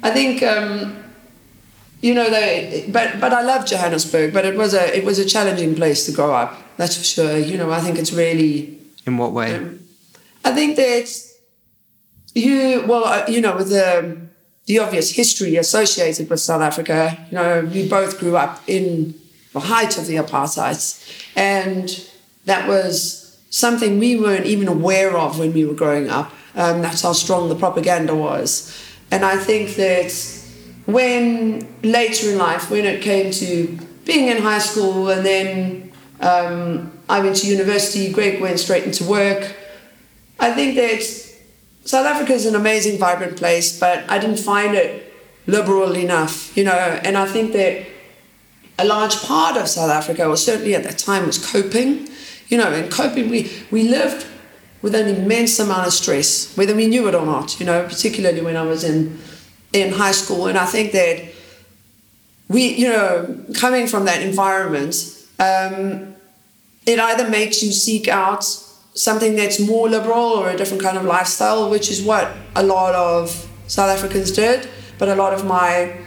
I 0.04 0.12
think, 0.12 0.44
um, 0.44 1.04
you 2.02 2.14
know, 2.14 2.30
they, 2.30 2.88
but, 2.92 3.20
but 3.20 3.34
I 3.34 3.42
love 3.42 3.66
Johannesburg, 3.66 4.34
but 4.34 4.46
it 4.46 4.56
was, 4.56 4.74
a, 4.74 4.96
it 4.96 5.04
was 5.06 5.20
a 5.20 5.26
challenging 5.26 5.76
place 5.76 6.06
to 6.08 6.12
grow 6.12 6.34
up, 6.34 6.58
that's 6.78 6.98
for 6.98 7.04
sure. 7.04 7.38
You 7.38 7.58
know, 7.58 7.72
I 7.72 7.80
think 7.80 7.98
it's 7.98 8.12
really, 8.12 8.78
In 9.06 9.18
what 9.18 9.32
way? 9.32 9.56
I 10.44 10.52
think 10.52 10.76
that 10.76 11.31
you, 12.34 12.86
well, 12.88 13.06
uh, 13.06 13.26
you 13.28 13.42
know, 13.42 13.56
with 13.56 13.70
the, 13.70 14.18
the 14.66 14.80
obvious 14.80 15.12
history 15.12 15.58
associated 15.58 16.30
with 16.30 16.40
South 16.40 16.62
Africa, 16.62 17.18
you 17.30 17.36
know, 17.36 17.70
we 17.74 17.88
both 17.88 18.20
grew 18.20 18.38
up 18.38 18.62
in 18.68 19.14
the 19.54 19.60
height 19.60 19.98
of 19.98 20.08
the 20.08 20.16
apartheid. 20.16 20.80
And 21.36 22.08
that 22.46 22.68
was 22.68 23.40
something 23.50 24.00
we 24.00 24.18
weren't 24.18 24.46
even 24.46 24.68
aware 24.68 25.18
of 25.18 25.38
when 25.38 25.54
we 25.54 25.66
were 25.66 25.74
growing 25.74 26.10
up. 26.10 26.32
Um, 26.56 26.82
that's 26.82 27.02
how 27.02 27.14
strong 27.14 27.50
the 27.50 27.56
propaganda 27.56 28.16
was. 28.16 28.78
And 29.12 29.26
I 29.26 29.38
think 29.38 29.76
that 29.76 30.12
when 30.86 31.68
later 31.84 32.32
in 32.32 32.38
life, 32.38 32.70
when 32.70 32.86
it 32.86 33.02
came 33.02 33.32
to 33.32 33.78
being 34.06 34.30
in 34.30 34.42
high 34.42 34.60
school 34.60 35.10
and 35.10 35.26
then 35.26 35.92
um, 36.22 36.92
I 37.10 37.20
went 37.20 37.36
to 37.38 37.48
university, 37.48 38.12
Greg 38.12 38.42
went 38.42 38.60
straight 38.60 38.84
into 38.84 39.04
work, 39.04 39.56
I 40.40 40.52
think 40.52 40.76
that 40.76 41.21
South 41.84 42.06
Africa 42.06 42.34
is 42.34 42.46
an 42.46 42.56
amazing, 42.56 43.00
vibrant 43.00 43.38
place, 43.38 43.80
but 43.80 44.10
I 44.10 44.20
didn't 44.20 44.38
find 44.40 44.76
it 44.76 45.12
liberal 45.48 45.96
enough, 45.96 46.56
you 46.56 46.64
know. 46.64 46.72
And 46.72 47.18
I 47.18 47.26
think 47.26 47.54
that 47.54 47.86
a 48.78 48.86
large 48.86 49.16
part 49.24 49.58
of 49.58 49.68
South 49.68 49.90
Africa, 49.90 50.26
or 50.28 50.38
certainly 50.38 50.76
at 50.76 50.84
that 50.84 50.98
time, 50.98 51.26
was 51.26 51.44
coping, 51.44 52.08
you 52.50 52.58
know. 52.58 52.72
And 52.72 52.92
coping, 52.92 53.30
we 53.30 53.52
we 53.72 53.88
lived 53.88 54.28
with 54.82 54.96
an 54.96 55.08
immense 55.08 55.60
amount 55.60 55.88
of 55.88 55.94
stress, 55.94 56.56
whether 56.56 56.76
we 56.76 56.88
knew 56.88 57.08
it 57.08 57.16
or 57.16 57.26
not, 57.26 57.60
you 57.60 57.66
know. 57.66 57.84
Particularly 57.88 58.42
when 58.42 58.56
I 58.56 58.64
was 58.64 58.84
in 58.84 59.20
in 59.74 59.94
high 59.94 60.12
school, 60.12 60.48
and 60.48 60.58
I 60.58 60.66
think 60.66 60.92
that 60.92 61.32
we, 62.48 62.76
you 62.76 62.90
know, 62.90 63.44
coming 63.56 63.88
from 63.88 64.06
that 64.06 64.22
environment, 64.22 64.96
um, 65.40 66.14
it 66.86 67.00
either 67.00 67.30
makes 67.30 67.64
you 67.64 67.72
seek 67.72 68.08
out 68.08 68.46
something 68.94 69.36
that's 69.36 69.60
more 69.60 69.90
liberal 69.90 70.20
or 70.20 70.50
a 70.50 70.58
different 70.58 70.84
kind 70.84 70.98
of 70.98 71.06
lifestyle, 71.06 71.70
which 71.70 71.90
is 71.90 72.02
what 72.02 72.32
a 72.56 72.64
lot 72.64 72.94
of 72.94 73.50
South 73.68 73.90
Africans 73.90 74.32
did. 74.32 74.68
But 74.98 75.10
a 75.10 75.16
lot 75.16 75.34
of 75.34 75.46
my 75.46 75.98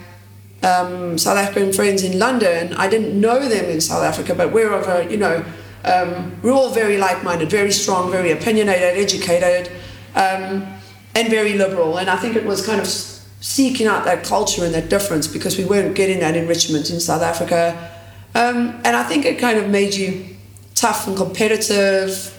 um, 0.62 1.18
South 1.18 1.36
African 1.36 1.72
friends 1.72 2.02
in 2.02 2.18
London, 2.18 2.74
I 2.74 2.88
didn't 2.88 3.18
know 3.18 3.40
them 3.48 3.64
in 3.66 3.80
South 3.80 4.02
Africa, 4.02 4.34
but 4.34 4.52
we're 4.52 4.72
of 4.72 4.86
a, 4.88 5.10
you 5.10 5.16
know, 5.16 5.44
um, 5.84 6.36
we're 6.42 6.52
all 6.52 6.70
very 6.70 6.96
like-minded, 6.96 7.50
very 7.50 7.70
strong, 7.70 8.10
very 8.10 8.30
opinionated, 8.30 8.96
educated, 8.96 9.70
um, 10.14 10.66
and 11.14 11.28
very 11.28 11.54
liberal. 11.54 11.98
And 11.98 12.08
I 12.08 12.16
think 12.16 12.36
it 12.36 12.44
was 12.44 12.64
kind 12.64 12.80
of 12.80 12.86
seeking 12.86 13.86
out 13.86 14.04
that 14.06 14.24
culture 14.24 14.64
and 14.64 14.72
that 14.74 14.88
difference 14.88 15.26
because 15.26 15.58
we 15.58 15.64
weren't 15.64 15.94
getting 15.94 16.20
that 16.20 16.36
enrichment 16.36 16.88
in 16.90 17.00
South 17.00 17.22
Africa. 17.22 17.90
Um, 18.34 18.80
and 18.84 18.96
I 18.96 19.02
think 19.04 19.26
it 19.26 19.38
kind 19.38 19.58
of 19.58 19.68
made 19.68 19.94
you 19.94 20.36
tough 20.74 21.06
and 21.06 21.16
competitive 21.16 22.33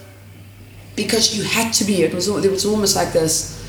because 0.96 1.38
you 1.38 1.44
had 1.44 1.74
to 1.74 1.84
be. 1.84 2.04
It 2.04 2.14
was 2.14 2.28
it 2.28 2.52
was 2.52 2.66
almost 2.66 2.96
like 2.96 3.14
this 3.14 3.62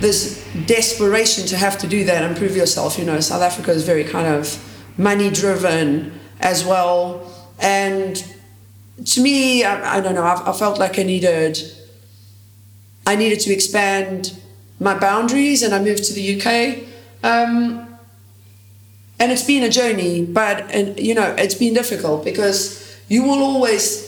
this 0.00 0.46
desperation 0.66 1.46
to 1.46 1.56
have 1.56 1.78
to 1.78 1.86
do 1.86 2.04
that 2.04 2.22
and 2.22 2.36
prove 2.36 2.56
yourself. 2.56 2.98
You 2.98 3.04
know, 3.04 3.20
South 3.20 3.42
Africa 3.42 3.70
is 3.72 3.84
very 3.84 4.04
kind 4.04 4.26
of 4.26 4.62
money 4.98 5.30
driven 5.30 6.18
as 6.40 6.64
well, 6.64 7.30
and 7.58 8.22
to 9.04 9.22
me, 9.22 9.64
I, 9.64 9.98
I 9.98 10.00
don't 10.00 10.14
know. 10.14 10.24
I, 10.24 10.50
I 10.50 10.52
felt 10.52 10.78
like 10.78 10.98
I 10.98 11.02
needed 11.02 11.58
I 13.06 13.16
needed 13.16 13.40
to 13.40 13.52
expand 13.52 14.36
my 14.80 14.98
boundaries, 14.98 15.62
and 15.62 15.74
I 15.74 15.80
moved 15.82 16.04
to 16.04 16.12
the 16.12 16.40
UK. 16.40 16.84
Um, 17.22 17.86
and 19.18 19.32
it's 19.32 19.44
been 19.44 19.62
a 19.62 19.70
journey, 19.70 20.24
but 20.24 20.70
and 20.70 20.98
you 20.98 21.14
know 21.14 21.34
it's 21.38 21.54
been 21.54 21.74
difficult 21.74 22.24
because 22.24 22.96
you 23.08 23.22
will 23.22 23.42
always 23.42 24.05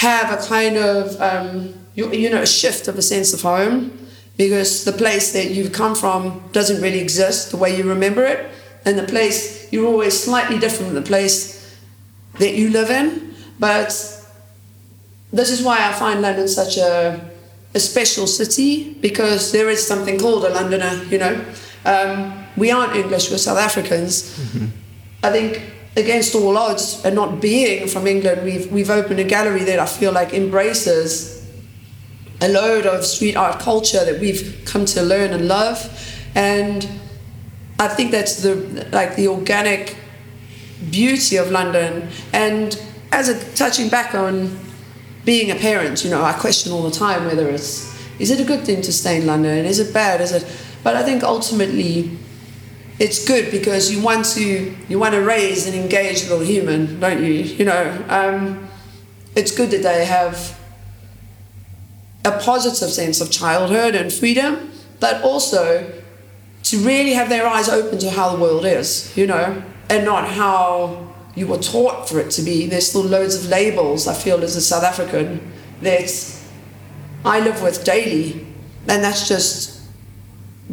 have 0.00 0.32
a 0.32 0.48
kind 0.48 0.78
of 0.78 1.20
um, 1.20 1.74
you, 1.94 2.10
you 2.12 2.30
know 2.30 2.40
a 2.40 2.46
shift 2.46 2.88
of 2.88 2.96
a 2.96 3.02
sense 3.02 3.34
of 3.34 3.42
home 3.42 3.92
because 4.38 4.84
the 4.84 4.92
place 4.92 5.32
that 5.34 5.50
you've 5.50 5.72
come 5.72 5.94
from 5.94 6.42
doesn't 6.52 6.80
really 6.80 7.00
exist 7.00 7.50
the 7.50 7.58
way 7.58 7.76
you 7.76 7.84
remember 7.86 8.24
it, 8.24 8.50
and 8.86 8.98
the 8.98 9.04
place 9.04 9.70
you're 9.70 9.86
always 9.86 10.18
slightly 10.18 10.58
different 10.58 10.86
from 10.86 10.94
the 10.94 11.08
place 11.14 11.76
that 12.38 12.54
you 12.54 12.70
live 12.70 12.90
in. 12.90 13.34
But 13.58 13.88
this 15.32 15.50
is 15.50 15.62
why 15.62 15.86
I 15.86 15.92
find 15.92 16.22
London 16.22 16.48
such 16.48 16.78
a 16.78 17.20
a 17.74 17.78
special 17.78 18.26
city 18.26 18.94
because 18.94 19.52
there 19.52 19.68
is 19.68 19.86
something 19.86 20.18
called 20.18 20.44
a 20.44 20.48
Londoner. 20.48 21.04
You 21.10 21.18
know, 21.18 21.44
um, 21.84 22.46
we 22.56 22.70
aren't 22.70 22.96
English; 22.96 23.30
we're 23.30 23.36
South 23.36 23.58
Africans. 23.58 24.12
I 25.22 25.30
think 25.30 25.79
against 25.96 26.34
all 26.34 26.56
odds, 26.56 27.04
and 27.04 27.14
not 27.14 27.40
being 27.40 27.88
from 27.88 28.06
England, 28.06 28.44
we've 28.44 28.70
we've 28.70 28.90
opened 28.90 29.20
a 29.20 29.24
gallery 29.24 29.64
that 29.64 29.78
I 29.78 29.86
feel 29.86 30.12
like 30.12 30.32
embraces 30.32 31.40
a 32.40 32.48
load 32.48 32.86
of 32.86 33.04
street 33.04 33.36
art 33.36 33.60
culture 33.60 34.04
that 34.04 34.20
we've 34.20 34.62
come 34.64 34.84
to 34.86 35.02
learn 35.02 35.32
and 35.32 35.48
love, 35.48 35.78
and 36.34 36.88
I 37.78 37.88
think 37.88 38.10
that's 38.10 38.42
the 38.42 38.88
like 38.92 39.16
the 39.16 39.28
organic 39.28 39.96
beauty 40.90 41.36
of 41.36 41.50
London. 41.50 42.08
And 42.32 42.80
as 43.12 43.28
a 43.28 43.54
touching 43.54 43.88
back 43.88 44.14
on 44.14 44.58
being 45.24 45.50
a 45.50 45.54
parent, 45.54 46.04
you 46.04 46.10
know, 46.10 46.22
I 46.22 46.32
question 46.32 46.72
all 46.72 46.82
the 46.82 46.90
time 46.90 47.26
whether 47.26 47.48
it's 47.48 47.90
is 48.18 48.30
it 48.30 48.38
a 48.38 48.44
good 48.44 48.64
thing 48.64 48.82
to 48.82 48.92
stay 48.92 49.20
in 49.20 49.26
London? 49.26 49.64
Is 49.64 49.78
it 49.78 49.92
bad? 49.92 50.20
Is 50.20 50.32
it? 50.32 50.44
But 50.82 50.94
I 50.96 51.02
think 51.02 51.22
ultimately 51.22 52.10
it's 53.00 53.24
good 53.26 53.50
because 53.50 53.90
you 53.90 54.02
want 54.02 54.26
to 54.26 54.76
you 54.88 54.98
want 54.98 55.14
to 55.14 55.22
raise 55.22 55.66
an 55.66 55.74
engaged 55.74 56.28
little 56.28 56.44
human, 56.44 57.00
don't 57.00 57.24
you? 57.24 57.32
You 57.32 57.64
know, 57.64 58.04
um, 58.08 58.68
it's 59.34 59.56
good 59.56 59.70
that 59.70 59.82
they 59.82 60.04
have 60.04 60.60
a 62.26 62.38
positive 62.38 62.90
sense 62.90 63.22
of 63.22 63.30
childhood 63.30 63.94
and 63.94 64.12
freedom, 64.12 64.70
but 65.00 65.22
also 65.22 65.90
to 66.64 66.78
really 66.78 67.14
have 67.14 67.30
their 67.30 67.46
eyes 67.46 67.70
open 67.70 67.98
to 68.00 68.10
how 68.10 68.36
the 68.36 68.40
world 68.40 68.66
is, 68.66 69.16
you 69.16 69.26
know, 69.26 69.62
and 69.88 70.04
not 70.04 70.28
how 70.28 71.14
you 71.34 71.46
were 71.46 71.58
taught 71.58 72.06
for 72.06 72.20
it 72.20 72.30
to 72.32 72.42
be. 72.42 72.66
There's 72.66 72.88
still 72.88 73.02
loads 73.02 73.34
of 73.34 73.48
labels, 73.48 74.06
I 74.06 74.14
feel, 74.14 74.42
as 74.44 74.56
a 74.56 74.60
South 74.60 74.84
African, 74.84 75.52
that 75.80 76.10
I 77.24 77.40
live 77.40 77.62
with 77.62 77.82
daily. 77.82 78.46
And 78.86 79.02
that's 79.02 79.26
just 79.26 79.80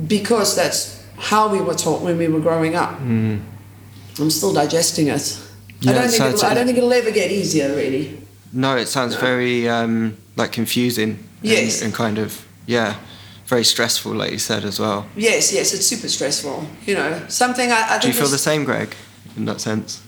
because 0.07 0.57
that's 0.57 0.96
how 1.17 1.49
we 1.49 1.59
were 1.61 1.73
taught 1.75 2.01
when 2.01 2.17
we 2.17 2.27
were 2.27 2.39
growing 2.39 2.75
up. 2.75 2.99
I'm 2.99 4.29
still 4.29 4.53
digesting 4.53 5.07
it. 5.07 5.39
Yeah, 5.81 5.91
I, 5.91 5.93
don't 5.95 6.09
think 6.09 6.23
it'll, 6.33 6.45
I 6.45 6.53
don't 6.53 6.65
think 6.65 6.77
it'll 6.77 6.93
ever 6.93 7.11
get 7.11 7.31
easier, 7.31 7.75
really. 7.75 8.19
No, 8.51 8.75
it 8.77 8.87
sounds 8.87 9.15
very 9.15 9.69
um, 9.69 10.17
like 10.35 10.51
confusing. 10.51 11.09
and- 11.11 11.23
Yes. 11.43 11.81
And, 11.83 11.93
kind 11.93 12.17
of 12.17 12.47
yeah, 12.65 12.95
very 13.45 13.63
stressful, 13.63 14.11
like 14.13 14.31
you 14.31 14.39
said 14.39 14.63
as 14.65 14.79
well. 14.79 15.05
Yes, 15.15 15.53
yes, 15.53 15.73
it's 15.73 15.85
super 15.85 16.07
stressful. 16.09 16.65
You 16.85 16.95
know, 16.95 17.21
something 17.27 17.71
I, 17.71 17.81
I 17.83 17.87
think 17.89 18.01
Do 18.01 18.07
you 18.07 18.13
feel 18.15 18.27
the 18.27 18.37
same, 18.39 18.63
Greg, 18.65 18.95
in 19.35 19.45
that 19.45 19.61
sense, 19.61 20.01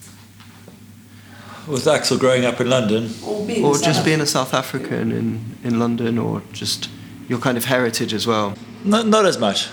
With 1.67 1.87
Axel 1.87 2.17
growing 2.17 2.45
up 2.45 2.59
in 2.59 2.67
London, 2.69 3.11
or 3.23 3.45
being 3.45 3.63
or 3.63 3.75
South 3.75 3.83
just 3.83 4.03
being 4.05 4.21
a 4.21 4.25
South 4.25 4.53
African 4.55 5.11
in 5.11 5.55
in 5.63 5.77
London, 5.79 6.17
or 6.17 6.41
just 6.51 6.89
your 7.27 7.39
kind 7.39 7.57
of 7.57 7.65
heritage 7.65 8.11
as 8.13 8.25
well? 8.25 8.55
not, 8.83 9.05
not 9.05 9.25
as 9.25 9.37
much. 9.37 9.67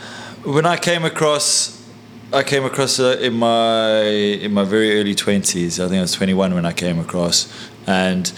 When 0.47 0.65
I 0.65 0.77
came 0.77 1.05
across, 1.05 1.85
I 2.33 2.45
came 2.45 2.65
across 2.65 3.01
uh, 3.01 3.19
in 3.21 3.35
my 3.35 3.99
in 3.99 4.55
my 4.55 4.63
very 4.63 5.01
early 5.01 5.17
twenties. 5.17 5.81
I 5.81 5.89
think 5.89 5.99
I 5.99 6.03
was 6.03 6.13
twenty 6.13 6.35
one 6.35 6.55
when 6.55 6.65
I 6.65 6.73
came 6.73 7.01
across, 7.01 7.53
and 7.85 8.33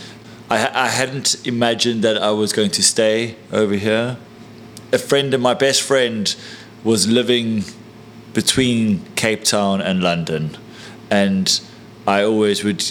I 0.49 0.71
I 0.87 0.89
hadn't 0.89 1.47
imagined 1.47 2.01
that 2.05 2.17
I 2.17 2.31
was 2.31 2.55
going 2.55 2.71
to 2.71 2.83
stay 2.83 3.37
over 3.53 3.75
here. 3.75 4.17
A 4.91 4.97
friend 4.97 5.35
of 5.35 5.43
my 5.43 5.53
best 5.53 5.83
friend 5.83 6.35
was 6.83 7.07
living 7.07 7.65
between 8.33 9.05
Cape 9.15 9.45
Town 9.45 9.83
and 9.83 10.03
London, 10.03 10.57
and 11.11 11.61
I 12.07 12.23
always 12.23 12.65
would 12.65 12.91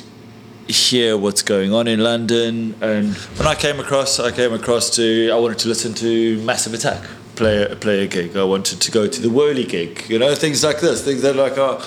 hear 0.67 1.17
what's 1.17 1.41
going 1.41 1.73
on 1.73 1.87
in 1.87 2.01
London. 2.01 2.75
And 2.81 3.15
when 3.15 3.47
I 3.47 3.55
came 3.55 3.79
across, 3.79 4.19
I 4.19 4.29
came 4.29 4.53
across 4.53 4.91
to 4.91 5.31
I 5.31 5.37
wanted 5.39 5.57
to 5.57 5.69
listen 5.69 5.95
to 5.95 6.39
Massive 6.43 6.75
Attack 6.75 7.03
play 7.37 7.63
a, 7.63 7.75
play 7.75 8.03
a 8.03 8.07
gig. 8.07 8.35
I 8.35 8.43
wanted 8.43 8.81
to 8.81 8.91
go 8.91 9.07
to 9.07 9.21
the 9.21 9.29
Whirl-Y-Gig. 9.29 10.09
You 10.09 10.19
know, 10.19 10.35
things 10.35 10.63
like 10.63 10.81
this. 10.81 11.05
Things 11.05 11.21
that 11.21 11.35
like 11.35 11.57
are. 11.57 11.81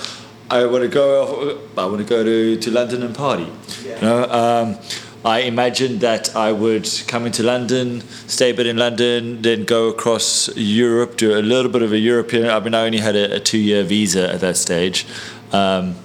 I 0.49 0.65
want 0.65 0.83
to 0.83 0.89
go. 0.89 1.23
Off, 1.23 1.77
I 1.77 1.85
want 1.85 1.99
to 1.99 2.03
go 2.03 2.23
to, 2.23 2.57
to 2.57 2.71
London 2.71 3.03
and 3.03 3.15
party. 3.15 3.47
You 3.85 4.01
know, 4.01 4.23
um, 4.23 4.79
I 5.23 5.41
imagined 5.41 5.99
that 6.01 6.35
I 6.35 6.51
would 6.51 6.89
come 7.07 7.27
into 7.27 7.43
London, 7.43 8.01
stay 8.27 8.49
a 8.49 8.53
bit 8.53 8.65
in 8.65 8.77
London, 8.77 9.41
then 9.43 9.65
go 9.65 9.87
across 9.87 10.49
Europe, 10.57 11.17
do 11.17 11.37
a 11.37 11.43
little 11.43 11.71
bit 11.71 11.83
of 11.83 11.93
a 11.93 11.99
European. 11.99 12.49
I 12.49 12.59
mean, 12.59 12.73
I 12.73 12.85
only 12.85 12.97
had 12.97 13.15
a, 13.15 13.35
a 13.35 13.39
two-year 13.39 13.83
visa 13.83 14.33
at 14.33 14.39
that 14.39 14.57
stage, 14.57 15.05
um, 15.51 15.95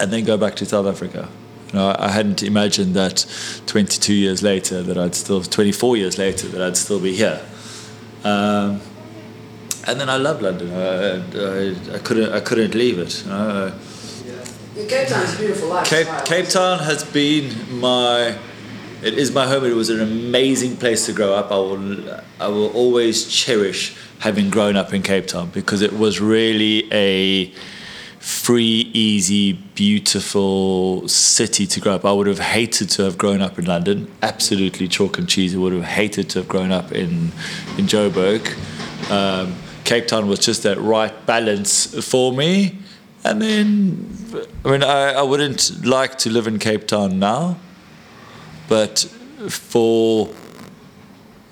and 0.00 0.12
then 0.12 0.24
go 0.24 0.36
back 0.36 0.56
to 0.56 0.66
South 0.66 0.86
Africa. 0.86 1.28
You 1.68 1.78
know, 1.78 1.94
I 1.96 2.08
hadn't 2.08 2.42
imagined 2.42 2.94
that 2.96 3.24
22 3.66 4.12
years 4.12 4.42
later 4.42 4.82
that 4.82 4.98
I'd 4.98 5.14
still, 5.14 5.42
24 5.42 5.96
years 5.96 6.18
later 6.18 6.48
that 6.48 6.60
I'd 6.60 6.76
still 6.76 6.98
be 6.98 7.14
here. 7.14 7.40
Um, 8.24 8.80
and 9.86 9.98
then 9.98 10.10
I 10.10 10.16
love 10.16 10.42
London. 10.42 10.72
I, 10.72 11.94
I, 11.94 11.96
I 11.96 11.98
couldn't, 11.98 12.32
I 12.32 12.40
couldn't 12.40 12.74
leave 12.74 12.98
it. 12.98 13.24
You 13.24 13.30
know, 13.30 13.72
Cape 14.88 15.08
Town's 15.08 15.34
a 15.34 15.38
beautiful 15.38 15.68
life. 15.68 15.86
Cape, 15.86 16.08
Cape 16.24 16.48
Town 16.48 16.78
has 16.80 17.04
been 17.04 17.80
my 17.80 18.36
it 19.02 19.14
is 19.14 19.32
my 19.32 19.46
home 19.46 19.64
it 19.64 19.74
was 19.74 19.88
an 19.88 20.00
amazing 20.00 20.76
place 20.76 21.06
to 21.06 21.12
grow 21.12 21.34
up 21.34 21.50
I 21.50 21.56
will 21.56 22.20
I 22.38 22.48
will 22.48 22.70
always 22.72 23.26
cherish 23.26 23.96
having 24.20 24.50
grown 24.50 24.76
up 24.76 24.92
in 24.92 25.02
Cape 25.02 25.26
Town 25.26 25.50
because 25.50 25.82
it 25.82 25.92
was 25.92 26.20
really 26.20 26.92
a 26.92 27.52
free 28.20 28.90
easy 28.92 29.54
beautiful 29.74 31.08
city 31.08 31.66
to 31.66 31.80
grow 31.80 31.94
up 31.94 32.04
I 32.04 32.12
would 32.12 32.26
have 32.26 32.38
hated 32.38 32.88
to 32.90 33.02
have 33.02 33.18
grown 33.18 33.42
up 33.42 33.58
in 33.58 33.64
London 33.64 34.10
absolutely 34.22 34.88
chalk 34.88 35.18
and 35.18 35.28
cheese 35.28 35.54
I 35.54 35.58
would 35.58 35.72
have 35.72 35.84
hated 35.84 36.30
to 36.30 36.40
have 36.40 36.48
grown 36.48 36.70
up 36.70 36.92
in 36.92 37.32
in 37.76 37.86
Joburg 37.86 38.46
um, 39.10 39.56
Cape 39.84 40.06
Town 40.06 40.28
was 40.28 40.38
just 40.38 40.62
that 40.62 40.78
right 40.78 41.14
balance 41.26 41.94
for 42.08 42.32
me 42.32 42.78
and 43.24 43.42
then, 43.42 44.48
I 44.64 44.70
mean, 44.70 44.82
I, 44.82 45.12
I 45.12 45.22
wouldn't 45.22 45.84
like 45.84 46.16
to 46.18 46.30
live 46.30 46.46
in 46.46 46.58
Cape 46.58 46.86
Town 46.86 47.18
now, 47.18 47.58
but 48.68 49.00
for 49.48 50.30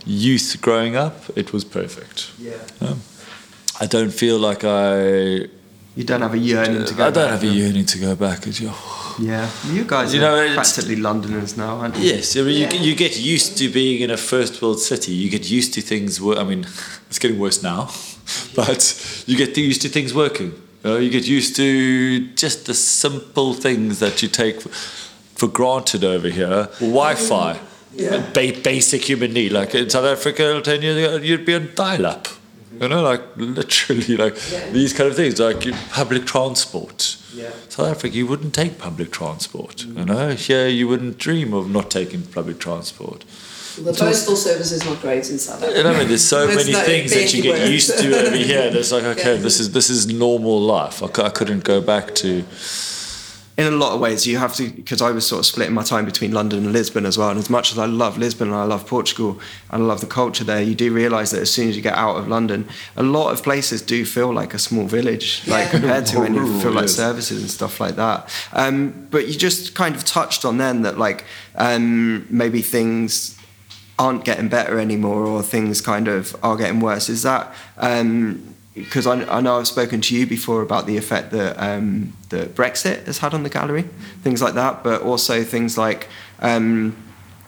youth 0.06 0.56
growing 0.62 0.96
up, 0.96 1.24
it 1.36 1.52
was 1.52 1.64
perfect. 1.64 2.32
Yeah. 2.38 2.54
Um, 2.80 3.00
I 3.80 3.86
don't 3.86 4.10
feel 4.10 4.38
like 4.38 4.64
I. 4.64 5.48
You 5.98 6.04
don't 6.04 6.22
have 6.22 6.34
a 6.34 6.38
yearning 6.38 6.84
to 6.84 6.94
go. 6.94 7.06
I 7.08 7.10
don't 7.10 7.24
back, 7.24 7.40
have 7.40 7.42
a 7.42 7.54
yearning 7.60 7.84
to 7.86 7.98
go 7.98 8.14
back. 8.14 8.46
It's, 8.46 8.60
oh, 8.64 9.16
Yeah, 9.18 9.50
you 9.72 9.82
guys 9.84 10.14
You 10.14 10.20
are 10.20 10.26
know, 10.26 10.36
it's- 10.36 10.54
practically 10.54 10.94
Londoners 11.08 11.56
now, 11.56 11.72
aren't 11.80 11.96
you? 11.96 12.04
Yes, 12.12 12.36
I 12.36 12.42
mean, 12.42 12.56
you, 12.72 12.78
you 12.90 12.94
get 12.94 13.18
used 13.18 13.58
to 13.58 13.68
being 13.68 14.00
in 14.02 14.10
a 14.10 14.16
first 14.16 14.62
world 14.62 14.78
city. 14.80 15.10
You 15.12 15.28
get 15.28 15.50
used 15.50 15.74
to 15.74 15.80
things. 15.80 16.20
Wor- 16.20 16.38
I 16.38 16.44
mean, 16.44 16.60
it's 17.08 17.18
getting 17.18 17.40
worse 17.40 17.64
now, 17.64 17.90
but 18.54 18.80
you 19.26 19.36
get 19.36 19.56
used 19.56 19.82
to 19.82 19.88
things 19.88 20.14
working. 20.14 20.52
You, 20.84 20.90
know, 20.90 20.96
you 20.98 21.10
get 21.10 21.26
used 21.26 21.56
to 21.56 22.28
just 22.36 22.66
the 22.66 22.74
simple 22.74 23.52
things 23.54 23.98
that 23.98 24.22
you 24.22 24.28
take 24.28 24.60
for, 24.60 24.68
for 25.40 25.48
granted 25.48 26.04
over 26.04 26.28
here. 26.28 26.68
Wi-Fi, 26.78 27.58
Yeah. 27.96 28.22
ba- 28.32 28.60
basic 28.62 29.02
human 29.10 29.32
need. 29.32 29.50
Like 29.50 29.74
in 29.74 29.90
South 29.90 30.04
Africa 30.04 30.60
ten 30.62 30.80
years 30.82 30.96
ago, 30.96 31.16
you'd 31.16 31.44
be 31.44 31.56
on 31.56 31.70
dial-up. 31.74 32.28
You 32.80 32.88
know, 32.88 33.02
like 33.02 33.22
literally, 33.36 34.16
like 34.16 34.36
Yeah. 34.52 34.70
these 34.70 34.92
kind 34.92 35.08
of 35.10 35.16
things, 35.16 35.40
like 35.40 35.60
public 35.90 36.26
transport. 36.26 37.16
Yeah. 37.34 37.50
South 37.68 37.88
Africa, 37.88 38.14
you 38.16 38.26
wouldn't 38.26 38.54
take 38.54 38.78
public 38.78 39.10
transport. 39.12 39.84
You 39.84 40.04
know, 40.04 40.30
here 40.30 40.68
you 40.68 40.88
wouldn't 40.88 41.18
dream 41.18 41.52
of 41.54 41.70
not 41.70 41.90
taking 41.90 42.22
public 42.22 42.58
transport. 42.58 43.24
The 43.76 43.92
postal 43.92 44.34
service 44.34 44.72
is 44.72 44.84
not 44.84 45.00
great 45.00 45.30
in 45.30 45.38
South 45.38 45.62
Africa. 45.62 45.76
You 45.78 45.84
know, 45.84 45.92
I 45.92 45.98
mean, 45.98 46.08
there's 46.08 46.24
so 46.26 46.48
many 46.48 46.72
things 46.72 47.12
that 47.14 47.32
you 47.32 47.42
get 47.42 47.52
anywhere. 47.54 47.70
used 47.72 47.96
to 47.98 48.26
over 48.26 48.36
here. 48.36 48.70
It's 48.74 48.90
like, 48.90 49.04
okay, 49.16 49.36
Yeah. 49.36 49.40
this 49.42 49.60
is 49.60 49.72
this 49.72 49.88
is 49.88 50.06
normal 50.12 50.60
life. 50.60 51.00
I, 51.02 51.06
I 51.26 51.30
couldn't 51.30 51.62
go 51.64 51.80
back 51.80 52.14
to. 52.16 52.44
In 53.58 53.66
a 53.66 53.76
lot 53.76 53.92
of 53.92 53.98
ways 54.00 54.24
you 54.24 54.38
have 54.38 54.54
to 54.54 54.70
because 54.70 55.02
I 55.02 55.10
was 55.10 55.26
sort 55.26 55.40
of 55.40 55.46
splitting 55.46 55.74
my 55.74 55.82
time 55.82 56.04
between 56.04 56.30
London 56.30 56.60
and 56.64 56.72
Lisbon 56.72 57.04
as 57.04 57.18
well. 57.18 57.28
And 57.30 57.38
as 57.40 57.50
much 57.50 57.72
as 57.72 57.78
I 57.78 57.86
love 57.86 58.16
Lisbon 58.16 58.48
and 58.48 58.56
I 58.56 58.62
love 58.62 58.86
Portugal 58.86 59.40
and 59.72 59.82
I 59.82 59.86
love 59.86 60.00
the 60.00 60.06
culture 60.06 60.44
there 60.44 60.62
you 60.62 60.76
do 60.76 60.92
realize 60.94 61.32
that 61.32 61.42
as 61.42 61.50
soon 61.50 61.68
as 61.68 61.74
you 61.76 61.82
get 61.82 61.94
out 61.94 62.16
of 62.16 62.28
London 62.28 62.68
a 62.96 63.02
lot 63.02 63.32
of 63.32 63.42
places 63.42 63.82
do 63.82 64.04
feel 64.04 64.32
like 64.32 64.54
a 64.54 64.58
small 64.60 64.86
village 64.86 65.42
like 65.48 65.70
compared 65.70 66.06
to 66.06 66.20
when 66.20 66.34
you 66.34 66.60
feel 66.60 66.70
like 66.70 66.84
Yes. 66.84 66.94
services 66.94 67.42
and 67.42 67.50
stuff 67.50 67.80
like 67.80 67.96
that. 67.96 68.30
Um, 68.52 69.08
but 69.10 69.26
you 69.26 69.34
just 69.34 69.74
kind 69.74 69.96
of 69.96 70.04
touched 70.04 70.44
on 70.44 70.58
then 70.58 70.82
that 70.82 70.96
like 70.96 71.24
um, 71.56 72.26
maybe 72.30 72.62
things 72.62 73.36
aren't 73.98 74.24
getting 74.24 74.48
better 74.48 74.78
anymore 74.78 75.24
or 75.26 75.42
things 75.42 75.80
kind 75.80 76.06
of 76.06 76.36
are 76.44 76.56
getting 76.56 76.78
worse. 76.78 77.08
Is 77.08 77.24
that 77.24 77.52
because 78.78 79.06
I, 79.06 79.24
I 79.24 79.40
know 79.40 79.58
I've 79.58 79.66
spoken 79.66 80.00
to 80.02 80.16
you 80.16 80.26
before 80.26 80.62
about 80.62 80.86
the 80.86 80.96
effect 80.96 81.30
that 81.32 81.56
um, 81.58 82.12
that 82.30 82.54
Brexit 82.54 83.06
has 83.06 83.18
had 83.18 83.34
on 83.34 83.42
the 83.42 83.50
gallery, 83.50 83.82
things 84.22 84.42
like 84.42 84.54
that, 84.54 84.82
but 84.84 85.02
also 85.02 85.44
things 85.44 85.78
like 85.78 86.08
um, 86.40 86.96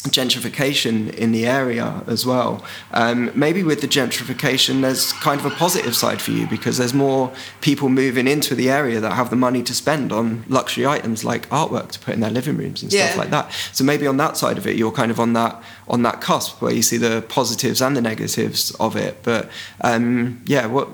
gentrification 0.05 1.13
in 1.15 1.33
the 1.33 1.47
area 1.47 2.03
as 2.07 2.25
well. 2.25 2.65
Um, 2.93 3.31
maybe 3.35 3.63
with 3.63 3.83
the 3.83 3.87
gentrification, 3.87 4.81
there's 4.81 5.13
kind 5.15 5.39
of 5.39 5.45
a 5.45 5.51
positive 5.51 5.95
side 5.95 6.23
for 6.23 6.31
you 6.31 6.47
because 6.47 6.79
there's 6.79 6.95
more 6.95 7.33
people 7.61 7.91
moving 7.91 8.27
into 8.27 8.55
the 8.55 8.71
area 8.71 8.99
that 9.01 9.13
have 9.13 9.29
the 9.29 9.37
money 9.37 9.63
to 9.63 9.75
spend 9.75 10.11
on 10.11 10.45
luxury 10.49 10.87
items 10.87 11.23
like 11.23 11.49
artwork 11.51 11.91
to 11.93 11.99
put 11.99 12.15
in 12.15 12.21
their 12.21 12.31
living 12.31 12.57
rooms 12.57 12.83
and 12.83 12.91
stuff 12.91 13.19
like 13.19 13.31
that. 13.31 13.53
So 13.73 13.85
maybe 13.85 14.07
on 14.07 14.17
that 14.17 14.39
side 14.39 14.57
of 14.57 14.67
it, 14.67 14.77
you're 14.77 14.93
kind 14.93 15.11
of 15.11 15.21
on 15.21 15.35
that 15.35 15.63
on 15.87 16.03
that 16.03 16.21
cusp 16.21 16.63
where 16.63 16.73
you 16.73 16.83
see 16.83 16.97
the 16.97 17.23
positives 17.29 17.83
and 17.83 17.95
the 17.97 18.01
negatives 18.01 18.71
of 18.77 18.97
it. 18.97 19.23
But 19.23 19.51
um, 19.83 20.41
yeah, 20.47 20.67
what 20.67 20.89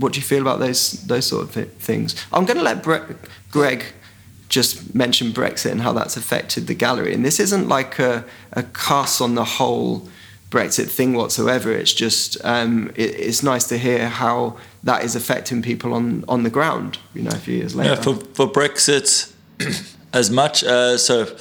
what 0.00 0.14
do 0.14 0.18
you 0.18 0.26
feel 0.26 0.40
about 0.40 0.58
those 0.58 0.92
those 1.06 1.26
sort 1.26 1.42
of 1.44 1.72
things? 1.74 2.16
I'm 2.32 2.46
going 2.46 2.56
to 2.56 2.62
let 2.62 2.82
Bre- 2.82 3.12
Greg 3.50 3.84
just 4.48 4.94
mention 4.94 5.30
Brexit 5.30 5.70
and 5.70 5.80
how 5.80 5.92
that's 5.92 6.16
affected 6.16 6.66
the 6.66 6.74
gallery. 6.74 7.14
And 7.14 7.24
this 7.24 7.38
isn't 7.38 7.68
like 7.68 7.98
a, 7.98 8.24
a 8.52 8.64
cuss 8.64 9.20
on 9.20 9.36
the 9.36 9.44
whole 9.44 10.08
Brexit 10.50 10.90
thing 10.90 11.14
whatsoever. 11.14 11.70
It's 11.72 11.92
just 11.92 12.36
um, 12.44 12.90
it, 12.96 13.14
it's 13.20 13.42
nice 13.42 13.68
to 13.68 13.78
hear 13.78 14.08
how 14.08 14.56
that 14.82 15.04
is 15.04 15.14
affecting 15.14 15.62
people 15.62 15.94
on, 15.94 16.24
on 16.26 16.42
the 16.42 16.50
ground. 16.50 16.98
You 17.14 17.22
know, 17.22 17.30
a 17.30 17.36
few 17.36 17.56
years 17.56 17.76
later. 17.76 17.90
Yeah, 17.90 18.00
for, 18.00 18.14
for 18.16 18.46
Brexit, 18.48 19.32
as 20.12 20.30
much 20.30 20.64
as 20.64 21.04
so, 21.04 21.36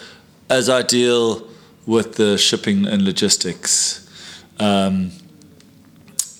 as 0.50 0.70
I 0.70 0.84
deal 0.84 1.48
with 1.88 2.16
the 2.16 2.38
shipping 2.38 2.86
and 2.86 3.04
logistics, 3.04 4.08
um, 4.60 5.10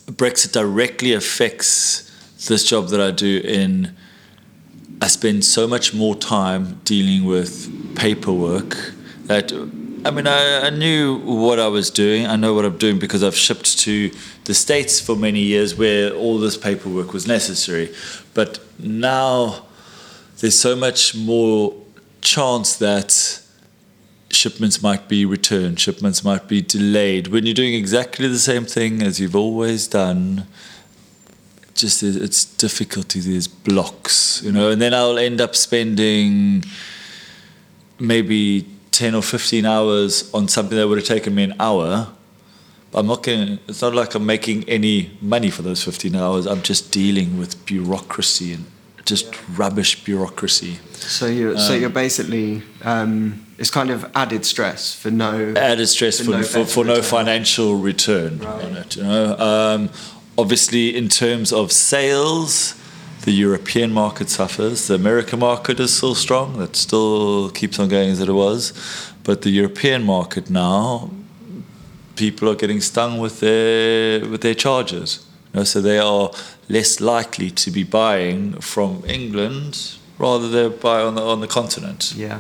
Brexit 0.06 0.52
directly 0.52 1.14
affects 1.14 2.09
this 2.48 2.64
job 2.64 2.90
that 2.90 3.02
I 3.02 3.12
do 3.12 3.42
in. 3.44 3.96
I 5.02 5.08
spend 5.08 5.46
so 5.46 5.66
much 5.66 5.94
more 5.94 6.16
time 6.16 6.82
dealing 6.84 7.24
with 7.24 7.96
paperwork 7.96 8.76
that 9.26 9.54
I 10.06 10.12
mean 10.12 10.28
I, 10.28 10.68
I 10.68 10.70
knew 10.70 11.18
what 11.20 11.60
I 11.60 11.68
was 11.68 11.90
doing. 11.90 12.26
I 12.26 12.36
know 12.36 12.54
what 12.54 12.66
I'm 12.66 12.78
doing 12.78 13.00
because 13.00 13.24
I've 13.24 13.36
shipped 13.36 13.80
to 13.80 14.12
the 14.44 14.54
States 14.54 15.00
for 15.00 15.16
many 15.16 15.40
years 15.40 15.76
where 15.76 16.12
all 16.14 16.38
this 16.38 16.58
paperwork 16.58 17.14
was 17.14 17.28
necessary. 17.28 17.94
But 18.34 18.60
now 18.78 19.66
there's 20.40 20.60
so 20.60 20.76
much 20.76 21.16
more 21.16 21.74
chance 22.22 22.76
that 22.78 23.42
shipments 24.32 24.82
might 24.82 25.08
be 25.08 25.26
returned, 25.26 25.80
shipments 25.80 26.24
might 26.24 26.48
be 26.48 26.62
delayed. 26.62 27.28
When 27.28 27.46
you're 27.46 27.54
doing 27.54 27.74
exactly 27.74 28.28
the 28.28 28.40
same 28.40 28.66
thing 28.66 29.02
as 29.02 29.20
you've 29.20 29.36
always 29.36 29.88
done, 29.88 30.48
just 31.80 32.04
it's 32.04 32.46
difficulty. 32.46 33.20
There's 33.20 33.48
blocks, 33.48 34.42
you 34.44 34.52
know, 34.52 34.70
and 34.70 34.82
then 34.82 34.94
I'll 34.94 35.18
end 35.18 35.42
up 35.42 35.56
spending 35.56 36.64
maybe 38.00 38.68
ten 38.92 39.16
or 39.16 39.22
fifteen 39.22 39.66
hours 39.66 40.32
on 40.34 40.48
something 40.48 40.78
that 40.78 40.88
would 40.88 40.98
have 40.98 41.08
taken 41.08 41.34
me 41.36 41.44
an 41.44 41.56
hour. 41.60 42.10
I'm 42.94 43.08
not 43.08 43.24
getting. 43.24 43.60
It's 43.68 43.82
not 43.82 43.94
like 43.94 44.16
I'm 44.16 44.26
making 44.26 44.68
any 44.68 45.18
money 45.22 45.50
for 45.50 45.62
those 45.62 45.84
fifteen 45.84 46.16
hours. 46.16 46.46
I'm 46.46 46.62
just 46.62 46.92
dealing 46.92 47.38
with 47.38 47.66
bureaucracy 47.66 48.54
and 48.54 48.66
just 49.06 49.34
rubbish 49.58 50.04
bureaucracy. 50.04 50.78
so 50.94 51.26
you're 51.26 51.58
so 51.58 51.74
you're 51.74 51.90
basically 51.90 52.62
um, 52.84 53.46
it's 53.58 53.72
kind 53.72 53.90
of 53.90 54.10
added 54.16 54.46
stress 54.46 54.94
for 54.94 55.10
no 55.10 55.54
added 55.56 55.88
stress 55.88 56.20
For 56.20 56.26
for, 56.26 56.32
no 56.32 56.44
for, 56.44 56.66
for 56.66 56.86
no 56.86 57.02
financial 57.02 57.76
return 57.78 58.44
on 58.46 58.78
it. 58.78 58.96
You 58.98 59.04
know, 59.04 59.38
um, 59.38 59.90
obviously 60.40 60.96
in 60.96 61.10
terms 61.10 61.52
of 61.52 61.72
sales, 61.72 62.76
the 63.26 63.32
European 63.32 63.92
market 63.92 64.30
suffers. 64.30 64.88
The 64.88 64.96
American 64.96 65.40
market 65.40 65.80
is 65.80 65.96
still 65.98 66.16
strong. 66.16 66.58
That 66.58 66.76
still 66.76 67.50
keeps 67.50 67.78
on 67.80 67.90
going 67.90 68.10
as 68.10 68.20
it 68.22 68.32
was, 68.32 68.62
but 69.24 69.42
the 69.42 69.50
European 69.50 70.04
market 70.04 70.50
now, 70.50 71.12
people 72.16 72.50
are 72.50 72.56
getting 72.56 72.82
stung 72.82 73.20
with 73.20 73.40
their 73.40 74.28
with 74.32 74.42
their 74.42 74.56
charges. 74.56 75.26
You 75.54 75.60
know, 75.60 75.64
so 75.66 75.82
they 75.82 76.00
are 76.00 76.32
less 76.70 77.02
likely 77.02 77.50
to 77.52 77.72
be 77.72 77.84
buying 77.84 78.62
from 78.62 79.04
England 79.08 79.98
rather 80.18 80.48
they 80.50 80.68
buy 80.70 81.02
on 81.02 81.16
the 81.16 81.22
on 81.22 81.40
the 81.42 81.48
continent, 81.48 82.14
yeah 82.16 82.40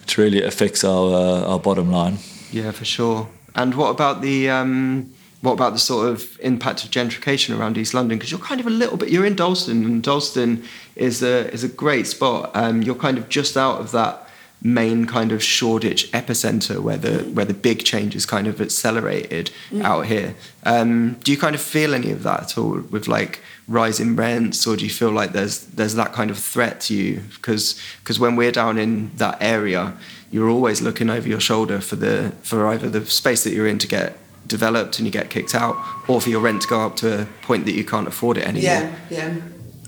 which 0.00 0.18
really 0.18 0.42
affects 0.42 0.84
our 0.84 1.14
uh, 1.14 1.50
our 1.50 1.58
bottom 1.58 1.90
line. 1.90 2.18
Yeah, 2.52 2.72
for 2.72 2.84
sure. 2.84 3.26
And 3.54 3.74
what 3.74 3.90
about 3.90 4.20
the 4.20 4.50
um, 4.50 5.13
what 5.44 5.52
about 5.52 5.74
the 5.74 5.78
sort 5.78 6.08
of 6.08 6.38
impact 6.40 6.84
of 6.84 6.90
gentrification 6.90 7.56
around 7.56 7.76
East 7.76 7.92
London? 7.92 8.16
Because 8.18 8.30
you're 8.30 8.40
kind 8.40 8.60
of 8.60 8.66
a 8.66 8.70
little 8.70 8.96
bit, 8.96 9.10
you're 9.10 9.26
in 9.26 9.36
Dalston, 9.36 9.84
and 9.84 10.02
Dalston 10.02 10.64
is 10.96 11.22
a 11.22 11.52
is 11.52 11.62
a 11.62 11.68
great 11.68 12.06
spot. 12.06 12.50
Um, 12.54 12.82
you're 12.82 12.94
kind 12.94 13.18
of 13.18 13.28
just 13.28 13.56
out 13.56 13.78
of 13.78 13.92
that 13.92 14.28
main 14.62 15.04
kind 15.04 15.30
of 15.30 15.42
Shoreditch 15.42 16.10
epicenter 16.12 16.80
where 16.80 16.96
the 16.96 17.24
where 17.34 17.44
the 17.44 17.52
big 17.54 17.84
changes 17.84 18.24
kind 18.24 18.46
of 18.46 18.60
accelerated 18.60 19.50
out 19.82 20.06
here. 20.06 20.34
Um, 20.64 21.18
do 21.22 21.30
you 21.30 21.38
kind 21.38 21.54
of 21.54 21.60
feel 21.60 21.92
any 21.92 22.10
of 22.10 22.22
that 22.22 22.42
at 22.42 22.58
all 22.58 22.80
with 22.90 23.06
like 23.06 23.40
rising 23.68 24.16
rents, 24.16 24.66
or 24.66 24.76
do 24.76 24.84
you 24.84 24.90
feel 24.90 25.10
like 25.10 25.32
there's 25.32 25.66
there's 25.66 25.94
that 25.94 26.14
kind 26.14 26.30
of 26.30 26.38
threat 26.38 26.80
to 26.82 26.94
you? 26.94 27.20
Because 27.34 27.78
because 28.00 28.18
when 28.18 28.34
we're 28.34 28.52
down 28.52 28.78
in 28.78 29.10
that 29.16 29.36
area, 29.42 29.92
you're 30.30 30.48
always 30.48 30.80
looking 30.80 31.10
over 31.10 31.28
your 31.28 31.40
shoulder 31.40 31.80
for 31.80 31.96
the 31.96 32.32
for 32.42 32.66
either 32.66 32.88
the 32.88 33.04
space 33.04 33.44
that 33.44 33.52
you're 33.52 33.68
in 33.68 33.78
to 33.78 33.86
get 33.86 34.16
developed 34.46 34.98
and 34.98 35.06
you 35.06 35.12
get 35.12 35.30
kicked 35.30 35.54
out, 35.54 35.76
or 36.08 36.20
for 36.20 36.30
your 36.30 36.40
rent 36.40 36.62
to 36.62 36.68
go 36.68 36.80
up 36.80 36.96
to 36.96 37.22
a 37.22 37.26
point 37.42 37.64
that 37.66 37.72
you 37.72 37.84
can't 37.84 38.08
afford 38.08 38.36
it 38.36 38.46
anymore. 38.46 38.62
Yeah, 38.62 38.94
yeah. 39.10 39.34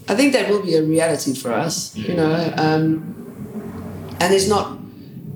I 0.08 0.14
think 0.14 0.32
that 0.32 0.48
will 0.48 0.62
be 0.62 0.76
a 0.76 0.82
reality 0.82 1.34
for 1.34 1.52
us, 1.52 1.96
you 1.96 2.14
know. 2.14 2.52
Um, 2.56 3.14
and 4.20 4.32
there's 4.32 4.48
not 4.48 4.78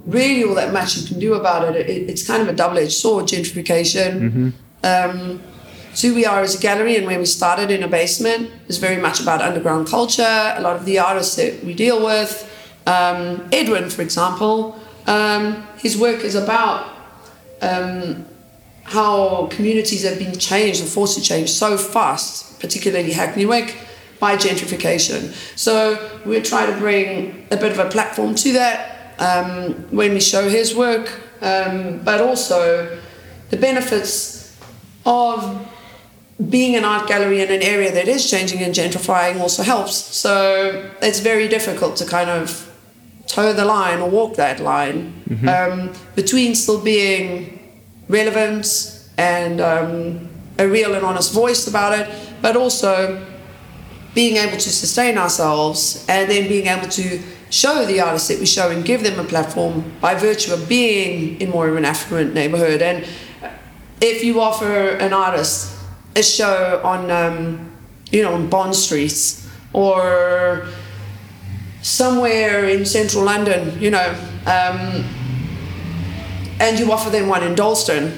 really 0.06 0.44
all 0.44 0.54
that 0.54 0.72
much 0.72 0.96
you 0.96 1.06
can 1.06 1.18
do 1.18 1.34
about 1.34 1.74
it. 1.74 1.88
it 1.88 2.08
it's 2.08 2.26
kind 2.26 2.42
of 2.42 2.48
a 2.48 2.52
double-edged 2.52 2.92
sword, 2.92 3.26
gentrification. 3.26 4.52
Um, 4.82 5.42
so 5.92 6.08
who 6.08 6.14
we 6.14 6.24
are 6.24 6.40
as 6.40 6.54
a 6.54 6.60
gallery 6.60 6.96
and 6.96 7.06
when 7.06 7.18
we 7.18 7.26
started 7.26 7.70
in 7.70 7.82
a 7.82 7.88
basement 7.88 8.50
is 8.68 8.78
very 8.78 8.96
much 8.96 9.20
about 9.20 9.42
underground 9.42 9.88
culture. 9.88 10.54
A 10.56 10.60
lot 10.60 10.76
of 10.76 10.84
the 10.84 10.98
artists 10.98 11.34
that 11.36 11.64
we 11.64 11.74
deal 11.74 12.04
with, 12.04 12.46
um, 12.86 13.48
Edwin, 13.52 13.90
for 13.90 14.02
example, 14.02 14.78
um, 15.06 15.66
his 15.78 15.98
work 15.98 16.20
is 16.20 16.36
about 16.36 16.88
um, 17.60 18.24
how 18.90 19.46
communities 19.46 20.02
have 20.02 20.18
been 20.18 20.36
changed 20.36 20.80
and 20.80 20.90
forced 20.90 21.16
to 21.16 21.22
change 21.22 21.48
so 21.48 21.78
fast, 21.78 22.58
particularly 22.58 23.12
Hackney 23.12 23.46
Wick, 23.46 23.76
by 24.18 24.36
gentrification. 24.36 25.32
So 25.56 26.10
we're 26.26 26.42
trying 26.42 26.72
to 26.72 26.78
bring 26.78 27.46
a 27.52 27.56
bit 27.56 27.70
of 27.70 27.78
a 27.78 27.88
platform 27.88 28.34
to 28.34 28.52
that 28.54 29.14
um, 29.20 29.74
when 29.90 30.12
we 30.12 30.20
show 30.20 30.48
his 30.48 30.74
work, 30.74 31.20
um, 31.40 32.00
but 32.02 32.20
also 32.20 32.98
the 33.50 33.56
benefits 33.56 34.58
of 35.06 35.68
being 36.48 36.74
an 36.74 36.84
art 36.84 37.06
gallery 37.06 37.42
in 37.42 37.50
an 37.52 37.62
area 37.62 37.92
that 37.92 38.08
is 38.08 38.28
changing 38.28 38.60
and 38.60 38.74
gentrifying 38.74 39.38
also 39.38 39.62
helps. 39.62 39.94
So 39.94 40.90
it's 41.00 41.20
very 41.20 41.46
difficult 41.46 41.94
to 41.96 42.06
kind 42.06 42.28
of 42.28 42.66
toe 43.28 43.52
the 43.52 43.64
line 43.64 44.00
or 44.00 44.10
walk 44.10 44.34
that 44.34 44.58
line 44.58 45.22
um, 45.48 45.92
between 46.16 46.56
still 46.56 46.80
being 46.80 47.59
relevant 48.10 48.66
and 49.16 49.60
um, 49.60 50.28
a 50.58 50.68
real 50.68 50.94
and 50.94 51.04
honest 51.04 51.32
voice 51.32 51.66
about 51.66 51.98
it, 51.98 52.08
but 52.42 52.56
also 52.56 53.24
being 54.14 54.36
able 54.36 54.58
to 54.58 54.70
sustain 54.70 55.16
ourselves 55.16 56.04
and 56.08 56.30
then 56.30 56.48
being 56.48 56.66
able 56.66 56.88
to 56.88 57.20
show 57.50 57.84
the 57.86 58.00
artists 58.00 58.28
that 58.28 58.38
we 58.38 58.46
show 58.46 58.70
and 58.70 58.84
give 58.84 59.02
them 59.02 59.18
a 59.18 59.24
platform 59.24 59.84
by 60.00 60.14
virtue 60.14 60.52
of 60.52 60.68
being 60.68 61.40
in 61.40 61.50
more 61.50 61.68
of 61.68 61.76
an 61.76 61.84
affluent 61.84 62.34
neighborhood. 62.34 62.82
And 62.82 63.06
if 64.00 64.24
you 64.24 64.40
offer 64.40 64.90
an 64.98 65.12
artist 65.12 65.76
a 66.16 66.22
show 66.22 66.80
on, 66.84 67.10
um, 67.10 67.72
you 68.10 68.22
know, 68.22 68.34
on 68.34 68.48
Bond 68.48 68.74
Street 68.74 69.40
or 69.72 70.66
somewhere 71.82 72.68
in 72.68 72.84
central 72.84 73.24
London, 73.24 73.80
you 73.80 73.90
know, 73.90 74.14
um, 74.46 75.04
and 76.60 76.78
you 76.78 76.92
offer 76.92 77.10
them 77.10 77.26
one 77.26 77.42
in 77.42 77.54
Dalston, 77.54 78.16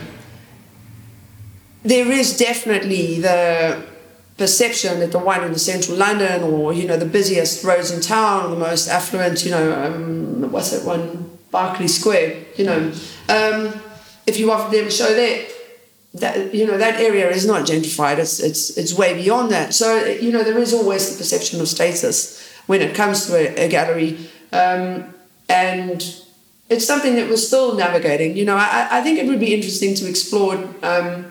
there 1.85 2.11
is 2.11 2.37
definitely 2.37 3.21
the 3.21 3.83
perception 4.37 4.99
that 5.01 5.13
the 5.13 5.19
one 5.19 5.45
in 5.45 5.53
the 5.53 5.59
central 5.59 5.97
London 5.97 6.43
or 6.43 6.73
you 6.73 6.87
know 6.87 6.97
the 6.97 7.07
busiest 7.07 7.65
roads 7.65 7.91
in 7.91 8.01
town, 8.01 8.47
or 8.47 8.49
the 8.51 8.57
most 8.57 8.89
affluent, 8.89 9.45
you 9.45 9.51
know, 9.51 9.73
um, 9.73 10.51
what's 10.51 10.71
that 10.71 10.85
one, 10.85 11.39
Berkeley 11.51 11.89
Square, 11.89 12.37
you 12.57 12.65
know, 12.65 12.93
um, 13.29 13.73
if 14.27 14.39
you 14.39 14.51
offer 14.51 14.75
them 14.75 14.87
a 14.87 14.91
show 14.91 15.15
there, 15.15 15.47
that 16.15 16.55
you 16.55 16.67
know 16.67 16.77
that 16.77 17.01
area 17.01 17.31
is 17.31 17.47
not 17.47 17.67
gentrified. 17.67 18.19
It's 18.19 18.41
it's 18.41 18.77
it's 18.77 18.93
way 18.93 19.15
beyond 19.15 19.51
that. 19.53 19.73
So 19.75 20.05
you 20.05 20.33
know 20.33 20.43
there 20.43 20.59
is 20.59 20.75
always 20.75 21.11
the 21.11 21.19
perception 21.19 21.61
of 21.61 21.69
status 21.69 22.43
when 22.67 22.83
it 22.83 22.95
comes 22.95 23.27
to 23.27 23.37
a, 23.37 23.67
a 23.67 23.69
gallery, 23.69 24.19
um, 24.53 25.15
and 25.49 26.22
it's 26.73 26.87
something 26.87 27.15
that 27.17 27.29
we're 27.29 27.37
still 27.37 27.75
navigating. 27.75 28.37
You 28.37 28.45
know, 28.45 28.57
I, 28.57 28.89
I 28.91 29.01
think 29.03 29.19
it 29.19 29.27
would 29.27 29.41
be 29.41 29.55
interesting 29.55 29.95
to 29.97 30.09
explore 30.09 30.57
um, 30.83 31.31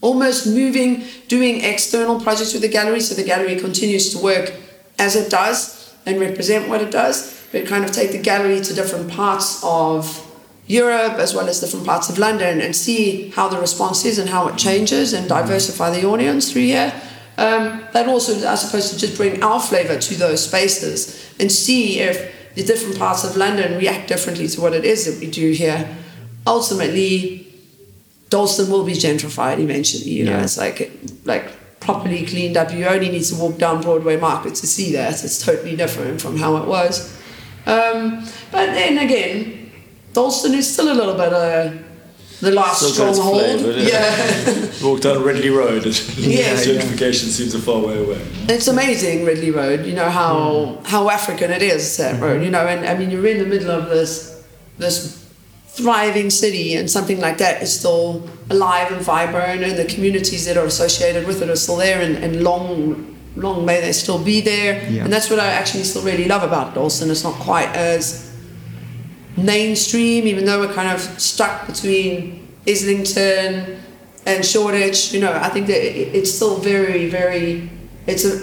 almost 0.00 0.46
moving, 0.46 1.04
doing 1.28 1.62
external 1.62 2.20
projects 2.20 2.52
with 2.52 2.62
the 2.62 2.68
gallery 2.68 3.00
so 3.00 3.14
the 3.14 3.24
gallery 3.24 3.56
continues 3.56 4.10
to 4.10 4.22
work 4.22 4.52
as 4.98 5.16
it 5.16 5.30
does 5.30 5.94
and 6.06 6.20
represent 6.20 6.68
what 6.68 6.82
it 6.82 6.90
does, 6.90 7.46
but 7.52 7.66
kind 7.66 7.84
of 7.84 7.92
take 7.92 8.12
the 8.12 8.18
gallery 8.18 8.60
to 8.60 8.74
different 8.74 9.10
parts 9.10 9.62
of 9.64 10.20
Europe 10.66 11.14
as 11.14 11.34
well 11.34 11.48
as 11.48 11.60
different 11.60 11.86
parts 11.86 12.08
of 12.08 12.18
London 12.18 12.60
and 12.60 12.74
see 12.74 13.30
how 13.30 13.48
the 13.48 13.58
response 13.58 14.04
is 14.04 14.18
and 14.18 14.28
how 14.28 14.48
it 14.48 14.56
changes 14.56 15.12
and 15.12 15.28
diversify 15.28 15.90
the 15.90 16.06
audience 16.06 16.52
through 16.52 16.62
here. 16.62 16.92
Um, 17.36 17.84
that 17.92 18.08
also, 18.08 18.46
I 18.48 18.54
suppose, 18.54 18.90
to 18.90 18.98
just 18.98 19.16
bring 19.16 19.42
our 19.42 19.60
flavor 19.60 19.98
to 19.98 20.14
those 20.14 20.44
spaces 20.44 21.34
and 21.40 21.50
see 21.50 22.00
if 22.00 22.43
the 22.54 22.62
different 22.62 22.98
parts 22.98 23.24
of 23.24 23.36
London 23.36 23.78
react 23.78 24.08
differently 24.08 24.46
to 24.48 24.60
what 24.60 24.72
it 24.74 24.84
is 24.84 25.04
that 25.06 25.20
we 25.20 25.30
do 25.30 25.52
here. 25.52 25.88
Ultimately, 26.46 27.46
Dalston 28.30 28.70
will 28.70 28.84
be 28.84 28.92
gentrified 28.92 29.58
eventually. 29.58 30.10
You 30.10 30.24
know, 30.24 30.32
Yeah. 30.38 30.42
it's 30.44 30.58
like 30.58 30.90
like 31.24 31.46
properly 31.80 32.24
cleaned 32.24 32.56
up. 32.56 32.72
You 32.72 32.86
only 32.86 33.10
need 33.10 33.24
to 33.24 33.34
walk 33.36 33.58
down 33.58 33.82
Broadway 33.82 34.16
Market 34.16 34.54
to 34.56 34.66
see 34.66 34.92
that. 34.92 35.22
It's 35.24 35.44
totally 35.44 35.76
different 35.76 36.20
from 36.20 36.36
how 36.38 36.56
it 36.56 36.66
was. 36.66 37.12
Um, 37.66 38.24
but 38.50 38.66
then 38.74 38.98
again, 38.98 39.70
Dalston 40.12 40.54
is 40.54 40.70
still 40.72 40.90
a 40.92 40.96
little 41.00 41.14
bit 41.14 41.32
uh, 41.32 41.70
the 42.44 42.52
last 42.52 42.78
Still 42.78 43.12
stronghold. 43.12 43.60
flavour, 43.60 43.78
yeah. 43.78 43.88
yeah. 43.88 44.70
Walk 44.82 45.00
down 45.00 45.22
Ridley 45.22 45.50
Road 45.50 45.84
Yeah, 45.86 46.54
gentrification 46.54 47.28
seems 47.28 47.54
a 47.54 47.58
far 47.58 47.80
way 47.80 48.02
away. 48.02 48.20
It's 48.48 48.68
amazing, 48.68 49.24
Ridley 49.24 49.50
Road. 49.50 49.84
You 49.86 49.94
know 49.94 50.10
how 50.10 50.76
hmm. 50.78 50.84
how 50.84 51.10
African 51.10 51.50
it 51.50 51.62
is 51.62 51.96
that 51.96 52.20
road. 52.20 52.42
You 52.42 52.50
know, 52.50 52.66
and 52.66 52.86
I 52.86 52.96
mean 52.96 53.10
you're 53.10 53.26
in 53.26 53.38
the 53.38 53.46
middle 53.46 53.70
of 53.70 53.88
this 53.88 54.42
this 54.78 55.24
thriving 55.68 56.30
city, 56.30 56.74
and 56.76 56.88
something 56.88 57.20
like 57.20 57.38
that 57.38 57.60
is 57.62 57.76
still 57.78 58.28
alive 58.50 58.92
and 58.92 59.02
vibrant, 59.02 59.62
and 59.64 59.76
the 59.76 59.84
communities 59.84 60.44
that 60.46 60.56
are 60.56 60.66
associated 60.66 61.26
with 61.26 61.42
it 61.42 61.50
are 61.50 61.56
still 61.56 61.76
there, 61.76 62.00
and, 62.00 62.16
and 62.22 62.44
long 62.44 63.10
long 63.36 63.64
may 63.64 63.80
they 63.80 63.92
still 63.92 64.22
be 64.22 64.40
there. 64.40 64.88
Yeah. 64.88 65.04
And 65.04 65.12
that's 65.12 65.28
what 65.30 65.40
I 65.40 65.48
actually 65.48 65.84
still 65.84 66.02
really 66.02 66.26
love 66.26 66.42
about 66.42 66.74
Dalston 66.74 67.10
It's 67.10 67.24
not 67.24 67.34
quite 67.34 67.68
as 67.74 68.23
mainstream, 69.36 70.26
even 70.26 70.44
though 70.44 70.60
we're 70.60 70.72
kind 70.72 70.90
of 70.90 71.00
stuck 71.20 71.66
between 71.66 72.46
Islington 72.66 73.80
and 74.26 74.44
Shoreditch. 74.44 75.12
You 75.12 75.20
know, 75.20 75.32
I 75.32 75.48
think 75.48 75.66
that 75.66 75.80
it's 76.16 76.32
still 76.32 76.58
very, 76.58 77.08
very. 77.08 77.70
It's 78.06 78.24
a, 78.26 78.34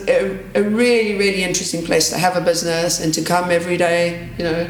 a, 0.56 0.62
a 0.62 0.64
really, 0.64 1.18
really 1.20 1.44
interesting 1.44 1.86
place 1.86 2.10
to 2.10 2.18
have 2.18 2.36
a 2.36 2.42
business 2.42 3.00
and 3.04 3.14
to 3.14 3.22
come 3.24 3.52
every 3.52 3.78
day. 3.78 4.30
You 4.38 4.44
know, 4.46 4.68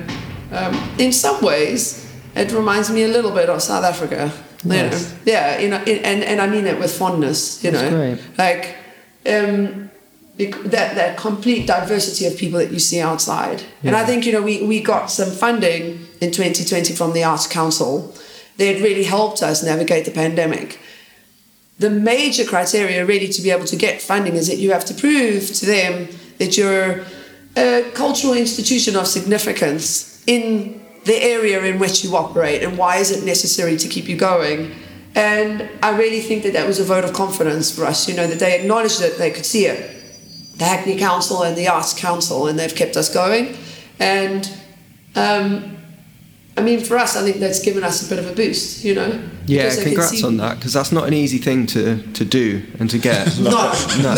um, 0.52 0.90
in 0.98 1.14
some 1.14 1.42
ways, 1.42 2.06
it 2.36 2.52
reminds 2.52 2.90
me 2.92 3.04
a 3.04 3.08
little 3.08 3.32
bit 3.32 3.50
of 3.50 3.62
South 3.62 3.84
Africa. 3.86 4.32
You 4.64 4.70
Nice. 4.70 5.12
know, 5.12 5.18
yeah, 5.26 5.60
you 5.60 5.70
know, 5.70 5.78
and 5.78 6.24
and 6.24 6.42
I 6.42 6.48
mean 6.48 6.68
it 6.68 6.78
with 6.78 6.92
fondness. 6.98 7.64
You 7.64 7.72
know, 7.72 7.90
great. 7.90 8.20
like. 8.38 8.76
Um, 9.26 9.90
that 10.38 10.96
that 10.96 11.18
complete 11.18 11.68
diversity 11.68 12.26
of 12.26 12.36
people 12.36 12.58
that 12.58 12.72
you 12.72 12.80
see 12.80 13.00
outside. 13.00 13.62
And 13.84 13.96
I 13.96 14.04
think 14.06 14.26
you 14.26 14.32
know 14.32 14.42
we 14.42 14.64
we 14.66 14.82
got 14.82 15.12
some 15.12 15.30
funding 15.30 16.01
in 16.22 16.32
2020 16.32 16.94
from 16.94 17.14
the 17.14 17.24
Arts 17.24 17.48
Council 17.48 18.16
that 18.58 18.82
really 18.82 19.04
helped 19.04 19.42
us 19.42 19.64
navigate 19.64 20.06
the 20.06 20.12
pandemic. 20.12 20.80
The 21.80 21.90
major 21.90 22.46
criteria 22.46 23.06
really 23.06 23.28
to 23.28 23.42
be 23.42 23.50
able 23.50 23.66
to 23.66 23.76
get 23.76 24.02
funding 24.02 24.36
is 24.36 24.48
that 24.48 24.58
you 24.58 24.72
have 24.72 24.86
to 24.86 24.94
prove 24.94 25.48
to 25.48 25.66
them 25.66 26.08
that 26.38 26.58
you're 26.58 27.04
a 27.58 27.92
cultural 27.94 28.34
institution 28.34 28.96
of 28.96 29.08
significance 29.08 30.24
in 30.28 30.86
the 31.06 31.22
area 31.22 31.64
in 31.64 31.80
which 31.80 32.04
you 32.04 32.16
operate 32.16 32.62
and 32.62 32.78
why 32.78 32.98
is 32.98 33.12
it 33.12 33.26
necessary 33.26 33.76
to 33.78 33.88
keep 33.88 34.08
you 34.08 34.16
going. 34.16 34.72
And 35.16 35.68
I 35.82 35.98
really 35.98 36.22
think 36.22 36.44
that 36.44 36.54
that 36.54 36.68
was 36.68 36.80
a 36.80 36.84
vote 36.84 37.04
of 37.04 37.14
confidence 37.14 37.76
for 37.76 37.86
us, 37.86 38.08
you 38.08 38.16
know, 38.16 38.28
that 38.28 38.40
they 38.40 38.60
acknowledged 38.60 39.02
that 39.02 39.18
they 39.18 39.32
could 39.32 39.46
see 39.46 39.66
it 39.66 39.98
the 40.58 40.66
Hackney 40.66 40.96
Council 40.96 41.42
and 41.42 41.58
the 41.58 41.68
Arts 41.68 42.00
Council, 42.00 42.46
and 42.46 42.60
they've 42.60 42.76
kept 42.76 42.96
us 42.96 43.12
going. 43.12 43.58
And 44.00 44.48
um, 45.16 45.81
I 46.62 46.64
mean, 46.64 46.80
for 46.80 46.96
us, 46.96 47.18
I 47.18 47.24
think 47.24 47.38
that's 47.38 47.60
given 47.60 47.84
us 47.84 48.06
a 48.06 48.10
bit 48.10 48.20
of 48.24 48.30
a 48.30 48.34
boost, 48.36 48.84
you 48.86 48.94
know. 48.94 49.20
Yeah, 49.48 49.64
Because 49.64 49.80
I 49.80 49.82
can 49.82 49.92
congrats 49.94 50.12
see- 50.12 50.24
on 50.28 50.38
that 50.38 50.58
because 50.58 50.74
that's 50.74 50.92
not 50.92 51.08
an 51.08 51.14
easy 51.16 51.40
thing 51.40 51.66
to, 51.68 51.98
to 52.14 52.24
do 52.24 52.62
and 52.80 52.88
to 52.92 53.00
get. 53.00 53.28
No, 53.40 53.50
No. 54.04 54.14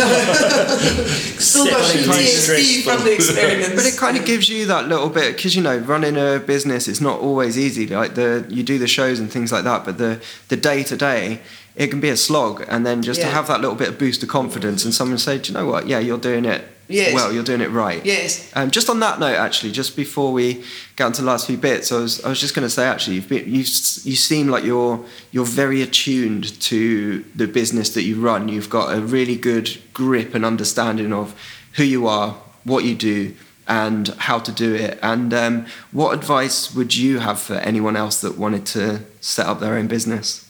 still 1.39 1.65
got 1.65 1.81
the 1.93 1.99
Exceptionally 1.99 2.23
PhD 2.25 2.83
from 2.83 3.03
the 3.05 3.13
experience. 3.13 3.75
But 3.75 3.85
it 3.85 3.97
kind 3.97 4.17
of 4.17 4.25
gives 4.25 4.49
you 4.49 4.65
that 4.65 4.89
little 4.89 5.09
bit 5.09 5.37
because 5.37 5.55
you 5.55 5.61
know 5.63 5.77
running 5.77 6.17
a 6.17 6.39
business 6.39 6.87
it's 6.89 6.99
not 7.01 7.19
always 7.21 7.57
easy. 7.57 7.87
Like 7.87 8.15
the 8.15 8.45
you 8.49 8.63
do 8.63 8.77
the 8.77 8.87
shows 8.87 9.19
and 9.21 9.31
things 9.31 9.51
like 9.53 9.63
that, 9.63 9.85
but 9.85 9.97
the 9.97 10.21
the 10.49 10.57
day 10.57 10.83
to 10.83 10.97
day 10.97 11.39
it 11.75 11.87
can 11.87 12.01
be 12.01 12.09
a 12.09 12.17
slog. 12.17 12.65
And 12.67 12.85
then 12.85 13.01
just 13.01 13.21
to 13.21 13.27
have 13.27 13.47
that 13.47 13.61
little 13.61 13.75
bit 13.77 13.87
of 13.87 13.97
boost 13.97 14.21
of 14.23 14.29
confidence 14.29 14.83
and 14.85 14.93
someone 14.93 15.17
say, 15.17 15.39
do 15.39 15.51
you 15.51 15.57
know 15.57 15.65
what? 15.65 15.87
Yeah, 15.87 15.99
you're 15.99 16.19
doing 16.19 16.45
it 16.45 16.63
Yes. 16.87 17.13
well. 17.13 17.31
You're 17.31 17.43
doing 17.43 17.61
it 17.61 17.69
right. 17.69 18.05
yes, 18.05 18.51
Um, 18.55 18.69
just 18.69 18.89
on 18.89 18.99
that 18.99 19.19
note, 19.19 19.35
actually, 19.35 19.71
just 19.71 19.95
before 19.95 20.33
we 20.33 20.63
get 20.95 21.07
into 21.07 21.21
the 21.21 21.27
last 21.27 21.47
few 21.47 21.57
bits, 21.57 21.91
I 21.91 21.97
was 21.97 22.23
I 22.23 22.29
was 22.29 22.39
just 22.39 22.53
going 22.55 22.65
to 22.65 22.69
say 22.69 22.85
actually, 22.85 23.15
you've 23.15 23.29
been, 23.29 23.45
you 23.45 23.59
you 23.59 24.15
seem 24.15 24.47
like 24.47 24.63
you're 24.63 25.03
you're 25.31 25.45
very 25.45 25.81
attuned 25.81 26.59
to 26.61 27.23
the 27.35 27.47
business 27.47 27.93
that 27.93 28.03
you 28.03 28.19
run. 28.19 28.49
You've 28.49 28.69
got 28.69 28.95
a 28.95 29.01
really 29.01 29.35
good 29.35 29.81
grip 29.93 30.35
and 30.35 30.45
understanding 30.45 31.13
of 31.13 31.35
who 31.73 31.83
you 31.83 32.07
are, 32.07 32.35
what 32.63 32.83
you 32.83 32.95
do, 32.95 33.33
and 33.67 34.09
how 34.17 34.39
to 34.39 34.51
do 34.51 34.75
it. 34.75 34.99
And 35.01 35.33
um, 35.33 35.65
what 35.91 36.13
advice 36.13 36.75
would 36.75 36.95
you 36.95 37.19
have 37.19 37.39
for 37.39 37.55
anyone 37.55 37.95
else 37.95 38.21
that 38.21 38.37
wanted 38.37 38.65
to 38.67 39.01
set 39.21 39.45
up 39.45 39.59
their 39.59 39.75
own 39.75 39.87
business? 39.87 40.49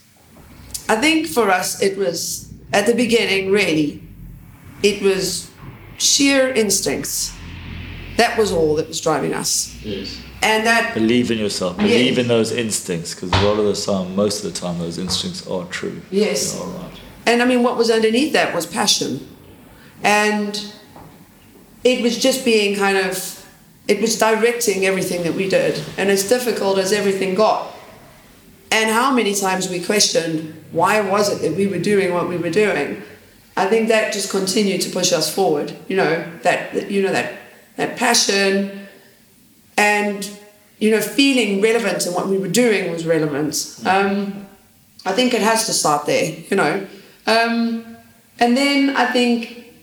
I 0.90 0.98
think 0.98 1.28
for 1.28 1.50
us 1.50 1.82
it 1.82 1.98
was 1.98 2.52
at 2.74 2.86
the 2.86 2.94
beginning 2.94 3.52
really, 3.52 4.04
it 4.82 5.02
was 5.02 5.50
sheer 5.98 6.50
instincts. 6.50 7.34
That 8.18 8.38
was 8.38 8.52
all 8.52 8.76
that 8.76 8.88
was 8.88 9.02
driving 9.02 9.34
us, 9.34 9.76
Yes. 9.84 10.18
and 10.44 10.66
that 10.68 10.94
Believe 10.94 11.32
in 11.32 11.38
yourself. 11.39 11.78
Believe 11.78 12.16
Yeah. 12.16 12.22
in 12.22 12.28
those 12.28 12.52
instincts, 12.52 13.14
because 13.16 13.32
a 13.32 13.41
lot 13.41 13.58
of 13.60 13.66
the 13.66 13.74
time, 13.76 14.16
most 14.16 14.44
of 14.44 14.54
the 14.54 14.60
time, 14.60 14.78
those 14.80 14.98
instincts 15.00 15.48
are 15.48 15.66
true. 15.66 16.02
Yes. 16.12 16.54
They 16.54 16.60
are 16.60 16.68
right. 16.68 16.91
And 17.26 17.41
I 17.41 17.46
mean, 17.46 17.64
what 17.64 17.78
was 17.78 17.89
underneath 17.89 18.34
that 18.34 18.54
was 18.54 18.66
passion. 18.66 19.28
And 20.04 20.62
it 21.84 22.02
was 22.02 22.18
just 22.18 22.44
being 22.46 22.76
kind 22.76 22.98
of, 22.98 23.46
it 23.88 24.00
was 24.02 24.18
directing 24.18 24.86
everything 24.86 25.24
that 25.24 25.34
we 25.34 25.50
did. 25.50 25.82
And 25.98 26.10
as 26.10 26.28
difficult 26.28 26.78
as 26.78 26.91
everything 26.91 27.34
got, 27.36 27.72
and 28.72 28.89
how 28.89 29.14
many 29.14 29.34
times 29.34 29.70
we 29.70 29.80
questioned 29.80 30.54
why 30.72 31.00
was 31.02 31.30
it 31.32 31.41
that 31.41 31.56
we 31.56 31.68
were 31.68 31.78
doing 31.80 32.14
what 32.14 32.28
we 32.28 32.36
were 32.38 32.50
doing, 32.50 33.02
I 33.56 33.68
think 33.68 33.88
that 33.89 34.14
just 34.14 34.32
continued 34.32 34.82
to 34.82 34.89
push 34.89 35.14
us 35.14 35.34
forward. 35.34 35.76
You 35.88 35.97
know, 35.97 36.32
that, 36.41 36.89
you 36.89 37.01
know, 37.01 37.12
that, 37.12 37.34
that 37.78 37.97
passion 37.97 38.88
and, 39.78 40.30
you 40.80 40.91
know, 40.91 41.01
feeling 41.01 41.62
relevant 41.62 42.06
and 42.06 42.16
what 42.16 42.28
we 42.28 42.38
were 42.38 42.47
doing 42.47 42.91
was 42.91 43.06
relevant. 43.06 43.80
Um, 43.86 44.47
I 45.06 45.12
think 45.12 45.34
it 45.34 45.41
has 45.41 45.66
to 45.68 45.74
start 45.74 46.06
there, 46.06 46.36
you 46.49 46.56
know. 46.56 46.88
Um, 47.28 47.97
and 48.39 48.58
then 48.58 48.95
I 48.95 49.06
think 49.12 49.74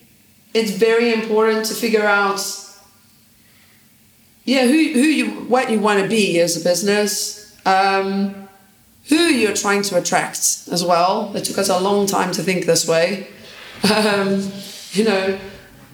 it's 0.52 0.72
very 0.72 1.12
important 1.12 1.66
to 1.66 1.74
figure 1.74 2.04
out, 2.04 2.40
yeah, 4.44 4.66
who, 4.66 4.72
who 4.72 5.00
you, 5.00 5.30
what 5.48 5.70
you 5.70 5.78
want 5.78 6.02
to 6.02 6.08
be 6.08 6.40
as 6.40 6.60
a 6.60 6.64
business, 6.64 7.56
um, 7.66 8.48
who 9.08 9.16
you're 9.16 9.54
trying 9.54 9.82
to 9.82 9.98
attract 9.98 10.38
as 10.72 10.84
well. 10.84 11.34
It 11.36 11.44
took 11.44 11.58
us 11.58 11.68
a 11.68 11.78
long 11.78 12.06
time 12.06 12.32
to 12.32 12.42
think 12.42 12.66
this 12.66 12.88
way, 12.88 13.28
um, 13.84 14.50
you 14.92 15.04
know. 15.04 15.38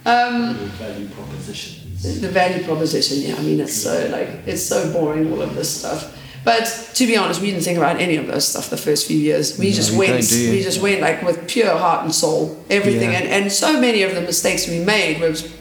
Um, 0.05 0.55
Value 0.79 1.09
propositions. 1.09 2.21
the 2.21 2.29
value 2.29 2.63
proposition 2.65 3.19
yeah 3.23 3.35
i 3.37 3.43
mean 3.43 3.59
it's 3.59 3.75
so 3.75 4.09
like 4.13 4.29
it's 4.47 4.63
so 4.63 4.93
boring 4.93 5.33
all 5.33 5.43
of 5.43 5.57
this 5.57 5.81
stuff 5.81 6.17
but 6.45 6.65
to 6.95 7.07
be 7.09 7.17
honest 7.17 7.41
we 7.41 7.51
didn't 7.51 7.65
think 7.65 7.77
about 7.77 7.99
any 8.01 8.15
of 8.17 8.29
this 8.29 8.47
stuff 8.51 8.71
the 8.71 8.77
first 8.77 9.09
few 9.09 9.19
years 9.19 9.59
we 9.59 9.73
just 9.73 9.93
you 9.93 9.99
went 9.99 10.13
don't, 10.13 10.29
do 10.29 10.39
you? 10.39 10.51
we 10.53 10.63
just 10.63 10.81
went 10.81 11.01
like 11.01 11.23
with 11.23 11.49
pure 11.49 11.77
heart 11.77 12.05
and 12.05 12.15
soul 12.15 12.57
everything 12.71 13.11
Yeah. 13.11 13.19
and, 13.19 13.29
and 13.45 13.53
so 13.53 13.81
many 13.81 14.03
of 14.03 14.15
the 14.15 14.21
mistakes 14.21 14.69
we 14.69 14.79
made 14.79 15.21
was 15.21 15.53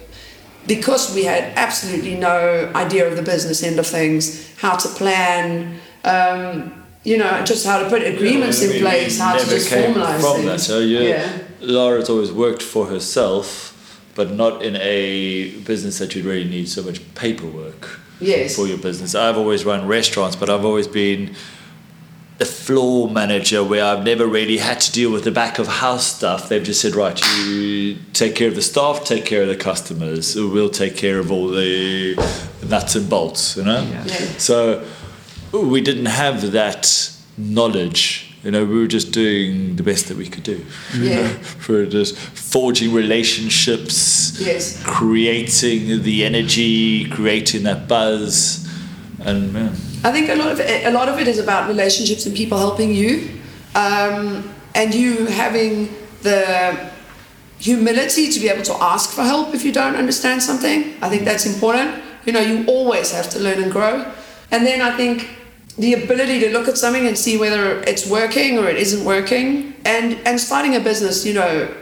because 0.68 1.16
we 1.16 1.24
had 1.24 1.44
absolutely 1.58 2.14
no 2.16 2.72
idea 2.76 3.08
of 3.08 3.16
the 3.16 3.24
business 3.24 3.64
end 3.64 3.80
of 3.80 3.88
things 3.88 4.54
how 4.60 4.76
to 4.76 4.88
plan 4.90 5.80
um, 6.04 6.72
you 7.04 7.18
know 7.18 7.44
just 7.44 7.66
how 7.66 7.80
to 7.82 7.90
put 7.90 8.04
agreements 8.04 8.62
I 8.62 8.66
in 8.66 8.80
place 8.82 9.18
how 9.20 9.34
to 9.38 9.44
just 9.44 9.72
formalize 9.72 10.20
from 10.22 10.36
things 10.36 10.46
that. 10.46 10.60
So 10.60 10.80
you, 10.82 11.00
yeah 11.00 11.40
Lara's 11.62 12.10
always 12.10 12.32
worked 12.32 12.62
for 12.64 12.88
herself, 12.88 13.72
but 14.16 14.32
not 14.32 14.64
in 14.64 14.76
a 14.78 15.52
business 15.62 16.00
that 16.00 16.16
you'd 16.16 16.26
really 16.26 16.50
need 16.50 16.68
so 16.70 16.82
much 16.84 17.00
paperwork 17.16 18.00
Yes. 18.20 18.56
for 18.56 18.68
your 18.68 18.78
business. 18.78 19.14
I've 19.16 19.38
always 19.38 19.66
run 19.66 19.88
restaurants, 19.88 20.36
but 20.36 20.50
I've 20.50 20.64
always 20.66 20.88
been 20.88 21.36
a 22.40 22.46
floor 22.46 23.10
manager 23.10 23.64
where 23.64 23.84
I've 23.86 24.04
never 24.04 24.26
really 24.28 24.58
had 24.58 24.82
to 24.82 24.92
deal 24.92 25.10
with 25.12 25.24
the 25.24 25.32
back 25.32 25.58
of 25.58 25.68
house 25.68 26.06
stuff. 26.06 26.50
They've 26.50 26.64
just 26.64 26.82
said, 26.82 26.94
right, 26.96 27.18
you 27.46 27.98
take 28.14 28.36
care 28.36 28.50
of 28.50 28.56
the 28.56 28.62
staff, 28.62 29.06
take 29.06 29.26
care 29.26 29.42
of 29.44 29.48
the 29.48 29.56
customers. 29.56 30.36
We'll 30.36 30.70
take 30.70 30.98
care 30.98 31.18
of 31.20 31.32
all 31.32 31.48
the 31.48 32.16
nuts 32.68 32.96
and 32.96 33.10
bolts, 33.10 33.56
you 33.56 33.64
know? 33.64 33.82
Yeah. 33.84 34.04
Yeah. 34.06 34.14
So 34.38 34.86
we 35.54 35.80
didn't 35.80 36.08
have 36.08 36.52
that 36.52 37.12
knowledge. 37.38 38.35
You 38.46 38.52
know, 38.52 38.64
we 38.64 38.78
were 38.80 38.88
just 38.88 39.12
doing 39.12 39.76
the 39.76 39.82
best 39.82 40.08
that 40.10 40.18
we 40.18 40.28
could 40.28 40.44
do. 40.44 40.64
you 40.94 41.04
Yeah. 41.10 41.22
know, 41.24 41.28
For 41.66 41.86
just 41.88 42.16
forging 42.16 42.94
relationships, 42.94 44.38
Yes. 44.40 44.80
creating 44.84 46.04
the 46.04 46.24
energy, 46.24 47.10
creating 47.10 47.64
that 47.64 47.88
buzz, 47.88 48.68
and 49.26 49.52
yeah. 49.54 49.70
I 50.04 50.12
think 50.12 50.30
a 50.30 50.36
lot 50.36 50.52
of 50.52 50.60
it, 50.60 50.86
a 50.86 50.92
lot 50.92 51.10
of 51.10 51.20
it 51.20 51.28
is 51.28 51.40
about 51.40 51.68
relationships 51.68 52.28
and 52.28 52.36
people 52.36 52.60
helping 52.60 52.94
you, 52.94 53.30
um, 53.74 54.48
and 54.76 54.94
you 54.94 55.26
having 55.26 55.90
the 56.22 56.78
humility 57.60 58.30
to 58.32 58.40
be 58.40 58.48
able 58.50 58.62
to 58.64 58.74
ask 58.84 59.10
for 59.10 59.24
help 59.24 59.56
if 59.56 59.64
you 59.66 59.72
don't 59.72 59.96
understand 59.96 60.44
something. 60.44 60.94
I 61.02 61.10
think 61.10 61.24
that's 61.26 61.46
important. 61.48 61.90
You 62.26 62.34
know, 62.34 62.42
you 62.42 62.64
always 62.68 63.12
have 63.12 63.28
to 63.32 63.40
learn 63.40 63.60
and 63.64 63.72
grow, 63.72 64.06
and 64.52 64.66
then 64.68 64.82
I 64.82 64.96
think 64.96 65.28
the 65.78 65.94
ability 65.94 66.40
to 66.40 66.50
look 66.52 66.68
at 66.68 66.78
something 66.78 67.06
and 67.08 67.18
see 67.18 67.38
whether 67.38 67.82
it's 67.82 68.10
working 68.10 68.58
or 68.58 68.70
it 68.70 68.78
isn't 68.78 69.04
working, 69.06 69.76
and 69.86 70.18
and 70.26 70.40
starting 70.40 70.76
a 70.76 70.80
business. 70.80 71.26
You 71.26 71.34
know, 71.34 71.76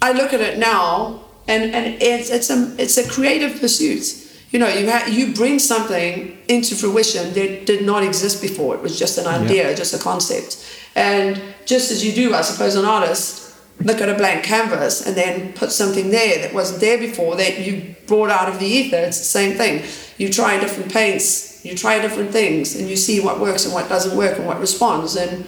I 0.00 0.12
look 0.12 0.32
at 0.32 0.40
it 0.40 0.58
now, 0.58 1.24
and, 1.46 1.74
and 1.74 2.02
it's 2.02 2.30
it's 2.30 2.50
a 2.50 2.74
it's 2.78 2.96
a 2.96 3.08
creative 3.08 3.60
pursuit. 3.60 4.24
You 4.50 4.58
know, 4.58 4.68
you 4.68 4.90
ha- 4.90 5.06
you 5.10 5.34
bring 5.34 5.58
something 5.58 6.38
into 6.48 6.74
fruition 6.74 7.34
that 7.34 7.66
did 7.66 7.84
not 7.84 8.02
exist 8.02 8.40
before. 8.40 8.74
It 8.74 8.82
was 8.82 8.98
just 8.98 9.18
an 9.18 9.26
idea, 9.26 9.74
just 9.74 9.92
a 9.92 9.98
concept, 9.98 10.64
and 10.96 11.40
just 11.66 11.90
as 11.90 12.04
you 12.04 12.12
do, 12.12 12.34
I 12.34 12.40
suppose, 12.40 12.74
an 12.74 12.86
artist 12.86 13.48
look 13.80 14.00
at 14.00 14.08
a 14.08 14.14
blank 14.14 14.44
canvas 14.44 15.06
and 15.06 15.16
then 15.16 15.52
put 15.52 15.70
something 15.70 16.10
there 16.10 16.42
that 16.42 16.52
wasn't 16.52 16.80
there 16.80 16.98
before 16.98 17.36
that 17.36 17.60
you 17.60 17.94
brought 18.06 18.30
out 18.30 18.48
of 18.48 18.58
the 18.58 18.66
ether. 18.66 18.96
It's 18.96 19.18
the 19.18 19.24
same 19.24 19.56
thing. 19.56 19.84
You 20.16 20.32
try 20.32 20.58
different 20.58 20.92
paints, 20.92 21.47
you 21.68 21.76
try 21.76 22.00
different 22.00 22.30
things, 22.30 22.76
and 22.76 22.88
you 22.88 22.96
see 22.96 23.20
what 23.20 23.38
works 23.40 23.64
and 23.64 23.74
what 23.74 23.88
doesn't 23.88 24.16
work 24.16 24.38
and 24.38 24.46
what 24.46 24.58
responds. 24.60 25.16
And 25.16 25.46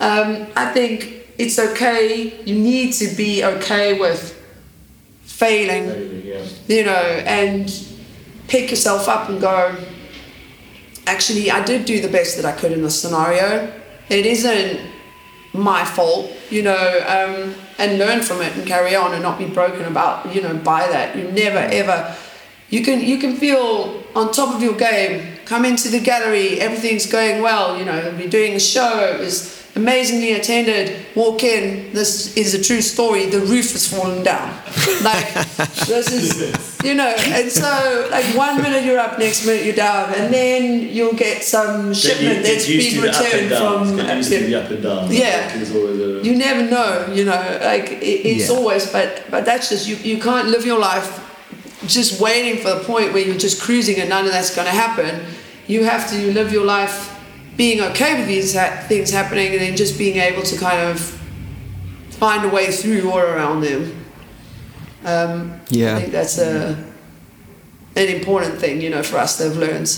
um, 0.00 0.46
I 0.54 0.72
think 0.72 1.26
it's 1.38 1.58
okay. 1.58 2.40
You 2.44 2.54
need 2.54 2.92
to 2.94 3.06
be 3.16 3.44
okay 3.44 3.98
with 3.98 4.38
failing, 5.22 5.86
you 6.68 6.84
know, 6.84 7.04
and 7.26 7.72
pick 8.48 8.70
yourself 8.70 9.08
up 9.08 9.28
and 9.28 9.40
go, 9.40 9.76
actually, 11.06 11.50
I 11.50 11.64
did 11.64 11.84
do 11.84 12.00
the 12.00 12.08
best 12.08 12.36
that 12.36 12.44
I 12.44 12.52
could 12.52 12.72
in 12.72 12.82
this 12.82 13.00
scenario. 13.00 13.72
It 14.08 14.26
isn't 14.26 14.80
my 15.52 15.84
fault, 15.84 16.30
you 16.50 16.62
know, 16.62 17.04
um, 17.06 17.54
and 17.78 17.98
learn 17.98 18.20
from 18.22 18.40
it 18.40 18.56
and 18.56 18.66
carry 18.66 18.94
on 18.94 19.12
and 19.14 19.22
not 19.22 19.38
be 19.38 19.46
broken 19.46 19.84
about, 19.84 20.34
you 20.34 20.42
know, 20.42 20.54
by 20.54 20.86
that. 20.86 21.16
You 21.16 21.30
never 21.30 21.58
ever. 21.58 22.16
You 22.72 22.80
can 22.82 23.00
you 23.00 23.18
can 23.18 23.36
feel 23.36 24.02
on 24.16 24.32
top 24.32 24.54
of 24.56 24.62
your 24.62 24.76
game. 24.76 25.36
Come 25.44 25.66
into 25.66 25.90
the 25.90 26.00
gallery, 26.00 26.58
everything's 26.58 27.04
going 27.06 27.42
well. 27.42 27.76
You 27.78 27.84
know, 27.84 28.14
we're 28.18 28.30
doing 28.30 28.54
a 28.54 28.60
show. 28.60 28.92
It 29.14 29.20
was 29.20 29.60
amazingly 29.76 30.32
attended. 30.32 30.84
Walk 31.14 31.42
in. 31.44 31.92
This 31.92 32.34
is 32.34 32.54
a 32.54 32.62
true 32.62 32.80
story. 32.80 33.26
The 33.26 33.40
roof 33.40 33.72
has 33.72 33.86
fallen 33.86 34.22
down. 34.24 34.48
Like 35.04 35.28
this 35.92 36.08
is, 36.10 36.80
you 36.82 36.94
know. 36.94 37.12
And 37.38 37.52
so, 37.52 38.08
like 38.10 38.24
one 38.34 38.62
minute 38.62 38.84
you're 38.84 38.98
up, 38.98 39.18
next 39.18 39.44
minute 39.44 39.66
you're 39.66 39.76
down, 39.76 40.14
and 40.14 40.32
then 40.32 40.88
you'll 40.96 41.18
get 41.26 41.42
some 41.44 41.92
shipment 41.92 42.42
that's 42.42 42.66
been 42.66 43.02
returned 43.02 43.50
from. 43.52 44.00
up 44.00 44.70
and 44.70 44.82
down. 44.82 45.12
Yeah. 45.12 45.58
You 46.22 46.36
never 46.38 46.70
know, 46.70 47.12
you 47.12 47.24
know, 47.26 47.58
like 47.62 47.90
it, 48.00 48.18
it's 48.30 48.48
Yeah. 48.48 48.56
always, 48.56 48.90
but 48.90 49.24
but 49.30 49.44
that's 49.44 49.68
just 49.68 49.86
you. 49.86 49.96
You 49.96 50.16
can't 50.22 50.48
live 50.48 50.64
your 50.64 50.78
life 50.78 51.28
just 51.86 52.20
waiting 52.20 52.62
for 52.62 52.70
the 52.74 52.84
point 52.84 53.12
where 53.12 53.24
you're 53.24 53.36
just 53.38 53.60
cruising 53.60 53.98
and 54.00 54.08
none 54.08 54.24
of 54.24 54.32
that's 54.32 54.54
going 54.54 54.66
to 54.66 54.72
happen. 54.72 55.24
You 55.66 55.84
have 55.84 56.08
to 56.10 56.32
live 56.32 56.52
your 56.52 56.64
life 56.64 57.08
being 57.56 57.80
okay 57.80 58.18
with 58.18 58.28
these 58.28 58.54
ha- 58.54 58.84
things 58.88 59.10
happening 59.10 59.52
and 59.52 59.60
then 59.60 59.76
just 59.76 59.98
being 59.98 60.16
able 60.16 60.42
to 60.42 60.56
kind 60.58 60.80
of 60.90 61.00
find 62.10 62.44
a 62.44 62.48
way 62.48 62.70
through 62.72 63.10
or 63.10 63.24
around 63.26 63.60
them. 63.62 64.04
Um, 65.04 65.60
Yeah. 65.68 65.96
I 65.96 66.00
think 66.00 66.12
that's 66.12 66.38
a 66.38 66.76
an 67.94 68.08
important 68.08 68.58
thing, 68.58 68.80
you 68.80 68.88
know, 68.88 69.02
for 69.02 69.18
us 69.18 69.36
to 69.36 69.44
have 69.44 69.56
learned. 69.58 69.90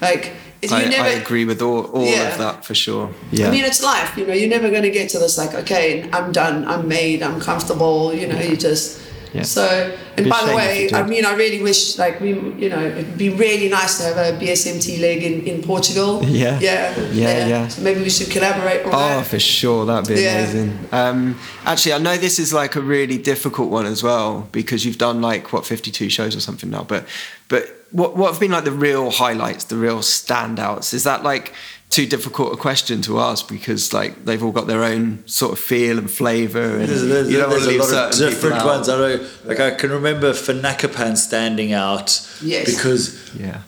Like 0.00 0.32
You 0.62 0.68
I, 0.70 0.84
never- 0.84 1.02
I 1.02 1.08
agree 1.08 1.44
with 1.44 1.60
all, 1.62 1.84
all 1.86 2.04
Yeah. 2.06 2.28
of 2.32 2.38
that 2.38 2.64
for 2.64 2.74
sure. 2.74 3.10
Yeah. 3.32 3.48
I 3.48 3.50
mean, 3.50 3.64
it's 3.64 3.82
life. 3.82 4.16
You 4.16 4.26
know, 4.26 4.34
you're 4.34 4.48
never 4.48 4.70
going 4.70 4.82
to 4.82 4.90
get 4.90 5.08
to 5.10 5.18
this 5.18 5.36
like, 5.38 5.54
okay, 5.54 6.08
I'm 6.12 6.30
done, 6.32 6.64
I'm 6.68 6.86
made, 6.86 7.22
I'm 7.22 7.40
comfortable. 7.40 8.14
You 8.14 8.26
know, 8.28 8.38
you 8.40 8.56
just. 8.56 9.00
Yeah. 9.32 9.42
So, 9.42 9.96
and 10.16 10.28
by 10.28 10.44
the 10.44 10.54
way. 10.56 10.90
I 10.92 11.02
mean, 11.04 11.24
I 11.24 11.34
really 11.34 11.62
wish, 11.62 11.98
like, 11.98 12.20
we, 12.20 12.30
you 12.30 12.68
know, 12.68 12.80
it'd 12.84 13.16
be 13.16 13.28
really 13.30 13.68
nice 13.68 13.98
to 13.98 14.04
have 14.12 14.16
a 14.16 14.38
BSMT 14.44 15.00
leg 15.00 15.22
in, 15.22 15.46
in 15.46 15.62
Portugal. 15.62 16.20
Yeah. 16.30 16.58
Yeah. 16.60 16.98
Yeah, 17.12 17.46
yeah. 17.46 17.68
So 17.68 17.82
maybe 17.82 18.00
we 18.02 18.10
should 18.10 18.30
collaborate 18.30 18.84
on 18.86 18.92
Oh, 18.94 18.98
that. 18.98 19.26
for 19.26 19.38
sure, 19.38 19.84
that'd 19.86 20.08
be 20.14 20.20
Yeah. 20.22 20.38
amazing. 20.38 20.78
Um, 20.92 21.38
actually, 21.64 21.92
I 21.94 21.98
know 21.98 22.16
this 22.16 22.38
is 22.38 22.52
like 22.52 22.76
a 22.76 22.80
really 22.80 23.18
difficult 23.18 23.70
one 23.70 23.86
as 23.86 24.02
well 24.02 24.48
because 24.52 24.84
you've 24.84 24.98
done 24.98 25.20
like 25.20 25.52
what 25.52 25.64
fifty-two 25.66 26.08
shows 26.10 26.34
or 26.36 26.40
something 26.40 26.70
now. 26.70 26.84
But 26.84 27.06
but 27.48 27.64
what 27.92 28.16
what 28.16 28.30
have 28.30 28.40
been 28.40 28.52
like 28.52 28.64
the 28.64 28.72
real 28.72 29.10
highlights, 29.10 29.64
the 29.64 29.76
real 29.76 29.98
standouts? 29.98 30.92
Is 30.94 31.04
that 31.04 31.22
like 31.22 31.52
too 31.90 32.06
difficult 32.06 32.52
a 32.52 32.56
question 32.56 33.02
to 33.02 33.18
ask 33.20 33.48
because 33.48 33.92
like 33.92 34.24
they've 34.24 34.42
all 34.42 34.52
got 34.52 34.66
their 34.68 34.84
own 34.84 35.22
sort 35.26 35.52
of 35.52 35.58
feel 35.58 35.98
and 35.98 36.08
flavour, 36.10 36.76
and 36.78 36.88
There's, 36.88 37.02
there's, 37.06 37.30
you 37.30 37.38
don't 37.38 37.50
want 37.50 37.62
there's 37.62 37.64
to 37.64 37.68
a 37.68 37.82
leave 37.82 37.92
lot 37.92 38.12
of 38.14 38.18
different 38.18 38.56
out. 38.56 38.66
ones. 38.66 38.88
I 38.88 38.96
know, 38.96 39.28
like 39.44 39.60
I 39.60 39.70
can 39.72 39.90
remember 39.90 40.32
Fanakapan 40.32 41.16
standing 41.16 41.72
out 41.72 42.08
Yes. 42.42 42.72
because 42.74 43.34
Yeah, 43.34 43.62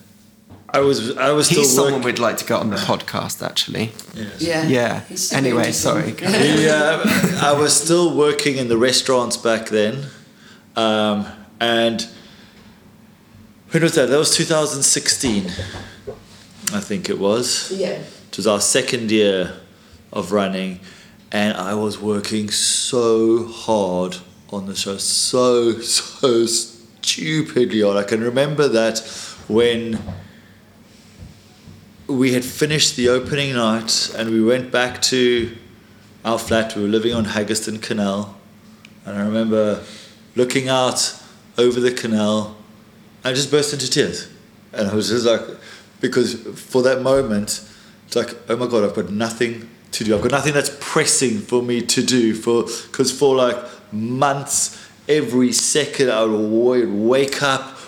I 0.68 0.80
was 0.80 1.16
I 1.18 1.32
was 1.32 1.46
still 1.46 1.62
he's 1.62 1.74
someone 1.74 1.94
working. 1.94 2.06
we'd 2.06 2.18
like 2.20 2.36
to 2.38 2.44
get 2.44 2.58
on 2.60 2.70
the 2.70 2.76
podcast 2.76 3.44
actually. 3.44 3.90
Yeah. 4.38 4.66
Yeah. 4.68 5.00
He's 5.08 5.32
Anyway, 5.32 5.72
sorry. 5.72 6.12
He, 6.20 6.68
uh, 6.68 7.02
I 7.42 7.52
was 7.58 7.72
still 7.76 8.16
working 8.16 8.56
in 8.56 8.68
the 8.68 8.76
restaurants 8.78 9.36
back 9.36 9.66
then, 9.68 10.06
um, 10.76 11.26
and 11.60 12.06
when 13.72 13.82
was 13.82 13.94
that? 13.96 14.06
That 14.10 14.18
was 14.18 14.34
2016, 14.36 15.50
I 16.72 16.80
think 16.80 17.08
it 17.08 17.18
was. 17.18 17.72
Yeah. 17.72 18.02
It 18.30 18.36
was 18.36 18.46
our 18.46 18.60
second 18.60 19.10
year 19.10 19.54
of 20.12 20.32
running, 20.32 20.80
and 21.30 21.56
I 21.56 21.74
was 21.74 21.98
working 21.98 22.50
so 22.50 23.46
hard 23.46 24.16
on 24.50 24.66
the 24.66 24.74
show, 24.74 24.96
so 24.98 25.80
so 25.80 26.46
stupidly 26.46 27.82
hard. 27.82 27.96
I 27.96 28.04
can 28.04 28.22
remember 28.22 28.68
that 28.68 28.98
when 29.48 29.98
we 32.06 32.32
had 32.32 32.44
finished 32.44 32.96
the 32.96 33.08
opening 33.08 33.54
night 33.54 34.12
and 34.16 34.30
we 34.30 34.42
went 34.42 34.70
back 34.70 35.00
to 35.02 35.56
our 36.24 36.38
flat. 36.38 36.76
We 36.76 36.82
were 36.82 36.88
living 36.88 37.14
on 37.14 37.24
Haggerston 37.24 37.82
Canal, 37.82 38.36
and 39.04 39.18
I 39.18 39.24
remember 39.24 39.82
looking 40.36 40.68
out 40.68 41.18
over 41.58 41.80
the 41.80 41.92
canal. 41.92 42.56
I 43.24 43.32
just 43.32 43.50
burst 43.50 43.72
into 43.72 43.90
tears, 43.90 44.28
and 44.72 44.88
I 44.88 44.94
was 44.94 45.08
just 45.08 45.26
like, 45.26 45.42
because 46.02 46.34
for 46.34 46.82
that 46.82 47.00
moment, 47.00 47.66
it's 48.06 48.16
like, 48.16 48.36
oh 48.50 48.56
my 48.56 48.66
god, 48.66 48.84
I've 48.84 48.94
got 48.94 49.10
nothing 49.10 49.70
to 49.92 50.04
do. 50.04 50.14
I've 50.14 50.20
got 50.20 50.32
nothing 50.32 50.52
that's 50.52 50.76
pressing 50.80 51.38
for 51.38 51.62
me 51.62 51.80
to 51.80 52.02
do. 52.02 52.34
For 52.34 52.64
because 52.64 53.16
for 53.16 53.34
like 53.36 53.56
months, 53.92 54.78
every 55.08 55.52
second 55.52 56.10
I 56.10 56.24
would 56.24 56.90
wake 56.90 57.42
up 57.42 57.78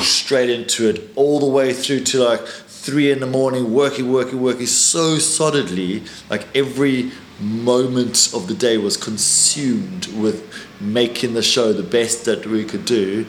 straight 0.00 0.50
into 0.50 0.88
it, 0.88 1.10
all 1.14 1.38
the 1.38 1.46
way 1.46 1.72
through 1.72 2.00
to 2.00 2.24
like 2.24 2.40
three 2.40 3.12
in 3.12 3.20
the 3.20 3.26
morning, 3.26 3.72
working, 3.72 4.10
working, 4.10 4.40
working 4.40 4.66
so 4.66 5.18
solidly. 5.18 6.02
Like 6.30 6.48
every 6.56 7.12
moment 7.38 8.32
of 8.34 8.48
the 8.48 8.54
day 8.54 8.78
was 8.78 8.96
consumed 8.96 10.06
with 10.06 10.52
making 10.80 11.34
the 11.34 11.42
show 11.42 11.72
the 11.72 11.82
best 11.82 12.24
that 12.24 12.46
we 12.46 12.64
could 12.64 12.84
do. 12.84 13.26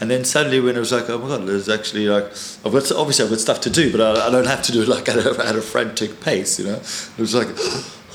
And 0.00 0.10
then 0.10 0.24
suddenly, 0.24 0.60
when 0.60 0.76
it 0.76 0.78
was 0.78 0.92
like, 0.92 1.08
oh 1.08 1.18
my 1.18 1.28
god, 1.28 1.46
there's 1.46 1.68
actually 1.68 2.06
like, 2.06 2.24
I've 2.64 2.72
got 2.72 2.92
obviously 2.92 3.24
I've 3.24 3.30
got 3.30 3.40
stuff 3.40 3.60
to 3.62 3.70
do, 3.70 3.90
but 3.90 4.00
I, 4.00 4.26
I 4.26 4.30
don't 4.30 4.46
have 4.46 4.62
to 4.62 4.72
do 4.72 4.82
it 4.82 4.88
like 4.88 5.08
at 5.08 5.16
a, 5.16 5.30
at 5.46 5.56
a 5.56 5.62
frantic 5.62 6.20
pace, 6.20 6.58
you 6.58 6.66
know. 6.66 6.76
It 6.76 7.18
was 7.18 7.34
like, 7.34 7.48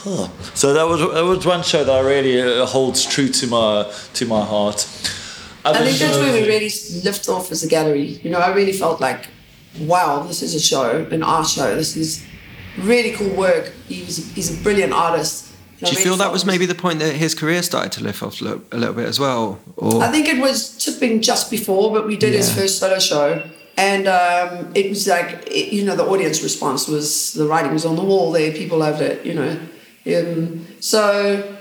oh. 0.05 0.32
So 0.53 0.73
that 0.73 0.84
was 0.84 0.99
that 0.99 1.23
was 1.23 1.45
one 1.45 1.63
show 1.63 1.84
that 1.84 1.91
I 1.91 2.01
really 2.01 2.41
uh, 2.41 2.65
holds 2.65 3.05
true 3.05 3.29
to 3.29 3.47
my 3.47 3.91
to 4.13 4.25
my 4.25 4.43
heart. 4.45 4.88
I 5.63 5.69
Other 5.69 5.86
think 5.86 5.99
that's 5.99 6.17
where 6.17 6.34
we 6.34 6.47
really 6.47 6.71
lift 7.03 7.29
off 7.29 7.51
as 7.51 7.63
a 7.63 7.67
gallery. 7.67 8.19
You 8.23 8.32
know, 8.32 8.39
I 8.39 8.53
really 8.53 8.73
felt 8.73 8.99
like, 8.99 9.27
wow, 9.79 10.23
this 10.23 10.41
is 10.41 10.55
a 10.55 10.59
show, 10.59 11.05
an 11.11 11.21
art 11.21 11.47
show. 11.47 11.75
This 11.75 11.95
is 11.95 12.25
really 12.79 13.11
cool 13.11 13.29
work. 13.36 13.71
He's, 13.88 14.34
he's 14.34 14.59
a 14.59 14.63
brilliant 14.63 14.93
artist. 14.93 15.40
Do 15.84 15.91
you 15.91 15.97
feel 15.97 16.15
that 16.17 16.32
was 16.32 16.45
maybe 16.45 16.65
the 16.65 16.75
point 16.75 16.99
that 16.99 17.15
his 17.15 17.34
career 17.34 17.63
started 17.63 17.91
to 17.93 18.03
lift 18.03 18.21
off 18.21 18.39
a 18.41 18.43
little, 18.43 18.93
bit 18.93 19.07
as 19.07 19.19
well? 19.19 19.59
Or 19.77 20.03
I 20.03 20.11
think 20.11 20.27
it 20.27 20.39
was 20.39 20.77
tipping 20.77 21.21
just 21.21 21.49
before, 21.49 21.91
but 21.91 22.05
we 22.05 22.17
did 22.17 22.34
his 22.34 22.53
first 22.53 22.79
solo 22.79 22.99
show. 22.99 23.43
And 23.77 24.07
um, 24.07 24.71
it 24.75 24.89
was 24.89 25.07
like, 25.07 25.47
it, 25.47 25.73
you 25.73 25.84
know, 25.84 25.95
the 25.95 26.05
audience 26.05 26.43
response 26.43 26.88
was, 26.88 27.34
the 27.34 27.47
writing 27.47 27.73
was 27.73 27.86
on 27.86 27.95
the 27.95 28.03
wall 28.03 28.32
there, 28.32 28.51
people 28.51 28.77
loved 28.79 29.01
it, 29.01 29.25
you 29.25 29.34
know. 29.34 29.57
Um, 30.05 30.67
so 30.79 31.57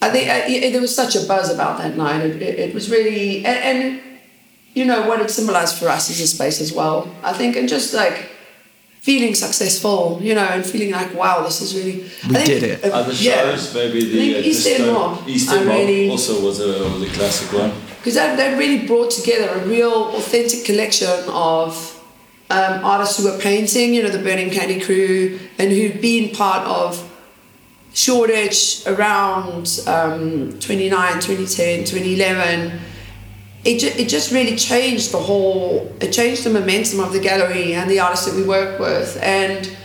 I 0.00 0.10
think 0.10 0.28
uh, 0.28 0.42
it, 0.46 0.70
there 0.70 0.80
was 0.80 0.94
such 0.94 1.16
a 1.16 1.26
buzz 1.26 1.52
about 1.52 1.78
that 1.78 1.96
night. 1.96 2.24
It, 2.24 2.42
it, 2.42 2.58
it 2.60 2.74
was 2.74 2.90
really, 2.90 3.44
and, 3.44 3.58
and, 3.58 4.00
you 4.74 4.84
know, 4.84 5.08
what 5.08 5.20
it 5.20 5.30
symbolized 5.30 5.78
for 5.78 5.88
us 5.88 6.10
as 6.10 6.20
a 6.20 6.26
space 6.28 6.60
as 6.60 6.72
well. 6.72 7.12
I 7.24 7.32
think, 7.32 7.56
and 7.56 7.68
just 7.68 7.92
like 7.92 8.30
feeling 9.00 9.34
successful, 9.34 10.18
you 10.22 10.34
know, 10.34 10.42
and 10.44 10.64
feeling 10.64 10.90
like, 10.92 11.12
wow, 11.14 11.42
this 11.42 11.60
is 11.62 11.74
really. 11.74 12.00
We 12.28 12.36
I 12.36 12.40
think, 12.44 12.46
did 12.46 12.62
it. 12.62 12.84
uh, 12.84 12.88
Other 12.96 13.12
yeah. 13.12 13.34
shows, 13.50 13.74
maybe 13.74 14.04
the 14.04 14.18
think 14.34 14.36
uh, 14.36 14.48
East 14.48 14.66
End 14.66 14.86
Mob, 14.92 15.28
East 15.28 15.50
End 15.50 15.66
Mob 15.66 15.76
really- 15.78 16.10
also 16.10 16.44
was 16.44 16.60
a, 16.60 16.84
was 16.92 17.02
a 17.02 17.10
classic 17.14 17.52
one. 17.52 17.72
because 17.98 18.14
that, 18.14 18.36
that 18.36 18.58
really 18.58 18.86
brought 18.86 19.10
together 19.10 19.48
a 19.60 19.66
real 19.66 20.14
authentic 20.16 20.64
collection 20.64 21.08
of 21.28 21.96
um, 22.50 22.84
artists 22.84 23.16
who 23.18 23.30
were 23.30 23.38
painting, 23.38 23.94
you 23.94 24.02
know, 24.02 24.10
the 24.10 24.18
Burning 24.22 24.50
Candy 24.50 24.80
crew, 24.80 25.38
and 25.58 25.70
who'd 25.70 26.00
been 26.00 26.34
part 26.34 26.66
of 26.66 27.06
Shoreditch 27.94 28.86
around 28.86 29.80
um, 29.86 30.58
29, 30.60 31.12
2010, 31.20 31.84
2011. 31.84 32.80
It, 33.64 33.78
ju- 33.78 33.92
it 33.96 34.08
just 34.08 34.32
really 34.32 34.56
changed 34.56 35.12
the 35.12 35.18
whole, 35.18 35.94
it 36.00 36.12
changed 36.12 36.44
the 36.44 36.50
momentum 36.50 37.00
of 37.00 37.12
the 37.12 37.20
gallery 37.20 37.74
and 37.74 37.90
the 37.90 38.00
artists 38.00 38.26
that 38.26 38.34
we 38.34 38.42
work 38.42 38.80
with. 38.80 39.18
And 39.22 39.76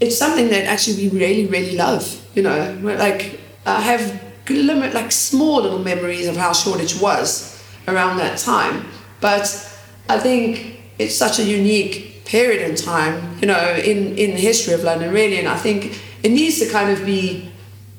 it's 0.00 0.16
something 0.16 0.48
that 0.48 0.64
actually 0.64 1.08
we 1.08 1.18
really, 1.18 1.46
really 1.46 1.76
love. 1.76 2.16
You 2.34 2.42
know, 2.42 2.78
like 2.82 3.40
I 3.66 3.80
have 3.80 4.20
like 4.48 5.12
small 5.12 5.62
little 5.62 5.78
memories 5.78 6.26
of 6.26 6.36
how 6.36 6.52
Shoreditch 6.52 7.00
was 7.00 7.62
around 7.86 8.16
that 8.18 8.38
time, 8.38 8.86
but 9.20 9.44
I 10.08 10.18
think 10.18 10.80
it's 10.98 11.14
such 11.14 11.38
a 11.38 11.44
unique 11.44 12.24
period 12.24 12.68
in 12.68 12.76
time. 12.76 13.38
You 13.40 13.46
know, 13.48 13.74
in 13.76 14.16
in 14.18 14.30
the 14.32 14.40
history 14.40 14.74
of 14.74 14.82
London, 14.82 15.12
really, 15.12 15.38
and 15.38 15.48
I 15.48 15.56
think 15.56 16.00
it 16.22 16.30
needs 16.30 16.58
to 16.60 16.68
kind 16.68 16.90
of 16.90 17.04
be 17.06 17.50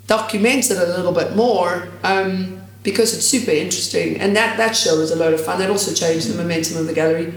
documented 0.08 0.78
a 0.78 0.86
little 0.86 1.14
bit 1.14 1.36
more. 1.36 1.88
Um, 2.04 2.61
because 2.84 3.14
it's 3.16 3.26
super 3.26 3.52
interesting, 3.52 4.20
and 4.20 4.36
that, 4.36 4.58
that 4.58 4.76
show 4.76 4.98
was 4.98 5.12
a 5.12 5.16
load 5.16 5.34
of 5.34 5.42
fun. 5.42 5.60
That 5.60 5.70
also 5.70 5.94
changed 5.94 6.28
the 6.28 6.36
momentum 6.36 6.78
of 6.78 6.88
the 6.88 6.94
gallery. 6.94 7.34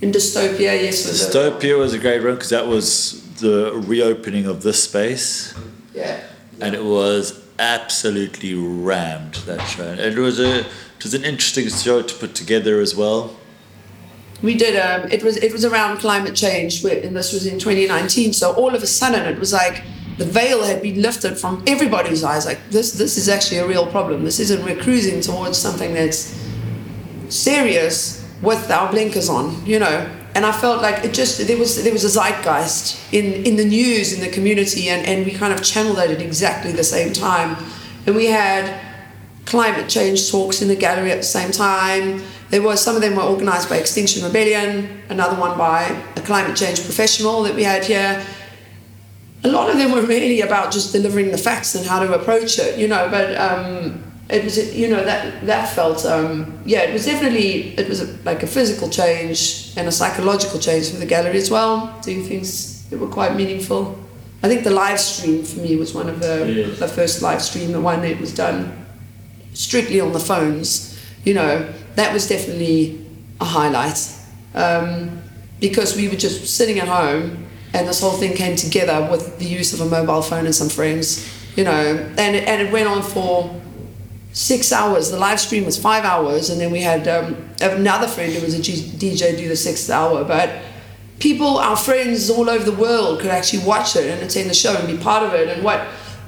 In 0.00 0.12
Dystopia, 0.12 0.80
yes, 0.82 1.06
was 1.06 1.22
a- 1.22 1.30
Dystopia 1.30 1.78
was 1.78 1.94
a 1.94 1.98
great 1.98 2.20
run 2.20 2.34
because 2.34 2.50
that 2.50 2.66
was 2.66 3.22
the 3.36 3.72
reopening 3.86 4.46
of 4.46 4.62
this 4.62 4.82
space, 4.82 5.54
yeah. 5.94 6.20
and 6.60 6.74
it 6.74 6.84
was 6.84 7.42
absolutely 7.58 8.54
rammed 8.54 9.34
that 9.46 9.60
show. 9.62 9.84
It 9.84 10.16
was 10.16 10.38
a 10.40 10.60
it 10.60 11.04
was 11.04 11.14
an 11.14 11.24
interesting 11.24 11.68
show 11.68 12.02
to 12.02 12.14
put 12.14 12.34
together 12.34 12.80
as 12.80 12.94
well. 12.94 13.36
We 14.42 14.54
did. 14.54 14.76
Um, 14.78 15.10
it 15.10 15.22
was 15.22 15.36
it 15.36 15.52
was 15.52 15.64
around 15.64 15.98
climate 15.98 16.34
change, 16.34 16.84
and 16.84 17.16
this 17.16 17.32
was 17.32 17.46
in 17.46 17.58
2019. 17.58 18.32
So 18.32 18.52
all 18.54 18.74
of 18.74 18.82
a 18.82 18.86
sudden, 18.86 19.22
it 19.26 19.38
was 19.38 19.52
like 19.52 19.82
the 20.18 20.24
veil 20.24 20.62
had 20.62 20.82
been 20.82 21.02
lifted 21.02 21.36
from 21.36 21.62
everybody's 21.66 22.22
eyes. 22.22 22.46
Like 22.46 22.60
this, 22.70 22.92
this 22.92 23.16
is 23.16 23.28
actually 23.28 23.58
a 23.58 23.66
real 23.66 23.86
problem. 23.86 24.24
This 24.24 24.38
isn't. 24.40 24.64
We're 24.64 24.80
cruising 24.80 25.20
towards 25.20 25.58
something 25.58 25.92
that's 25.94 26.38
serious 27.28 28.24
with 28.42 28.70
our 28.70 28.90
blinkers 28.90 29.28
on, 29.28 29.64
you 29.66 29.78
know. 29.78 30.10
And 30.34 30.44
I 30.44 30.52
felt 30.52 30.82
like 30.82 31.04
it 31.04 31.14
just 31.14 31.44
there 31.46 31.56
was 31.56 31.82
there 31.82 31.92
was 31.92 32.04
a 32.04 32.08
zeitgeist 32.08 33.12
in 33.12 33.44
in 33.44 33.56
the 33.56 33.64
news 33.64 34.12
in 34.12 34.20
the 34.20 34.28
community, 34.28 34.88
and 34.88 35.06
and 35.06 35.24
we 35.24 35.32
kind 35.32 35.52
of 35.52 35.62
channeled 35.62 35.96
that 35.96 36.10
at 36.10 36.20
exactly 36.20 36.72
the 36.72 36.84
same 36.84 37.12
time. 37.12 37.56
And 38.06 38.14
we 38.14 38.26
had 38.26 38.80
climate 39.46 39.88
change 39.88 40.30
talks 40.30 40.62
in 40.62 40.68
the 40.68 40.76
gallery 40.76 41.10
at 41.10 41.18
the 41.18 41.22
same 41.38 41.50
time. 41.50 42.22
There 42.50 42.62
was 42.62 42.80
some 42.80 42.94
of 42.94 43.02
them 43.02 43.16
were 43.16 43.22
organised 43.22 43.68
by 43.68 43.76
Extinction 43.76 44.24
Rebellion, 44.24 45.02
another 45.08 45.38
one 45.40 45.56
by 45.58 45.82
a 46.16 46.20
climate 46.20 46.56
change 46.56 46.82
professional 46.84 47.42
that 47.42 47.54
we 47.54 47.64
had 47.64 47.84
here. 47.84 48.24
A 49.44 49.48
lot 49.48 49.68
of 49.70 49.76
them 49.76 49.92
were 49.92 50.02
really 50.02 50.40
about 50.40 50.72
just 50.72 50.92
delivering 50.92 51.30
the 51.30 51.38
facts 51.38 51.74
and 51.74 51.84
how 51.86 52.00
to 52.04 52.12
approach 52.14 52.58
it, 52.58 52.78
you 52.78 52.88
know. 52.88 53.08
But 53.10 53.36
um, 53.36 54.02
it 54.30 54.42
was, 54.42 54.74
you 54.74 54.88
know, 54.88 55.04
that 55.04 55.44
that 55.46 55.68
felt, 55.68 56.04
um, 56.06 56.58
yeah, 56.64 56.80
it 56.82 56.92
was 56.92 57.04
definitely 57.04 57.76
it 57.78 57.88
was 57.88 58.00
a, 58.00 58.16
like 58.24 58.42
a 58.42 58.46
physical 58.46 58.88
change 58.88 59.72
and 59.76 59.86
a 59.86 59.92
psychological 59.92 60.58
change 60.58 60.90
for 60.90 60.96
the 60.96 61.06
gallery 61.06 61.36
as 61.36 61.50
well. 61.50 61.94
Doing 62.02 62.24
things 62.24 62.88
that 62.88 62.98
were 62.98 63.08
quite 63.08 63.36
meaningful. 63.36 63.98
I 64.42 64.48
think 64.48 64.64
the 64.64 64.70
live 64.70 65.00
stream 65.00 65.42
for 65.42 65.60
me 65.60 65.76
was 65.76 65.94
one 65.94 66.08
of 66.08 66.20
the 66.20 66.50
Yeah. 66.50 66.66
the 66.74 66.88
first 66.88 67.22
live 67.22 67.42
stream, 67.42 67.72
the 67.72 67.80
one 67.80 68.00
that 68.02 68.18
was 68.20 68.32
done 68.34 68.86
strictly 69.52 70.00
on 70.00 70.12
the 70.12 70.20
phones, 70.20 70.98
you 71.24 71.34
know, 71.34 71.72
that 71.96 72.12
was 72.12 72.26
definitely 72.28 73.04
a 73.40 73.44
highlight. 73.44 73.98
Um, 74.54 75.20
because 75.60 75.96
we 75.96 76.08
were 76.08 76.16
just 76.16 76.46
sitting 76.56 76.78
at 76.80 76.88
home 76.88 77.43
and 77.74 77.88
this 77.88 78.00
whole 78.00 78.12
thing 78.12 78.34
came 78.34 78.56
together 78.56 79.08
with 79.10 79.38
the 79.38 79.44
use 79.44 79.74
of 79.74 79.80
a 79.80 79.84
mobile 79.84 80.22
phone 80.22 80.46
and 80.46 80.54
some 80.54 80.68
friends, 80.68 81.28
you 81.56 81.64
know, 81.64 81.70
and 82.16 82.36
it, 82.36 82.48
and 82.48 82.62
it 82.62 82.72
went 82.72 82.88
on 82.88 83.02
for 83.02 83.60
six 84.32 84.72
hours. 84.72 85.10
The 85.10 85.18
live 85.18 85.40
stream 85.40 85.64
was 85.64 85.76
five 85.76 86.04
hours, 86.04 86.50
and 86.50 86.60
then 86.60 86.70
we 86.70 86.80
had 86.80 87.08
um, 87.08 87.36
another 87.60 88.06
friend 88.06 88.32
who 88.32 88.42
was 88.42 88.54
a 88.54 88.62
G- 88.62 88.74
DJ 88.74 89.36
do 89.36 89.48
the 89.48 89.56
sixth 89.56 89.90
hour. 89.90 90.24
But 90.24 90.60
people, 91.18 91.58
our 91.58 91.76
friends 91.76 92.30
all 92.30 92.48
over 92.48 92.64
the 92.64 92.76
world, 92.76 93.20
could 93.20 93.30
actually 93.30 93.64
watch 93.64 93.96
it 93.96 94.08
and 94.08 94.22
attend 94.22 94.48
the 94.48 94.54
show 94.54 94.76
and 94.76 94.86
be 94.86 94.96
part 95.02 95.24
of 95.24 95.34
it. 95.34 95.48
And 95.48 95.64
what 95.64 95.80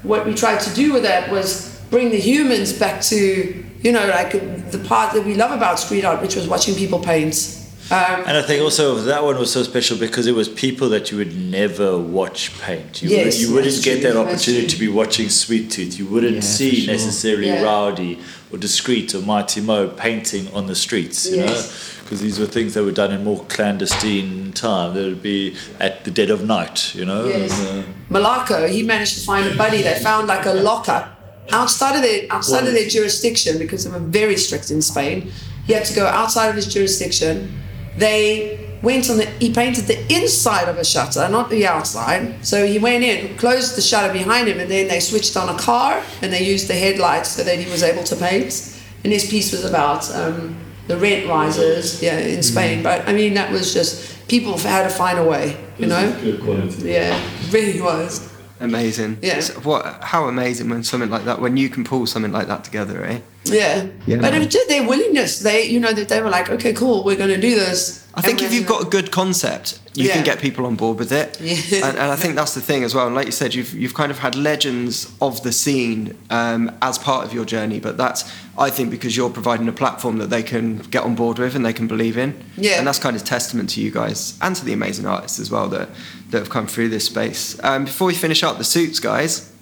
what 0.03 0.27
we 0.27 0.35
tried 0.35 0.61
to 0.61 0.75
do 0.75 0.93
with 0.93 1.03
that 1.05 1.31
was 1.31 1.81
bring 1.91 2.11
the 2.11 2.21
humans 2.21 2.73
back 2.73 3.01
to 3.01 3.65
you 3.83 3.93
know 3.93 4.07
like 4.09 4.33
the 4.73 4.85
part 4.89 5.15
that 5.15 5.25
we 5.25 5.35
love 5.35 5.53
about 5.53 5.79
street 5.79 6.05
art, 6.05 6.21
which 6.23 6.35
was 6.35 6.49
watching 6.49 6.75
people 6.75 6.99
paint. 6.99 7.63
Um, 7.91 8.25
And 8.27 8.37
I 8.37 8.43
think 8.43 8.63
also 8.63 8.97
that 8.97 9.23
one 9.23 9.39
was 9.39 9.53
so 9.53 9.63
special 9.63 9.97
because 9.97 10.27
it 10.27 10.35
was 10.35 10.49
people 10.49 10.89
that 10.89 11.11
you 11.13 11.19
would 11.19 11.37
never 11.37 11.97
watch 11.97 12.59
paint. 12.61 13.03
You, 13.03 13.11
Yes, 13.11 13.25
would, 13.25 13.35
you 13.43 13.55
wouldn't 13.55 13.83
get 13.85 14.03
that 14.03 14.17
opportunity 14.17 14.67
to 14.67 14.77
be 14.79 14.89
watching 14.89 15.29
Sweet 15.29 15.71
Toof. 15.71 15.97
You 15.99 16.07
wouldn't 16.07 16.35
Yeah, 16.37 16.41
see 16.41 16.81
sure. 16.81 16.93
necessarily 16.95 17.47
Yeah. 17.47 17.63
Rowdy 17.63 18.19
or 18.53 18.59
Dscreet 18.59 19.15
or 19.15 19.21
Mighty 19.21 19.61
Mo 19.61 19.89
painting 19.89 20.49
on 20.53 20.67
the 20.67 20.75
streets, 20.75 21.29
you 21.31 21.37
know, 21.39 21.63
because 22.03 22.21
these 22.21 22.41
were 22.41 22.47
things 22.47 22.75
that 22.75 22.83
were 22.83 22.91
done 22.93 23.13
in 23.13 23.23
more 23.23 23.45
clandestine 23.49 24.53
time. 24.53 24.95
They 24.95 25.05
would 25.05 25.23
be 25.23 25.55
at 25.79 26.05
the 26.05 26.11
dead 26.11 26.31
of 26.31 26.45
night, 26.45 26.93
you 26.95 27.05
know. 27.05 27.25
Yes. 27.27 27.53
and, 27.53 27.85
uh, 28.17 28.67
he 28.67 28.83
managed 28.83 29.15
to 29.19 29.21
find 29.25 29.47
a 29.47 29.57
buddy. 29.57 29.83
They 29.83 29.99
found 30.01 30.27
like 30.27 30.45
a 30.47 30.55
lockup 30.55 31.13
outside 31.53 31.95
of 31.95 32.03
their 32.03 32.27
outside 32.31 32.67
of 32.67 32.73
their 32.75 32.89
jurisdiction 32.89 33.59
because 33.59 33.85
they 33.85 33.91
were 33.91 34.01
very 34.01 34.37
strict 34.37 34.71
in 34.73 34.83
Spain. 34.83 35.31
He 35.67 35.73
had 35.73 35.85
to 35.85 35.95
go 35.95 36.07
outside 36.07 36.49
of 36.49 36.57
his 36.57 36.67
jurisdiction. 36.73 37.63
They 37.97 38.79
went 38.83 39.11
on 39.11 39.17
the 39.17 39.27
he 39.41 39.53
painted 39.53 39.87
the 39.87 39.99
inside 40.15 40.69
of 40.69 40.79
a 40.79 40.85
shutter, 40.85 41.29
not 41.29 41.51
the 41.51 41.67
outside. 41.67 42.45
So 42.47 42.67
he 42.67 42.79
went 42.79 43.05
in, 43.05 43.37
closed 43.37 43.77
the 43.77 43.83
shutter 43.83 44.13
behind 44.13 44.49
him, 44.49 44.61
and 44.61 44.71
then 44.71 44.89
they 44.89 45.01
switched 45.01 45.37
on 45.37 45.49
a 45.55 45.59
car 45.59 46.03
and 46.23 46.33
they 46.33 46.45
used 46.45 46.69
the 46.69 46.75
headlights 46.75 47.31
so 47.31 47.45
that 47.45 47.59
he 47.59 47.71
was 47.71 47.83
able 47.83 48.05
to 48.05 48.17
paint. 48.17 48.75
And 49.05 49.13
his 49.13 49.29
piece 49.29 49.53
was 49.53 49.65
about 49.65 50.11
um, 50.15 50.57
the 50.89 50.97
rent 50.97 51.29
rises, 51.29 52.03
yeah, 52.03 52.19
in 52.19 52.43
Spain. 52.43 52.83
But 52.83 53.09
I 53.09 53.13
mean, 53.13 53.35
that 53.35 53.51
was 53.53 53.73
just 53.73 54.29
people 54.29 54.59
had 54.59 54.85
to 54.85 54.91
find 54.91 55.19
a 55.19 55.25
way, 55.25 55.57
you 55.79 55.87
know. 55.87 56.13
Good 56.21 56.43
quality. 56.43 56.91
Yeah, 56.91 57.21
really 57.51 57.81
was. 57.81 58.33
Amazing. 58.61 59.19
Yeah. 59.23 59.41
So 59.41 59.61
what? 59.61 60.03
How 60.03 60.29
amazing 60.29 60.69
when 60.71 60.83
something 60.83 61.11
like 61.11 61.25
that, 61.25 61.41
when 61.41 61.57
you 61.57 61.69
can 61.69 61.85
pull 61.85 62.07
something 62.07 62.33
like 62.33 62.47
that 62.47 62.65
together, 62.65 63.05
eh? 63.05 63.21
Yeah. 63.51 63.87
Yeah. 64.07 64.19
But 64.21 64.35
it 64.35 64.39
was 64.39 64.49
just 64.49 64.69
their 64.69 64.87
willingness. 64.87 65.41
They, 65.41 65.65
you 65.65 65.81
know, 65.81 65.93
that 65.93 66.09
they 66.09 66.21
were 66.21 66.31
like, 66.31 66.51
okay, 66.51 66.73
cool, 66.73 67.05
we're 67.05 67.17
going 67.17 67.31
to 67.31 67.41
do 67.41 67.55
this. 67.55 68.07
I 68.15 68.23
think 68.23 68.41
if 68.43 68.55
you've 68.55 68.67
got 68.67 68.83
a 68.83 68.89
good 68.89 69.11
concept, 69.11 69.79
you 69.95 70.09
can 70.09 70.25
get 70.25 70.39
people 70.41 70.65
on 70.67 70.75
board 70.75 70.99
with 70.99 71.13
it. 71.13 71.39
Yeah. 71.41 71.87
And, 71.87 71.99
and 71.99 72.11
I 72.11 72.17
think 72.17 72.35
that's 72.35 72.55
the 72.55 72.61
thing 72.61 72.83
as 72.83 72.95
well. 72.95 73.07
And 73.07 73.15
like 73.15 73.27
you 73.27 73.33
said, 73.33 73.55
you've 73.55 73.75
you've 73.75 73.95
kind 73.95 74.11
of 74.11 74.19
had 74.19 74.35
legends 74.35 75.15
of 75.21 75.43
the 75.43 75.53
scene 75.53 76.17
um, 76.31 76.77
as 76.81 76.99
part 76.99 77.27
of 77.27 77.35
your 77.35 77.45
journey, 77.45 77.79
but 77.79 77.97
that's 77.97 78.31
I 78.59 78.71
think 78.71 78.91
because 78.91 79.17
you're 79.17 79.31
providing 79.31 79.69
a 79.69 79.73
platform 79.73 80.17
that 80.19 80.31
they 80.31 80.43
can 80.43 80.79
get 80.79 81.05
on 81.05 81.15
board 81.15 81.39
with 81.39 81.55
and 81.55 81.65
they 81.65 81.75
can 81.75 81.87
believe 81.87 82.17
in. 82.17 82.43
Yeah. 82.57 82.79
And 82.79 82.87
that's 82.87 82.99
kind 82.99 83.17
of 83.17 83.25
testament 83.25 83.71
to 83.71 83.83
you 83.83 83.91
guys 83.91 84.39
and 84.41 84.57
to 84.57 84.65
the 84.65 84.73
amazing 84.73 85.07
artists 85.07 85.39
as 85.39 85.51
well 85.51 85.69
that 85.69 85.91
that 86.31 86.39
have 86.39 86.51
come 86.51 86.67
through 86.67 86.89
this 86.89 87.05
space. 87.05 87.63
Um, 87.63 87.85
before 87.85 88.07
we 88.07 88.15
finish 88.15 88.43
up, 88.43 88.59
the 88.59 88.65
suits, 88.65 88.99
guys. 89.01 89.53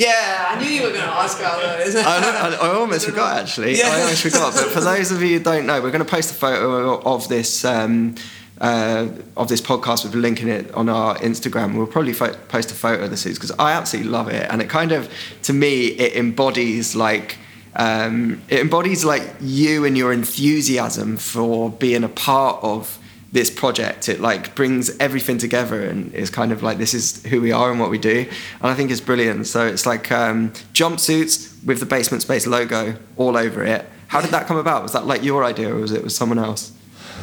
Yeah, 0.00 0.46
I 0.48 0.58
knew 0.58 0.70
you 0.70 0.82
were 0.82 0.92
going 0.92 1.02
to 1.02 1.10
ask 1.10 1.38
about 1.38 1.60
those. 1.78 1.94
I, 1.94 2.20
know, 2.20 2.30
I, 2.30 2.68
I 2.68 2.74
almost 2.74 3.04
forgot 3.10 3.36
actually. 3.36 3.76
Yeah. 3.76 3.88
I 3.88 4.00
almost 4.00 4.22
forgot. 4.22 4.54
But 4.54 4.70
for 4.70 4.80
those 4.80 5.12
of 5.12 5.20
you 5.20 5.36
who 5.36 5.44
don't 5.44 5.66
know, 5.66 5.82
we're 5.82 5.90
going 5.90 6.02
to 6.04 6.10
post 6.10 6.30
a 6.30 6.34
photo 6.34 7.02
of 7.02 7.28
this 7.28 7.66
um, 7.66 8.14
uh, 8.62 9.08
of 9.36 9.48
this 9.48 9.60
podcast. 9.60 10.06
We're 10.06 10.18
linking 10.18 10.48
it 10.48 10.72
on 10.72 10.88
our 10.88 11.16
Instagram. 11.18 11.76
We'll 11.76 11.86
probably 11.86 12.14
fo- 12.14 12.32
post 12.48 12.70
a 12.70 12.74
photo 12.74 13.04
of 13.04 13.10
the 13.10 13.18
suits 13.18 13.36
because 13.36 13.52
I 13.58 13.72
absolutely 13.72 14.10
love 14.10 14.28
it, 14.28 14.50
and 14.50 14.62
it 14.62 14.70
kind 14.70 14.92
of, 14.92 15.12
to 15.42 15.52
me, 15.52 15.88
it 15.88 16.16
embodies 16.16 16.96
like. 16.96 17.36
Um, 17.76 18.42
it 18.48 18.58
embodies 18.58 19.04
like 19.04 19.22
you 19.40 19.84
and 19.84 19.96
your 19.96 20.12
enthusiasm 20.12 21.16
for 21.16 21.70
being 21.70 22.02
a 22.02 22.08
part 22.08 22.58
of 22.64 22.98
this 23.32 23.50
project 23.50 24.08
it 24.08 24.20
like 24.20 24.54
brings 24.54 24.96
everything 24.98 25.38
together 25.38 25.82
and 25.82 26.12
is 26.14 26.30
kind 26.30 26.50
of 26.50 26.62
like 26.62 26.78
this 26.78 26.94
is 26.94 27.24
who 27.26 27.40
we 27.40 27.52
are 27.52 27.70
and 27.70 27.78
what 27.78 27.90
we 27.90 27.98
do. 27.98 28.26
And 28.60 28.70
i 28.70 28.74
think 28.74 28.90
it's 28.90 29.00
brilliant. 29.00 29.46
So 29.46 29.66
it's 29.66 29.86
like 29.86 30.10
um, 30.10 30.50
jumpsuits 30.72 31.64
with 31.64 31.80
the 31.80 31.86
BSMT 31.86 32.22
Space 32.22 32.46
logo 32.46 32.96
all 33.16 33.36
over 33.36 33.62
it. 33.62 33.86
How 34.08 34.20
did 34.20 34.30
that 34.30 34.46
come 34.46 34.56
about? 34.56 34.82
Was 34.82 34.92
that 34.92 35.06
like 35.06 35.22
your 35.22 35.44
idea 35.44 35.72
or 35.72 35.80
was 35.80 35.92
it 35.92 36.02
with 36.02 36.12
someone 36.12 36.38
else? 36.38 36.72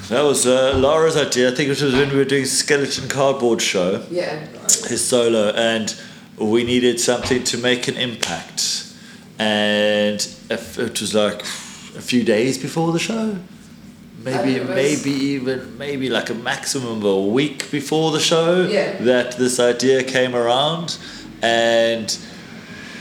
That 0.10 0.22
was 0.22 0.48
uh, 0.48 0.78
Lara's 0.78 1.18
idea. 1.18 1.52
I 1.52 1.56
think 1.56 1.68
it 1.68 1.82
was 1.82 1.94
when 1.94 2.10
we 2.10 2.16
were 2.16 2.24
doing 2.24 2.46
skeleton 2.46 3.10
cardboard 3.10 3.62
show. 3.62 4.06
yeah. 4.10 4.40
his 4.88 5.06
solo 5.06 5.50
and 5.50 6.00
we 6.38 6.64
needed 6.64 7.00
something 7.00 7.44
to 7.44 7.58
make 7.58 7.90
an 7.90 7.98
impact. 7.98 8.94
And 9.40 10.26
it 10.50 11.02
was 11.02 11.14
like 11.14 11.42
a 11.42 12.02
few 12.02 12.24
days 12.24 12.58
before 12.58 12.94
the 12.94 13.00
show 13.00 13.38
maybe 14.24 14.60
maybe 14.64 15.10
even 15.12 15.78
maybe 15.78 16.10
like 16.10 16.30
a 16.30 16.34
maximum 16.34 16.98
of 16.98 17.04
a 17.06 17.22
week 17.22 17.70
before 17.72 18.12
the 18.12 18.20
show 18.20 18.66
Yeah. 18.68 18.98
that 19.04 19.38
this 19.38 19.60
idea 19.60 20.04
came 20.04 20.36
around. 20.36 20.98
And 21.42 22.18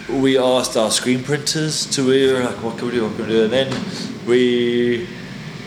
we 0.08 0.38
asked 0.38 0.76
our 0.76 0.90
screen 0.90 1.22
printers 1.24 1.86
to 1.86 2.06
we 2.06 2.32
were 2.32 2.40
like 2.44 2.62
what 2.62 2.76
can 2.78 2.86
we 2.88 2.92
do? 2.92 3.04
What 3.06 3.16
can 3.16 3.26
we 3.26 3.32
do? 3.32 3.44
And 3.44 3.52
then 3.52 3.84
we 4.26 5.08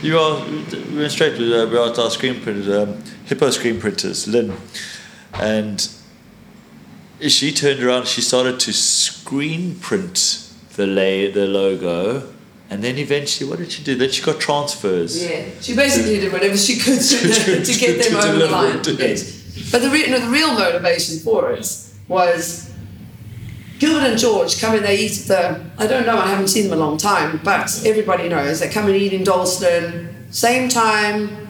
you 0.02 0.18
are 0.18 0.46
we 0.46 0.98
went 0.98 1.12
straight 1.12 1.36
to 1.38 1.64
uh, 1.64 1.66
we 1.66 1.78
asked 1.78 2.00
our 2.00 2.10
screen 2.12 2.40
printers 2.42 2.70
um, 2.70 3.04
hippo 3.26 3.50
screen 3.50 3.80
printers 3.80 4.28
Lynn. 4.28 4.54
And 5.34 5.88
she 7.22 7.52
turned 7.52 7.82
around 7.84 8.08
she 8.08 8.22
started 8.22 8.60
to 8.62 8.72
screen 8.74 9.76
print 9.80 10.46
the 10.76 10.86
lay 10.88 11.30
the 11.32 11.48
logo 11.48 12.32
and 12.70 12.84
then 12.84 12.98
eventually 12.98 13.50
what 13.50 13.60
did 13.60 13.72
she 13.72 13.84
do 13.84 13.96
then 13.96 14.10
she 14.12 14.22
got 14.24 14.40
transfers 14.40 15.24
Yeah, 15.28 15.46
she 15.62 15.76
basically 15.76 16.20
did 16.20 16.32
whatever 16.32 16.56
she 16.58 16.78
could 16.78 17.00
to, 17.00 17.18
to- 17.34 17.66
to 17.74 17.80
get 17.80 18.04
to 18.04 18.10
them 18.10 18.24
over 18.24 18.38
the 18.40 18.48
line. 18.48 18.80
Yes. 18.98 19.72
But 19.72 19.82
the, 19.82 19.90
re- 19.90 20.08
no, 20.10 20.20
the 20.20 20.30
real 20.30 20.54
motivation 20.54 21.20
for 21.20 21.52
us 21.54 21.94
was 22.08 22.72
Gilbert 23.80 24.06
and 24.08 24.20
George 24.20 24.60
come 24.60 24.76
and 24.76 24.84
they 24.86 24.98
eat 24.98 25.14
the, 25.28 25.66
I 25.78 25.88
don't 25.88 26.06
know, 26.06 26.18
I 26.18 26.28
haven't 26.28 26.48
seen 26.50 26.66
them 26.70 26.74
a 26.74 26.82
long 26.82 26.98
time, 26.98 27.40
but 27.44 27.82
everybody 27.86 28.28
knows. 28.30 28.60
They 28.60 28.70
come 28.70 28.88
and 28.88 28.96
eat 28.96 29.14
in 29.14 29.24
Dalston, 29.24 30.28
same 30.32 30.70
time, 30.70 31.48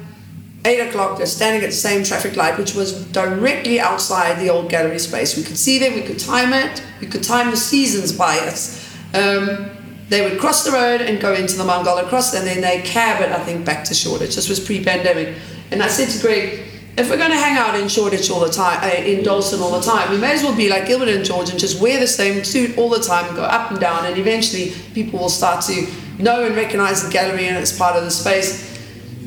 8 0.66 0.90
o'clock, 0.90 1.18
they're 1.18 1.26
standing 1.26 1.64
at 1.64 1.68
the 1.72 1.76
same 1.76 2.04
traffic 2.04 2.36
light, 2.36 2.58
which 2.58 2.76
was 2.76 3.06
directly 3.12 3.80
outside 3.80 4.40
the 4.40 4.50
old 4.50 4.70
gallery 4.70 5.00
space. 5.00 5.36
We 5.38 5.44
could 5.44 5.58
see 5.58 5.80
them, 5.80 5.94
we 5.96 6.02
could 6.02 6.20
time 6.20 6.52
it, 6.54 6.84
we 7.02 7.08
could 7.08 7.24
time 7.24 7.50
the 7.52 7.58
seasons 7.58 8.12
by 8.12 8.36
it. 8.36 9.16
Um, 9.16 9.72
they 10.10 10.28
would 10.28 10.40
cross 10.40 10.66
the 10.66 10.72
road 10.72 11.02
and 11.02 11.22
go 11.22 11.34
into 11.34 11.56
the 11.56 11.64
Mongala 11.64 12.08
Cross, 12.08 12.34
and 12.34 12.46
then 12.46 12.62
they 12.62 12.82
cab 12.82 13.22
it, 13.22 13.32
I 13.32 13.40
think, 13.44 13.66
back 13.66 13.84
to 13.86 13.94
Shoreditch. 13.94 14.36
This 14.36 14.50
was 14.50 14.60
pre-pandemic, 14.60 15.38
and 15.72 15.82
I 15.82 15.88
said 15.88 16.10
to 16.10 16.22
Greg, 16.22 16.66
if 16.98 17.10
we're 17.10 17.18
going 17.18 17.32
to 17.32 17.38
hang 17.38 17.58
out 17.58 17.80
in 17.80 17.88
Shoreditch 17.88 18.30
all 18.30 18.42
the 18.42 18.52
time, 18.52 18.80
uh, 18.84 18.94
in 18.94 19.24
Dalston 19.24 19.62
all 19.62 19.72
the 19.72 19.86
time, 19.86 20.12
we 20.12 20.18
may 20.18 20.34
as 20.34 20.44
well 20.44 20.56
be 20.56 20.68
like 20.68 20.88
Gilbert 20.88 21.08
and 21.08 21.24
George 21.24 21.50
and 21.50 21.58
just 21.58 21.80
wear 21.80 22.00
the 22.00 22.08
same 22.08 22.44
suit 22.44 22.78
all 22.78 22.90
the 22.90 23.00
time, 23.00 23.34
go 23.36 23.44
up 23.44 23.72
and 23.72 23.80
down, 23.80 24.06
and 24.06 24.18
eventually 24.18 24.74
people 24.94 25.20
will 25.20 25.30
start 25.30 25.64
to 25.66 25.88
know 26.18 26.44
and 26.46 26.56
recognize 26.56 27.04
the 27.06 27.10
gallery 27.10 27.48
and 27.48 27.56
it's 27.56 27.78
part 27.78 27.96
of 27.96 28.04
the 28.04 28.12
space. 28.12 28.68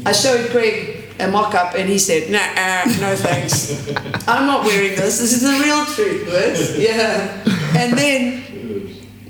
I 0.05 0.13
showed 0.13 0.51
Greg 0.51 1.03
a 1.21 1.29
mock-up, 1.29 1.75
and 1.77 1.89
he 1.89 1.99
said, 1.99 2.31
"Nah, 2.31 2.39
uh, 2.39 2.85
no 3.01 3.15
thanks. 3.15 3.71
I'm 4.29 4.47
not 4.47 4.65
wearing 4.65 4.97
this. 4.97 5.21
This 5.21 5.33
is 5.33 5.43
the 5.43 5.65
real 5.65 5.85
truth, 5.87 6.29
Liz." 6.29 6.77
Yeah, 6.83 7.43
and 7.77 7.97
then 7.97 8.52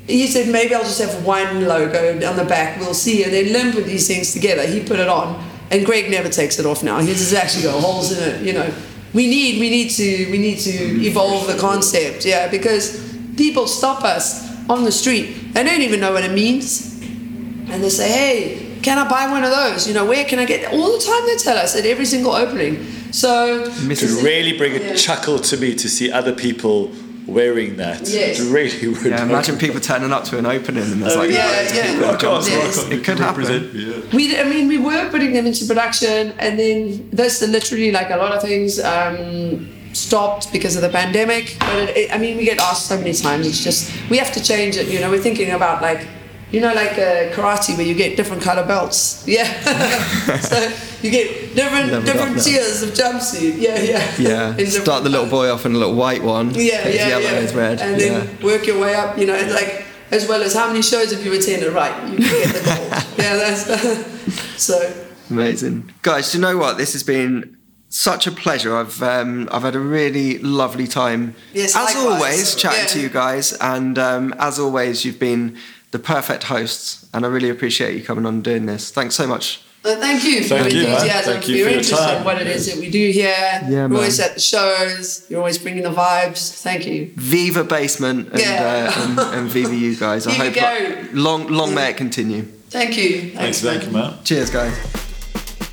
he 0.07 0.27
said 0.27 0.49
maybe 0.49 0.75
I'll 0.75 0.83
just 0.83 1.01
have 1.01 1.25
one 1.25 1.67
logo 1.67 2.15
on 2.29 2.37
the 2.37 2.45
back. 2.45 2.79
We'll 2.81 2.95
see. 2.95 3.23
And 3.25 3.33
then 3.33 3.53
Lim 3.53 3.73
put 3.73 3.85
these 3.85 4.07
things 4.09 4.33
together. 4.33 4.67
He 4.67 4.81
put 4.81 4.99
it 4.99 5.09
on, 5.09 5.43
and 5.71 5.87
Greg 5.87 6.11
never 6.11 6.29
takes 6.29 6.59
it 6.59 6.67
off 6.67 6.83
now. 6.83 6.99
His 6.99 7.19
has 7.31 7.35
actually 7.35 7.65
got 7.65 7.81
holes 7.81 8.17
in 8.17 8.23
it. 8.35 8.43
You 8.43 8.53
know, 8.55 8.73
we 9.15 9.27
need 9.29 9.61
we 9.61 9.71
need 9.71 9.91
to 9.91 10.31
we 10.31 10.39
need 10.39 10.59
to 10.61 10.73
evolve 11.07 11.47
the 11.47 11.59
concept. 11.59 12.25
Yeah, 12.25 12.49
because 12.49 13.01
people 13.37 13.67
stop 13.67 14.05
us 14.05 14.51
on 14.69 14.85
the 14.85 14.93
street. 14.93 15.53
They 15.55 15.63
don't 15.65 15.83
even 15.83 16.01
know 16.01 16.13
what 16.13 16.25
it 16.25 16.33
means, 16.33 17.01
and 17.01 17.83
they 17.83 17.91
say, 17.91 18.09
"Hey, 18.11 18.79
can 18.83 18.99
I 18.99 19.09
buy 19.09 19.31
one 19.31 19.45
of 19.45 19.51
those? 19.51 19.87
You 19.87 19.95
know, 19.95 20.05
where 20.05 20.25
can 20.25 20.39
I 20.39 20.45
get?" 20.47 20.73
All 20.73 20.99
the 20.99 21.05
time 21.05 21.27
they 21.27 21.37
tell 21.37 21.57
us 21.57 21.77
at 21.77 21.87
every 21.87 22.07
single 22.07 22.33
opening. 22.33 22.87
So 23.13 23.67
to 23.67 24.07
really 24.23 24.57
bring 24.57 24.75
a 24.75 24.81
Yeah. 24.81 24.95
chuckle 24.95 25.39
to 25.39 25.57
me 25.59 25.75
to 25.75 25.89
see 25.89 26.11
other 26.11 26.33
people 26.33 26.91
wearing 27.27 27.77
that 27.77 28.01
Yes. 28.09 28.41
it 28.41 28.53
really 28.53 28.89
would 28.89 29.05
yeah 29.13 29.23
imagine 29.23 29.57
people 29.57 29.81
turning 29.81 30.13
up 30.13 30.25
to 30.25 30.39
an 30.39 30.47
opening 30.47 30.83
and 30.83 31.03
there's 31.03 31.17
like 31.17 31.31
Yeah, 31.31 31.47
loads 31.47 31.71
of 31.71 31.77
yeah. 31.77 31.83
people 31.87 32.05
in 32.05 32.11
Rock 32.11 32.25
on, 32.25 32.31
rock 32.31 32.79
on. 32.87 32.93
it 32.93 33.05
could 33.05 33.19
happen 33.19 33.71
yeah. 33.75 34.17
We, 34.17 34.39
I 34.39 34.45
mean, 34.45 34.69
we 34.69 34.79
were 34.79 35.09
putting 35.11 35.33
them 35.33 35.47
into 35.47 35.65
production, 35.67 36.33
and 36.39 36.59
then 36.59 37.09
this 37.11 37.41
literally, 37.43 37.91
like 37.93 38.11
a 38.11 38.17
lot 38.17 38.33
of 38.33 38.43
things, 38.43 38.79
um, 38.81 39.69
stopped 39.93 40.53
because 40.53 40.75
of 40.77 40.83
the 40.83 40.89
pandemic. 40.89 41.57
But 41.61 41.77
it, 41.89 41.97
it, 41.97 42.15
I 42.15 42.19
mean, 42.19 42.37
we 42.37 42.45
get 42.45 42.59
asked 42.61 42.87
so 42.87 42.97
many 42.99 43.13
times. 43.15 43.47
It's 43.47 43.63
just 43.63 43.91
we 44.11 44.19
have 44.19 44.33
to 44.33 44.43
change 44.43 44.77
it. 44.77 44.89
You 44.89 45.01
know, 45.01 45.11
we're 45.11 45.21
thinking 45.23 45.51
about 45.53 45.81
like 45.83 46.07
you 46.53 46.61
know, 46.61 46.73
like 46.75 46.93
uh, 46.93 47.33
karate 47.33 47.77
where 47.77 47.87
you 47.87 47.95
get 47.95 48.17
different 48.17 48.43
color 48.43 48.65
belts. 48.65 49.27
Yeah. 49.27 49.45
so 50.41 50.71
you 51.03 51.11
get 51.11 51.55
different 51.55 51.91
Leveled 51.91 52.05
different 52.05 52.43
tiers 52.43 52.83
of 52.83 52.91
jumpsuit. 52.91 53.59
Yeah, 53.59 53.81
yeah. 53.81 54.57
Yeah. 54.57 54.65
Start 54.67 55.03
the 55.03 55.11
little 55.11 55.27
boy 55.29 55.51
off 55.51 55.65
in 55.65 55.75
a 55.75 55.79
little 55.79 55.95
white 55.95 56.23
one. 56.23 56.55
Yeah, 56.55 56.87
yeah, 56.87 57.09
yellow, 57.09 57.41
yeah. 57.41 57.57
red. 57.57 57.81
And 57.81 58.01
yeah. 58.01 58.09
then 58.21 58.43
work 58.43 58.67
your 58.67 58.79
way 58.79 58.95
up. 58.95 59.19
You 59.19 59.27
know, 59.27 59.35
it's 59.35 59.55
like 59.55 59.87
as 60.11 60.29
well 60.29 60.43
as 60.43 60.55
how 60.55 60.69
many 60.69 60.83
shows 60.83 61.11
have 61.13 61.25
you 61.25 61.33
attended? 61.33 61.73
Right, 61.73 62.11
you 62.11 62.19
get 62.19 62.55
the 62.55 62.65
gold. 62.65 62.91
yeah, 63.19 63.37
that's 63.37 64.63
so. 64.63 65.09
Amazing, 65.31 65.91
guys. 66.03 66.31
Do 66.31 66.39
you 66.39 66.43
know 66.43 66.59
what? 66.59 66.77
This 66.77 66.93
has 66.93 67.03
been 67.03 67.57
such 67.89 68.27
a 68.27 68.31
pleasure. 68.33 68.77
I've 68.77 69.03
um, 69.03 69.49
I've 69.51 69.63
had 69.63 69.75
a 69.75 69.81
really 69.81 70.39
lovely 70.39 70.87
time, 70.87 71.35
Yes, 71.55 71.75
as 71.75 71.95
likewise. 71.95 72.05
always, 72.15 72.55
chatting 72.55 72.81
Yeah. 72.81 72.87
to 72.87 73.01
you 73.01 73.09
guys. 73.09 73.53
And 73.55 73.99
um, 73.99 74.35
as 74.39 74.59
always, 74.59 75.07
you've 75.07 75.19
been 75.19 75.57
the 75.93 75.99
perfect 75.99 76.45
hosts, 76.45 77.07
and 77.15 77.25
I 77.25 77.29
really 77.29 77.49
appreciate 77.49 77.97
you 77.97 78.03
coming 78.05 78.27
on 78.27 78.35
and 78.35 78.45
doing 78.45 78.67
this. 78.67 78.91
Thanks 78.91 79.15
so 79.15 79.27
much. 79.27 79.63
Uh, 79.85 79.97
thank 79.97 80.23
you 80.25 80.43
for 80.43 80.51
Thank 80.51 80.73
your 80.73 80.83
you, 80.83 80.89
man. 80.89 80.95
enthusiasm, 80.95 81.33
Thank 81.33 81.45
for 81.45 81.51
you 81.51 81.57
your 81.57 81.67
for 81.67 81.71
your 81.71 81.79
interest 81.81 82.03
time. 82.03 82.17
in 82.19 82.25
what 82.25 82.41
it 82.41 82.47
is 82.47 82.67
that 82.73 82.79
we 82.79 82.89
do 82.89 83.11
here. 83.11 83.25
Yeah, 83.35 83.69
You're 83.69 83.89
man. 83.89 83.97
always 83.97 84.21
at 84.21 84.35
the 84.35 84.41
shows. 84.41 85.27
You're 85.29 85.41
always 85.41 85.59
bringing 85.59 85.83
the 85.83 85.91
vibes. 85.91 86.63
Thank 86.63 86.87
you. 86.87 87.13
Viva 87.17 87.65
Basement 87.65 88.29
and, 88.31 88.41
Yeah. 88.41 88.93
uh, 88.97 89.03
and, 89.03 89.19
and 89.41 89.51
Viva 89.51 89.75
you 89.75 89.97
guys. 89.97 90.27
I 90.27 90.31
Viva 90.35 90.45
hope 90.45 90.55
Gary. 90.55 91.09
long 91.13 91.49
long 91.49 91.75
may 91.75 91.91
it 91.91 91.97
continue. 91.97 92.43
Thank 92.71 92.97
you. 92.97 93.33
Thanks, 93.33 93.61
thank 93.61 93.85
you, 93.85 93.91
man. 93.91 94.15
Cheers, 94.23 94.51
guys. 94.51 94.73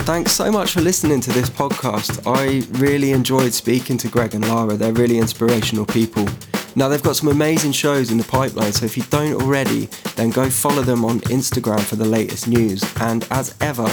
Thanks 0.04 0.32
so 0.32 0.52
much 0.52 0.72
for 0.72 0.82
listening 0.82 1.22
to 1.22 1.32
this 1.32 1.50
podcast. 1.50 2.22
I 2.26 2.66
really 2.80 3.12
enjoyed 3.12 3.54
speaking 3.54 3.97
to 4.00 4.08
Greg 4.08 4.34
and 4.34 4.47
Lara. 4.47 4.76
They're 4.76 4.91
really 4.93 5.20
inspirational 5.20 5.86
people. 5.86 6.28
Now, 6.76 6.88
they've 6.88 7.04
got 7.04 7.16
some 7.16 7.30
amazing 7.30 7.74
shows 7.74 8.10
in 8.12 8.18
the 8.18 8.24
pipeline, 8.24 8.72
so 8.72 8.86
if 8.86 8.97
you 8.97 9.04
don't 9.10 9.39
already, 9.41 9.86
then 10.16 10.30
go 10.32 10.50
follow 10.50 10.82
them 10.82 11.06
on 11.06 11.20
Instagram 11.22 11.82
for 11.82 11.95
the 11.95 12.06
latest 12.06 12.47
news. 12.47 12.84
And 13.02 13.28
as 13.30 13.56
ever, 13.62 13.88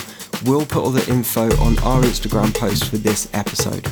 we'll 0.44 0.64
put 0.64 0.84
all 0.84 0.90
the 0.90 1.06
info 1.12 1.44
on 1.60 1.78
our 1.80 2.02
Instagram 2.02 2.54
post 2.54 2.84
for 2.88 2.96
this 2.96 3.28
episode. 3.34 3.86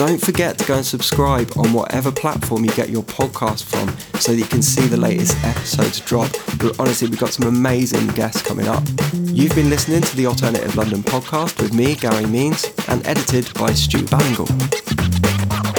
Don't 0.00 0.18
forget 0.18 0.56
to 0.56 0.64
go 0.64 0.76
and 0.76 0.86
subscribe 0.86 1.52
on 1.58 1.74
whatever 1.74 2.10
platform 2.10 2.64
you 2.64 2.70
get 2.70 2.88
your 2.88 3.02
podcast 3.02 3.64
from 3.64 3.90
so 4.18 4.32
that 4.32 4.38
you 4.38 4.46
can 4.46 4.62
see 4.62 4.86
the 4.86 4.96
latest 4.96 5.36
episodes 5.44 6.00
drop. 6.00 6.30
But 6.58 6.80
honestly, 6.80 7.06
we've 7.06 7.20
got 7.20 7.34
some 7.34 7.46
amazing 7.46 8.06
guests 8.14 8.40
coming 8.40 8.66
up. 8.66 8.82
You've 9.12 9.54
been 9.54 9.68
listening 9.68 10.00
to 10.00 10.16
the 10.16 10.24
Alternative 10.24 10.74
London 10.74 11.02
podcast 11.02 11.60
with 11.60 11.74
me, 11.74 11.96
Gary 11.96 12.24
Means, 12.24 12.72
and 12.88 13.06
edited 13.06 13.52
by 13.52 13.74
Stu 13.74 13.98
Ballingle. 13.98 15.69